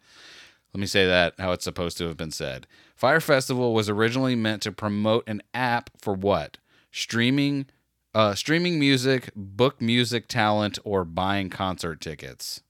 Let 0.73 0.79
me 0.79 0.85
say 0.85 1.07
that 1.07 1.33
how 1.39 1.51
it's 1.53 1.63
supposed 1.63 1.97
to 1.97 2.07
have 2.07 2.17
been 2.17 2.31
said. 2.31 2.67
Fyre 2.95 3.19
Festival 3.19 3.73
was 3.73 3.89
originally 3.89 4.35
meant 4.35 4.61
to 4.63 4.71
promote 4.71 5.27
an 5.27 5.41
app 5.55 5.89
for 5.99 6.13
what? 6.13 6.57
Streaming 6.91 7.65
uh 8.13 8.35
streaming 8.35 8.79
music, 8.79 9.31
book 9.35 9.81
music 9.81 10.27
talent 10.27 10.77
or 10.83 11.03
buying 11.03 11.49
concert 11.49 11.99
tickets. 11.99 12.61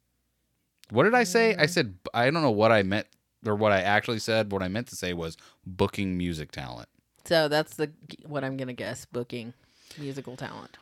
What 0.89 1.03
did 1.03 1.15
I 1.15 1.23
say? 1.25 1.53
I 1.57 1.65
said 1.65 1.95
I 2.13 2.29
don't 2.29 2.43
know 2.43 2.51
what 2.51 2.71
I 2.71 2.83
meant 2.83 3.07
or 3.45 3.55
what 3.55 3.73
I 3.73 3.81
actually 3.81 4.19
said. 4.19 4.53
What 4.53 4.63
I 4.63 4.69
meant 4.69 4.87
to 4.87 4.95
say 4.95 5.11
was 5.11 5.35
booking 5.65 6.17
music 6.17 6.51
talent. 6.51 6.87
So 7.25 7.47
that's 7.47 7.75
the 7.75 7.91
what 8.25 8.43
I'm 8.43 8.57
gonna 8.57 8.73
guess. 8.73 9.05
Booking 9.05 9.53
musical 9.97 10.35
talent. 10.35 10.77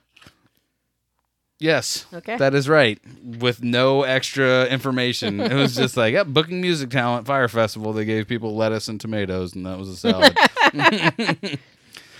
Yes. 1.60 2.08
Okay. 2.12 2.38
That 2.38 2.56
is 2.56 2.68
right. 2.68 3.00
With 3.24 3.62
no 3.62 4.02
extra 4.02 4.66
information. 4.66 5.39
It 5.39 5.54
was 5.54 5.76
just 5.76 5.96
like, 5.96 6.14
yep, 6.14 6.26
booking 6.26 6.60
music 6.60 6.89
talent, 6.89 7.28
Fyre 7.28 7.48
Festival. 7.48 7.94
They 7.94 8.04
gave 8.04 8.28
people 8.28 8.56
lettuce 8.56 8.88
and 8.88 9.00
tomatoes, 9.00 9.54
and 9.54 9.68
that 9.68 9.78
was 9.78 9.89
a 9.89 9.96
salad. 9.96 10.36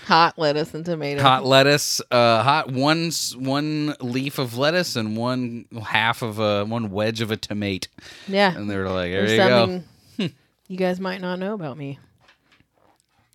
Hot 0.06 0.36
lettuce 0.36 0.74
and 0.74 0.84
tomato. 0.84 1.22
hot 1.22 1.44
lettuce, 1.46 2.00
uh, 2.10 2.42
hot 2.42 2.72
one 2.72 3.10
one 3.36 3.94
leaf 4.00 4.38
of 4.38 4.58
lettuce 4.58 4.96
and 4.96 5.16
one 5.16 5.66
half 5.80 6.22
of 6.22 6.40
a 6.40 6.64
one 6.64 6.90
wedge 6.90 7.20
of 7.20 7.30
a 7.30 7.36
tomato. 7.36 7.88
Yeah. 8.26 8.52
And 8.54 8.68
they 8.68 8.76
were 8.76 8.88
like, 8.88 9.12
there 9.12 9.26
There's 9.26 9.32
you 9.32 9.36
go. 9.38 9.82
something 10.18 10.34
you 10.68 10.76
guys 10.76 10.98
might 10.98 11.20
not 11.20 11.38
know 11.38 11.54
about 11.54 11.76
me. 11.76 12.00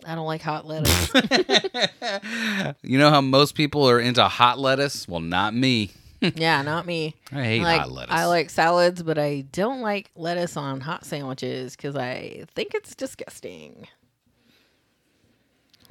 I 0.06 0.14
don't 0.14 0.26
like 0.26 0.42
hot 0.42 0.66
lettuce. 0.66 1.12
You 2.82 2.98
know 2.98 3.10
how 3.10 3.20
most 3.20 3.54
people 3.54 3.88
are 3.88 4.00
into 4.00 4.24
hot 4.24 4.58
lettuce? 4.58 5.08
Well, 5.08 5.20
not 5.20 5.54
me. 5.54 5.90
yeah, 6.20 6.62
not 6.62 6.86
me. 6.86 7.14
I 7.32 7.44
hate 7.44 7.62
like, 7.62 7.80
hot 7.80 7.92
lettuce. 7.92 8.14
I 8.14 8.26
like 8.26 8.50
salads, 8.50 9.02
but 9.02 9.18
I 9.18 9.44
don't 9.52 9.80
like 9.80 10.10
lettuce 10.14 10.56
on 10.56 10.80
hot 10.80 11.04
sandwiches 11.04 11.76
because 11.76 11.96
I 11.96 12.44
think 12.54 12.74
it's 12.74 12.94
disgusting. 12.94 13.86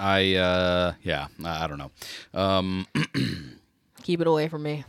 I 0.00 0.34
uh, 0.34 0.92
yeah, 1.02 1.26
I 1.44 1.64
I 1.64 1.66
don't 1.66 1.78
know. 1.78 1.90
Um, 2.34 2.86
Keep 4.02 4.20
it 4.20 4.26
away 4.26 4.48
from 4.48 4.62
me. 4.62 4.84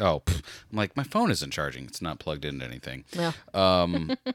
Oh, 0.00 0.20
pff, 0.20 0.42
I'm 0.70 0.78
like 0.78 0.96
my 0.96 1.02
phone 1.02 1.30
isn't 1.30 1.50
charging. 1.50 1.84
It's 1.84 2.02
not 2.02 2.18
plugged 2.18 2.44
into 2.44 2.64
anything. 2.64 3.04
No. 3.16 3.32
Um. 3.54 4.16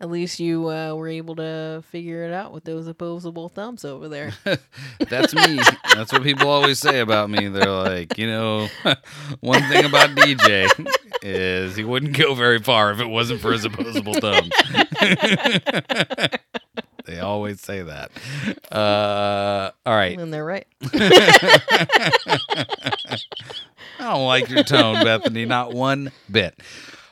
At 0.00 0.10
least 0.10 0.40
you 0.40 0.68
uh, 0.68 0.94
were 0.94 1.08
able 1.08 1.36
to 1.36 1.82
figure 1.88 2.24
it 2.24 2.32
out 2.32 2.52
with 2.52 2.64
those 2.64 2.86
opposable 2.86 3.48
thumbs 3.48 3.84
over 3.84 4.08
there. 4.08 4.32
That's 5.08 5.34
me. 5.34 5.60
That's 5.94 6.12
what 6.12 6.22
people 6.22 6.48
always 6.48 6.78
say 6.78 7.00
about 7.00 7.30
me. 7.30 7.48
They're 7.48 7.70
like, 7.70 8.18
you 8.18 8.26
know, 8.26 8.68
one 9.40 9.62
thing 9.64 9.84
about 9.84 10.10
DJ 10.10 10.68
is 11.22 11.76
he 11.76 11.84
wouldn't 11.84 12.16
go 12.16 12.34
very 12.34 12.58
far 12.58 12.92
if 12.92 13.00
it 13.00 13.06
wasn't 13.06 13.40
for 13.40 13.52
his 13.52 13.64
opposable 13.64 14.14
thumbs. 14.14 14.50
They 17.04 17.20
always 17.20 17.60
say 17.60 17.82
that. 17.82 18.10
Uh, 18.70 19.70
all 19.84 19.94
right. 19.94 20.18
and 20.18 20.32
they're 20.32 20.44
right. 20.44 20.66
I 24.02 24.06
don't 24.14 24.26
like 24.26 24.48
your 24.48 24.64
tone, 24.64 25.04
Bethany, 25.04 25.44
not 25.44 25.72
one 25.72 26.10
bit. 26.30 26.58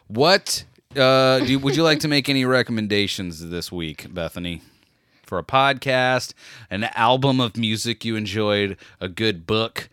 What 0.08 0.64
uh, 0.96 1.38
do 1.40 1.46
you, 1.46 1.58
would 1.60 1.76
you 1.76 1.84
like 1.84 2.00
to 2.00 2.08
make 2.08 2.28
any 2.28 2.44
recommendations 2.44 3.48
this 3.48 3.70
week, 3.70 4.12
Bethany? 4.12 4.62
For 5.24 5.38
a 5.38 5.44
podcast, 5.44 6.34
an 6.70 6.84
album 6.84 7.40
of 7.40 7.56
music 7.56 8.04
you 8.04 8.16
enjoyed, 8.16 8.76
a 9.00 9.08
good 9.08 9.46
book, 9.46 9.88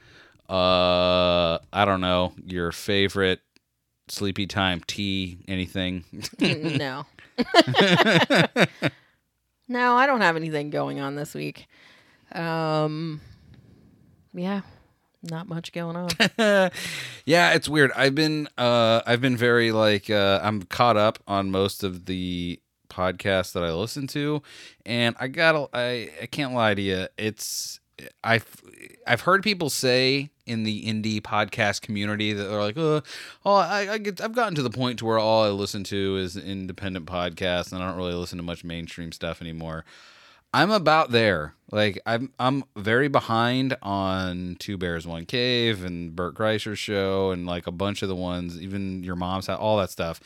uh, 0.50 1.60
I 1.72 1.86
don't 1.86 2.02
know, 2.02 2.34
your 2.44 2.72
favorite 2.72 3.42
sleepy 4.08 4.48
time 4.48 4.82
tea, 4.88 5.38
anything? 5.48 6.04
no. 6.40 7.06
no, 9.68 9.96
I 9.96 10.06
don't 10.06 10.22
have 10.22 10.36
anything 10.36 10.70
going 10.70 11.00
on 11.00 11.16
this 11.16 11.34
week. 11.34 11.68
Um, 12.34 13.22
yeah, 14.34 14.62
not 15.24 15.48
much 15.48 15.72
going 15.72 15.96
on. 15.96 16.10
yeah, 17.26 17.54
it's 17.54 17.70
weird. 17.70 17.92
I've 17.96 18.16
been 18.16 18.48
uh 18.58 19.02
I've 19.06 19.22
been 19.22 19.38
very 19.38 19.72
like 19.72 20.10
uh 20.10 20.40
I'm 20.44 20.64
caught 20.64 20.98
up 20.98 21.20
on 21.28 21.52
most 21.52 21.84
of 21.84 22.06
the 22.06 22.60
podcasts 22.90 23.54
that 23.54 23.64
I 23.64 23.74
listen 23.74 24.08
to 24.08 24.42
and 24.86 25.16
I 25.20 25.28
got 25.28 25.70
I 25.74 26.10
I 26.22 26.26
can't 26.28 26.54
lie 26.54 26.74
to 26.74 26.82
you. 26.82 27.08
It's 27.18 27.80
I've 28.24 28.62
I've 29.06 29.22
heard 29.22 29.44
people 29.44 29.70
say 29.70 30.30
in 30.46 30.64
the 30.64 30.86
indie 30.86 31.22
podcast 31.22 31.82
community 31.82 32.34
that 32.34 32.44
they're 32.44 32.62
like, 32.62 32.78
uh, 32.78 33.02
oh, 33.46 33.56
I, 33.56 33.94
I 33.94 33.98
get, 33.98 34.22
I've 34.22 34.34
gotten 34.34 34.56
to 34.56 34.62
the 34.62 34.70
point 34.70 35.00
to 35.00 35.06
where 35.06 35.20
all 35.20 35.44
I 35.44 35.50
listen 35.50 35.84
to 35.86 36.18
is 36.18 36.38
independent 36.38 37.06
podcasts, 37.06 37.72
and 37.72 37.84
I 37.84 37.88
don't 37.88 37.98
really 37.98 38.14
listen 38.14 38.38
to 38.38 38.44
much 38.44 38.64
mainstream 38.64 39.12
stuff 39.12 39.42
anymore. 39.42 39.84
I'm 40.54 40.72
about 40.72 41.12
there. 41.12 41.54
Like 41.72 42.00
I'm 42.06 42.32
I'm 42.40 42.64
very 42.76 43.10
behind 43.10 43.76
on 43.82 44.56
Two 44.60 44.78
Bears 44.78 45.06
One 45.06 45.26
Cave 45.26 45.84
and 45.84 46.16
Bert 46.16 46.36
Kreischer's 46.36 46.80
show 46.80 47.32
and 47.32 47.46
like 47.46 47.68
a 47.68 47.72
bunch 47.72 48.02
of 48.02 48.10
the 48.10 48.16
ones, 48.16 48.62
even 48.62 49.04
your 49.04 49.18
mom's 49.18 49.48
house, 49.48 49.60
all 49.60 49.78
that 49.78 49.90
stuff 49.90 50.22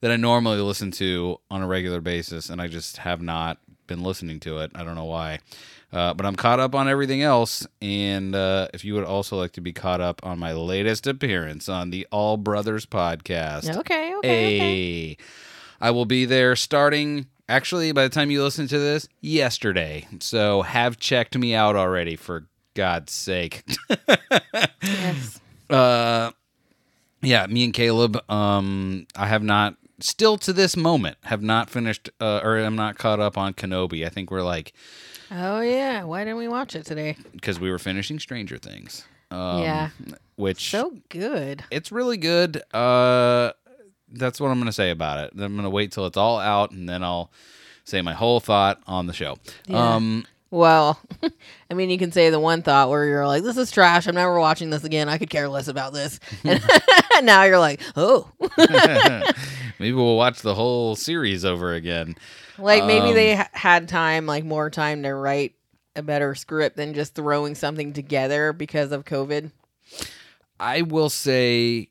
that 0.00 0.10
I 0.10 0.16
normally 0.16 0.58
listen 0.58 0.90
to 0.92 1.38
on 1.50 1.62
a 1.62 1.66
regular 1.66 2.00
basis, 2.00 2.48
and 2.48 2.60
I 2.62 2.68
just 2.68 2.98
have 2.98 3.20
not 3.20 3.58
been 3.86 4.02
listening 4.02 4.40
to 4.40 4.58
it. 4.58 4.70
I 4.74 4.82
don't 4.82 4.94
know 4.94 5.04
why. 5.04 5.40
Uh, 5.92 6.12
but 6.14 6.26
I'm 6.26 6.36
caught 6.36 6.60
up 6.60 6.74
on 6.74 6.88
everything 6.88 7.22
else, 7.22 7.66
and 7.80 8.34
uh, 8.34 8.68
if 8.74 8.84
you 8.84 8.94
would 8.94 9.04
also 9.04 9.36
like 9.36 9.52
to 9.52 9.60
be 9.60 9.72
caught 9.72 10.00
up 10.00 10.20
on 10.24 10.38
my 10.38 10.52
latest 10.52 11.06
appearance 11.06 11.68
on 11.68 11.90
the 11.90 12.06
All 12.10 12.36
Brothers 12.36 12.86
podcast, 12.86 13.74
okay, 13.76 14.14
okay, 14.16 14.16
okay. 14.18 15.16
I 15.80 15.90
will 15.92 16.04
be 16.06 16.24
there 16.24 16.56
starting. 16.56 17.26
Actually, 17.48 17.92
by 17.92 18.02
the 18.02 18.08
time 18.08 18.32
you 18.32 18.42
listen 18.42 18.66
to 18.66 18.78
this, 18.78 19.08
yesterday. 19.20 20.08
So 20.18 20.62
have 20.62 20.98
checked 20.98 21.38
me 21.38 21.54
out 21.54 21.76
already, 21.76 22.16
for 22.16 22.46
God's 22.74 23.12
sake. 23.12 23.62
Yes. 24.82 25.40
uh, 25.70 26.32
yeah, 27.22 27.46
me 27.46 27.64
and 27.64 27.72
Caleb. 27.72 28.18
Um, 28.30 29.06
I 29.14 29.26
have 29.26 29.44
not 29.44 29.76
still 30.00 30.36
to 30.36 30.52
this 30.52 30.76
moment 30.76 31.16
have 31.22 31.42
not 31.42 31.70
finished 31.70 32.10
uh, 32.20 32.40
or 32.42 32.58
I'm 32.58 32.76
not 32.76 32.98
caught 32.98 33.20
up 33.20 33.38
on 33.38 33.54
Kenobi. 33.54 34.04
I 34.04 34.08
think 34.08 34.30
we're 34.30 34.42
like 34.42 34.72
Oh 35.30 35.60
yeah, 35.60 36.04
why 36.04 36.24
didn't 36.24 36.38
we 36.38 36.48
watch 36.48 36.74
it 36.76 36.84
today? 36.86 37.16
because 37.32 37.58
we 37.60 37.70
were 37.70 37.78
finishing 37.78 38.18
Stranger 38.18 38.58
Things. 38.58 39.04
Um, 39.30 39.62
Yeah. 39.62 39.88
which 40.36 40.70
So 40.70 40.96
good. 41.08 41.64
it's 41.70 41.90
really 41.90 42.16
good. 42.16 42.62
Uh, 42.72 43.50
that's 44.12 44.40
what 44.40 44.48
I'm 44.48 44.58
going 44.58 44.66
to 44.66 44.72
say 44.72 44.90
about 44.90 45.18
it. 45.24 45.32
I'm 45.32 45.54
going 45.54 45.64
to 45.64 45.70
wait 45.70 45.90
till 45.92 46.06
it's 46.06 46.16
all 46.16 46.38
out 46.38 46.70
and 46.70 46.88
then 46.88 47.02
I'll 47.02 47.30
say 47.84 48.02
my 48.02 48.12
whole 48.14 48.38
thought 48.40 48.80
on 48.86 49.06
the 49.06 49.12
show. 49.12 49.36
Yeah. 49.66 49.96
Um, 49.96 50.26
Well, 50.56 50.98
I 51.70 51.74
mean, 51.74 51.90
you 51.90 51.98
can 51.98 52.12
say 52.12 52.30
the 52.30 52.40
one 52.40 52.62
thought 52.62 52.88
where 52.88 53.04
you're 53.04 53.26
like, 53.26 53.42
"This 53.42 53.56
is 53.58 53.70
trash. 53.70 54.06
I'm 54.06 54.14
never 54.14 54.38
watching 54.40 54.70
this 54.70 54.84
again. 54.84 55.08
I 55.08 55.18
could 55.18 55.28
care 55.30 55.48
less 55.48 55.68
about 55.68 55.92
this." 55.92 56.18
And 56.44 56.62
now 57.24 57.42
you're 57.44 57.58
like, 57.58 57.80
"Oh, 57.94 58.30
maybe 59.78 59.92
we'll 59.92 60.16
watch 60.16 60.40
the 60.40 60.54
whole 60.54 60.96
series 60.96 61.44
over 61.44 61.74
again. 61.74 62.16
like 62.58 62.84
maybe 62.84 63.08
Um, 63.08 63.14
they 63.14 63.36
ha- 63.36 63.50
had 63.52 63.88
time, 63.88 64.24
like 64.26 64.44
more 64.44 64.70
time 64.70 65.02
to 65.02 65.12
write 65.14 65.54
a 65.94 66.02
better 66.02 66.34
script 66.34 66.76
than 66.76 66.94
just 66.94 67.14
throwing 67.14 67.54
something 67.54 67.92
together 67.92 68.52
because 68.52 68.92
of 68.92 69.04
COVID." 69.04 69.50
I 70.58 70.82
will 70.82 71.10
say, 71.10 71.90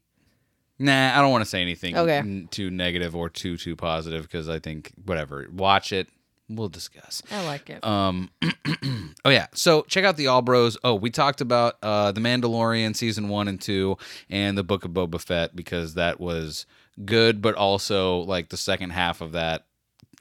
nah, 0.79 1.15
I 1.15 1.21
don't 1.21 1.31
want 1.31 1.43
to 1.43 1.49
say 1.49 1.61
anything 1.61 1.95
Okay. 1.95 2.47
too 2.49 2.71
negative 2.71 3.15
or 3.15 3.29
too 3.29 3.57
too 3.57 3.75
positive 3.75 4.23
because 4.23 4.49
I 4.49 4.57
think 4.59 4.91
whatever. 5.05 5.47
Watch 5.53 5.93
it. 5.93 6.07
We'll 6.47 6.69
discuss. 6.69 7.23
I 7.31 7.43
like 7.45 7.69
it. 7.71 7.83
Um, 7.83 8.29
oh 9.25 9.29
yeah. 9.29 9.47
So 9.53 9.81
check 9.83 10.05
out 10.05 10.15
the 10.15 10.27
All 10.27 10.41
Bros. 10.43 10.77
Oh, 10.83 10.93
we 10.93 11.09
talked 11.09 11.41
about 11.41 11.77
uh, 11.81 12.11
the 12.11 12.21
Mandalorian 12.21 12.95
season 12.95 13.29
one 13.29 13.47
and 13.47 13.59
two, 13.59 13.97
and 14.29 14.55
the 14.57 14.63
Book 14.63 14.85
of 14.85 14.91
Boba 14.91 15.19
Fett 15.19 15.55
because 15.55 15.95
that 15.95 16.19
was 16.19 16.65
good, 17.03 17.41
but 17.41 17.55
also 17.55 18.19
like 18.19 18.49
the 18.49 18.57
second 18.57 18.91
half 18.91 19.21
of 19.21 19.31
that 19.33 19.65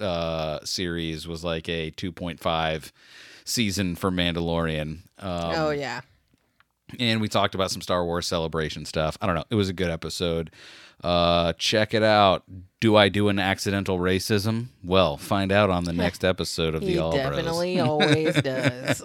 uh 0.01 0.59
series 0.65 1.29
was 1.29 1.45
like 1.45 1.69
a 1.69 1.91
two 1.91 2.11
point 2.11 2.41
five 2.41 2.93
season 3.45 3.95
for 3.95 4.11
Mandalorian. 4.11 5.01
Um, 5.19 5.53
oh 5.55 5.71
yeah. 5.71 6.01
and 6.99 7.21
we 7.21 7.29
talked 7.29 7.55
about 7.55 7.71
some 7.71 7.81
Star 7.83 8.05
Wars 8.05 8.27
celebration 8.27 8.87
stuff. 8.87 9.17
I 9.21 9.27
don't 9.27 9.37
know. 9.37 9.45
It 9.51 9.55
was 9.55 9.69
a 9.69 9.73
good 9.75 9.91
episode. 9.91 10.51
Uh, 11.05 11.53
check 11.59 11.93
it 11.95 12.03
out. 12.03 12.45
Do 12.81 12.97
I 12.97 13.09
do 13.09 13.29
an 13.29 13.39
accidental 13.39 13.99
racism? 13.99 14.67
Well, 14.83 15.17
find 15.17 15.53
out 15.53 15.71
on 15.71 15.85
the 15.85 15.93
next 16.05 16.25
episode 16.25 16.75
of 16.75 16.83
He 16.83 16.95
the 16.95 16.99
All 16.99 17.13
Bros. 17.13 17.23
definitely 17.23 17.81
always 17.81 18.35
does. 18.43 19.03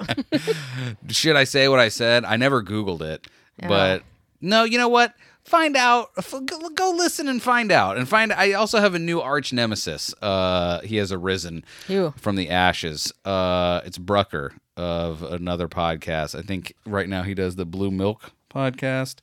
Should 1.10 1.36
I 1.36 1.44
say 1.44 1.68
what 1.68 1.80
I 1.80 1.90
said? 1.90 2.26
I 2.26 2.38
never 2.38 2.64
Googled 2.64 3.02
it, 3.02 3.28
but 3.68 4.04
no. 4.42 4.64
You 4.64 4.78
know 4.78 4.88
what? 4.90 5.14
Find 5.46 5.76
out. 5.76 6.12
F- 6.18 6.32
Go 6.46 6.70
go 6.70 6.92
listen 6.96 7.28
and 7.28 7.42
find 7.42 7.72
out. 7.72 7.98
And 7.98 8.08
find. 8.08 8.32
I 8.32 8.54
also 8.54 8.80
have 8.80 8.96
a 8.96 9.00
new 9.00 9.20
arch 9.22 9.52
nemesis. 9.54 10.14
Uh, 10.22 10.82
he 10.82 10.98
has 10.98 11.12
arisen 11.12 11.64
Ew. 11.88 12.14
from 12.18 12.36
the 12.36 12.50
ashes. 12.50 13.12
Uh, 13.26 13.82
it's 13.86 13.98
Brucker 13.98 14.54
of 14.78 15.24
another 15.24 15.68
podcast. 15.68 16.38
I 16.38 16.42
think 16.44 16.74
right 16.86 17.10
now 17.10 17.24
he 17.24 17.34
does 17.34 17.56
the 17.56 17.66
Blue 17.66 17.92
Milk 17.92 18.32
podcast, 18.54 19.16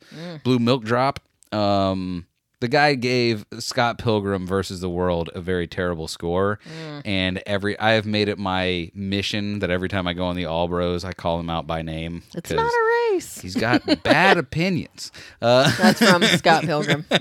Blue 0.42 0.58
Milk 0.58 0.84
Drop. 0.84 1.20
Um, 1.52 2.26
the 2.60 2.68
guy 2.68 2.94
gave 2.94 3.44
Scott 3.58 3.98
Pilgrim 3.98 4.46
versus 4.46 4.80
the 4.80 4.88
World 4.88 5.30
a 5.34 5.40
very 5.40 5.66
terrible 5.66 6.08
score, 6.08 6.58
and 7.04 7.42
every 7.46 7.78
I 7.78 7.92
have 7.92 8.06
made 8.06 8.28
it 8.28 8.38
my 8.38 8.90
mission 8.94 9.58
that 9.60 9.70
every 9.70 9.88
time 9.88 10.06
I 10.06 10.12
go 10.14 10.24
on 10.24 10.36
the 10.36 10.46
All 10.46 10.68
Bros, 10.68 11.04
I 11.04 11.12
call 11.12 11.38
him 11.38 11.50
out 11.50 11.66
by 11.66 11.82
name. 11.82 12.22
It's 12.34 12.50
not 12.50 12.66
a 12.72 13.12
race. 13.12 13.40
He's 13.40 13.54
got 13.54 14.02
bad 14.02 14.38
opinions. 14.38 15.12
Uh, 15.40 15.70
That's 15.76 15.98
from 15.98 16.22
Scott 16.24 16.64
Pilgrim. 16.64 17.04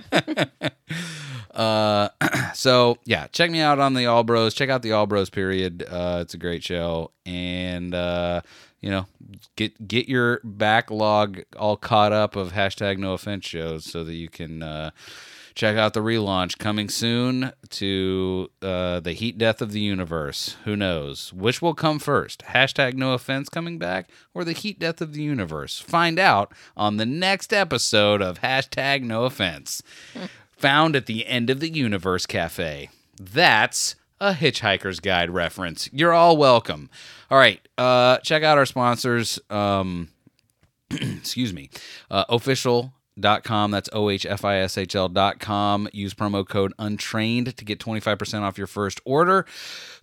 Uh, 1.56 2.10
so 2.54 2.98
yeah, 3.06 3.28
check 3.28 3.50
me 3.50 3.62
out 3.62 3.80
on 3.80 3.94
the 3.94 4.06
All 4.06 4.24
Bros. 4.24 4.54
Check 4.54 4.70
out 4.70 4.82
the 4.82 4.92
All 4.92 5.06
Bros 5.08 5.30
period. 5.30 5.86
Uh, 5.90 6.20
it's 6.22 6.34
a 6.34 6.38
great 6.38 6.64
show, 6.64 7.12
and 7.26 7.96
uh, 7.96 8.42
you 8.86 8.92
know, 8.92 9.08
get 9.56 9.88
get 9.88 10.08
your 10.08 10.40
backlog 10.44 11.42
all 11.58 11.76
caught 11.76 12.14
up 12.14 12.36
of 12.36 12.54
hashtag 12.54 13.00
No 13.00 13.14
Offense 13.14 13.44
shows 13.44 13.84
so 13.84 14.04
that 14.04 14.14
you 14.14 14.30
can 14.30 14.62
uh, 14.62 14.92
check 15.56 15.76
out 15.76 15.96
the 15.96 16.02
relaunch 16.02 16.60
coming 16.60 16.88
soon 16.88 17.52
to 17.72 18.52
uh, 18.62 19.00
the 19.00 19.14
Heat 19.14 19.40
Death 19.40 19.60
of 19.60 19.72
the 19.72 19.80
Universe. 19.80 20.58
Who 20.66 20.76
knows 20.76 21.34
which 21.34 21.64
will 21.64 21.74
come 21.74 21.98
first? 21.98 22.44
Hashtag 22.50 22.94
No 22.94 23.14
Offense 23.14 23.50
coming 23.50 23.80
back 23.80 24.08
or 24.36 24.44
the 24.44 24.52
Heat 24.52 24.78
Death 24.78 25.02
of 25.02 25.14
the 25.14 25.24
Universe? 25.24 25.80
Find 25.80 26.20
out 26.20 26.54
on 26.78 26.98
the 26.98 27.08
next 27.08 27.52
episode 27.52 28.22
of 28.22 28.42
hashtag 28.42 29.02
No 29.02 29.24
Offense 29.24 29.82
found 30.52 30.96
at 30.96 31.08
the 31.08 31.26
end 31.26 31.50
of 31.50 31.60
the 31.60 31.72
universe 31.72 32.28
cafe. 32.28 32.90
That's 33.20 33.96
a 34.26 34.34
Hitchhiker's 34.34 35.00
Guide 35.00 35.30
reference. 35.30 35.88
You're 35.94 36.14
all 36.14 36.36
welcome. 36.36 36.90
All 37.30 37.38
right, 37.38 37.60
uh, 37.78 38.18
check 38.18 38.44
out 38.44 38.58
our 38.58 38.66
sponsors. 38.66 39.40
Um, 39.50 40.10
excuse 40.92 41.54
me, 41.54 41.70
uh, 42.10 42.26
Ohfishl. 42.26 42.92
Dot 43.18 43.46
com. 43.46 43.72
That's 43.72 43.90
O 43.94 44.10
H 44.10 44.26
F 44.26 44.44
I 44.44 44.58
S 44.58 44.78
H 44.78 44.94
L 44.94 45.08
dot 45.08 45.40
com. 45.40 45.88
Use 45.94 46.14
promo 46.14 46.46
code 46.46 46.74
untrained 46.78 47.56
to 47.56 47.64
get 47.64 47.80
25% 47.80 48.42
off 48.42 48.58
your 48.58 48.68
first 48.68 49.00
order. 49.06 49.46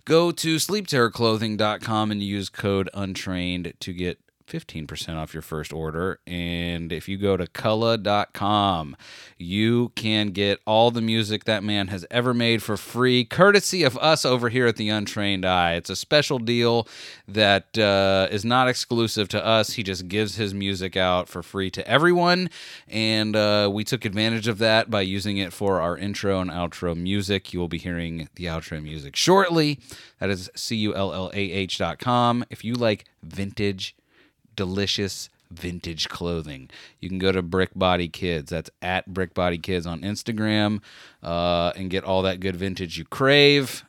Go 0.03 0.31
to 0.31 0.55
sleepterrorclothing.com 0.55 2.09
and 2.09 2.23
use 2.23 2.49
code 2.49 2.89
untrained 2.91 3.75
to 3.81 3.93
get 3.93 4.19
15% 4.47 5.15
off 5.15 5.33
your 5.33 5.41
first 5.41 5.73
order. 5.73 6.19
And 6.27 6.91
if 6.91 7.07
you 7.07 7.17
go 7.17 7.37
to 7.37 7.45
Cullah.com, 7.45 8.95
you 9.37 9.91
can 9.95 10.27
get 10.27 10.59
all 10.65 10.91
the 10.91 11.01
music 11.01 11.45
that 11.45 11.63
man 11.63 11.87
has 11.87 12.05
ever 12.11 12.33
made 12.33 12.61
for 12.61 12.77
free, 12.77 13.25
courtesy 13.25 13.83
of 13.83 13.97
us 13.97 14.25
over 14.25 14.49
here 14.49 14.67
at 14.67 14.75
The 14.75 14.89
Untrained 14.89 15.45
Eye. 15.45 15.73
It's 15.73 15.89
a 15.89 15.95
special 15.95 16.39
deal 16.39 16.87
that 17.27 17.77
uh, 17.77 18.27
is 18.31 18.45
not 18.45 18.67
exclusive 18.67 19.27
to 19.29 19.45
us. 19.45 19.73
He 19.73 19.83
just 19.83 20.07
gives 20.07 20.35
his 20.35 20.53
music 20.53 20.95
out 20.95 21.27
for 21.27 21.41
free 21.41 21.69
to 21.71 21.87
everyone. 21.87 22.49
And 22.87 23.35
uh, 23.35 23.69
we 23.71 23.83
took 23.83 24.05
advantage 24.05 24.47
of 24.47 24.57
that 24.59 24.89
by 24.89 25.01
using 25.01 25.37
it 25.37 25.53
for 25.53 25.81
our 25.81 25.97
intro 25.97 26.39
and 26.39 26.51
outro 26.51 26.95
music. 26.95 27.53
You 27.53 27.59
will 27.59 27.67
be 27.67 27.77
hearing 27.77 28.29
the 28.35 28.45
outro 28.45 28.81
music 28.81 29.15
shortly. 29.15 29.79
That 30.19 30.29
is 30.29 30.49
C 30.55 30.75
U 30.77 30.95
L 30.95 31.13
L 31.13 31.31
A 31.33 31.37
H 31.51 31.77
dot 31.77 31.99
com. 31.99 32.45
If 32.49 32.63
you 32.63 32.75
like 32.75 33.05
vintage, 33.21 33.95
delicious 34.55 35.29
vintage 35.51 36.09
clothing. 36.09 36.69
You 36.99 37.09
can 37.09 37.19
go 37.19 37.31
to 37.31 37.41
Brick 37.41 37.71
Body 37.75 38.07
Kids. 38.07 38.49
That's 38.49 38.69
at 38.81 39.13
Brick 39.13 39.33
Body 39.33 39.57
Kids 39.57 39.85
on 39.85 40.01
Instagram 40.01 40.81
uh, 41.21 41.73
and 41.75 41.89
get 41.89 42.03
all 42.03 42.21
that 42.23 42.39
good 42.39 42.55
vintage 42.55 42.97
you 42.97 43.05
crave. 43.05 43.83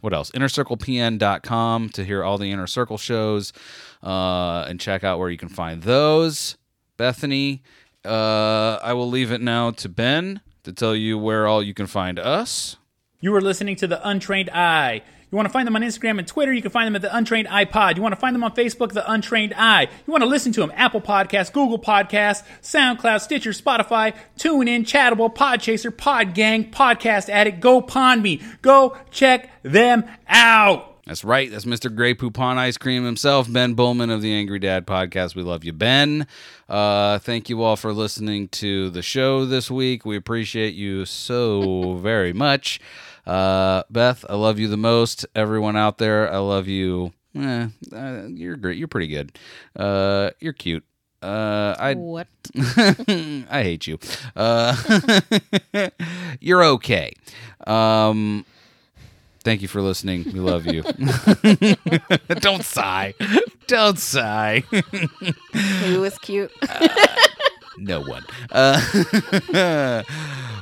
What 0.00 0.14
else? 0.14 0.30
InnerCirclePN.com 0.30 1.88
to 1.90 2.04
hear 2.04 2.22
all 2.22 2.38
the 2.38 2.52
Inner 2.52 2.68
Circle 2.68 2.98
shows 2.98 3.52
uh, 4.02 4.64
and 4.68 4.78
check 4.78 5.02
out 5.02 5.18
where 5.18 5.30
you 5.30 5.38
can 5.38 5.48
find 5.48 5.82
those. 5.82 6.56
Bethany, 6.96 7.62
uh, 8.04 8.78
I 8.82 8.92
will 8.92 9.08
leave 9.08 9.32
it 9.32 9.40
now 9.40 9.72
to 9.72 9.88
Ben 9.88 10.40
to 10.62 10.72
tell 10.72 10.94
you 10.94 11.18
where 11.18 11.46
all 11.48 11.62
you 11.62 11.74
can 11.74 11.86
find 11.86 12.18
us. 12.18 12.76
You 13.20 13.34
are 13.34 13.40
listening 13.40 13.74
to 13.76 13.88
The 13.88 14.06
Untrained 14.08 14.50
Eye. 14.50 15.02
You 15.30 15.36
want 15.36 15.46
to 15.46 15.52
find 15.52 15.66
them 15.66 15.76
on 15.76 15.82
Instagram 15.82 16.18
and 16.18 16.26
Twitter, 16.26 16.52
you 16.52 16.62
can 16.62 16.70
find 16.70 16.86
them 16.86 16.96
at 16.96 17.02
The 17.02 17.14
Untrained 17.14 17.48
iPod. 17.48 17.96
You 17.96 18.02
want 18.02 18.14
to 18.14 18.20
find 18.20 18.34
them 18.34 18.42
on 18.42 18.54
Facebook, 18.54 18.92
The 18.92 19.10
Untrained 19.10 19.52
Eye. 19.56 19.88
You 20.06 20.10
want 20.10 20.22
to 20.22 20.28
listen 20.28 20.52
to 20.52 20.60
them, 20.60 20.72
Apple 20.74 21.02
Podcasts, 21.02 21.52
Google 21.52 21.78
Podcasts, 21.78 22.42
SoundCloud, 22.62 23.20
Stitcher, 23.20 23.50
Spotify, 23.50 24.16
TuneIn, 24.38 24.84
Chartable, 24.84 25.34
Podchaser, 25.34 25.90
Podgang, 25.90 26.70
Podcast 26.70 27.28
Addict, 27.28 27.60
Go 27.60 27.82
Pond 27.82 28.22
Me. 28.22 28.40
Go 28.62 28.96
check 29.10 29.50
them 29.62 30.04
out. 30.28 30.88
That's 31.08 31.24
right. 31.24 31.50
That's 31.50 31.64
Mr. 31.64 31.94
Grey 31.94 32.14
Poupon 32.14 32.58
Ice 32.58 32.76
Cream 32.76 33.02
himself, 33.02 33.50
Ben 33.50 33.72
Bowman 33.72 34.10
of 34.10 34.20
the 34.20 34.30
Angry 34.30 34.58
Dad 34.58 34.86
Podcast. 34.86 35.34
We 35.34 35.42
love 35.42 35.64
you, 35.64 35.72
Ben. 35.72 36.26
Uh, 36.68 37.18
thank 37.18 37.48
you 37.48 37.62
all 37.62 37.76
for 37.76 37.94
listening 37.94 38.48
to 38.48 38.90
the 38.90 39.00
show 39.00 39.46
this 39.46 39.70
week. 39.70 40.04
We 40.04 40.16
appreciate 40.16 40.74
you 40.74 41.06
so 41.06 41.94
very 41.94 42.34
much. 42.34 42.78
Uh, 43.28 43.82
Beth, 43.90 44.24
I 44.28 44.36
love 44.36 44.58
you 44.58 44.68
the 44.68 44.78
most. 44.78 45.26
Everyone 45.34 45.76
out 45.76 45.98
there, 45.98 46.32
I 46.32 46.38
love 46.38 46.66
you. 46.66 47.12
Eh, 47.36 47.68
uh, 47.92 48.22
you're 48.28 48.56
great. 48.56 48.78
You're 48.78 48.88
pretty 48.88 49.08
good. 49.08 49.38
Uh, 49.76 50.30
you're 50.40 50.54
cute. 50.54 50.82
Uh, 51.22 51.74
I 51.78 51.94
What? 51.94 52.28
I 52.56 53.44
hate 53.50 53.86
you. 53.86 53.98
Uh, 54.34 54.74
you're 56.40 56.64
okay. 56.64 57.12
Um, 57.66 58.46
thank 59.44 59.60
you 59.60 59.68
for 59.68 59.82
listening. 59.82 60.24
We 60.32 60.40
love 60.40 60.64
you. 60.64 60.82
Don't 62.40 62.64
sigh. 62.64 63.12
Don't 63.66 63.98
sigh. 63.98 64.60
Who 65.84 66.00
was 66.00 66.16
cute? 66.18 66.50
no 67.76 68.00
one. 68.00 68.24
Uh, 68.50 70.02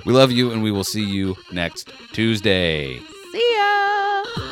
we 0.06 0.12
love 0.12 0.30
you, 0.30 0.52
and 0.52 0.62
we 0.62 0.70
will 0.70 0.84
see 0.84 1.02
you 1.04 1.36
next 1.50 1.90
Tuesday. 2.12 3.00
See 3.32 3.56
ya. 3.56 4.45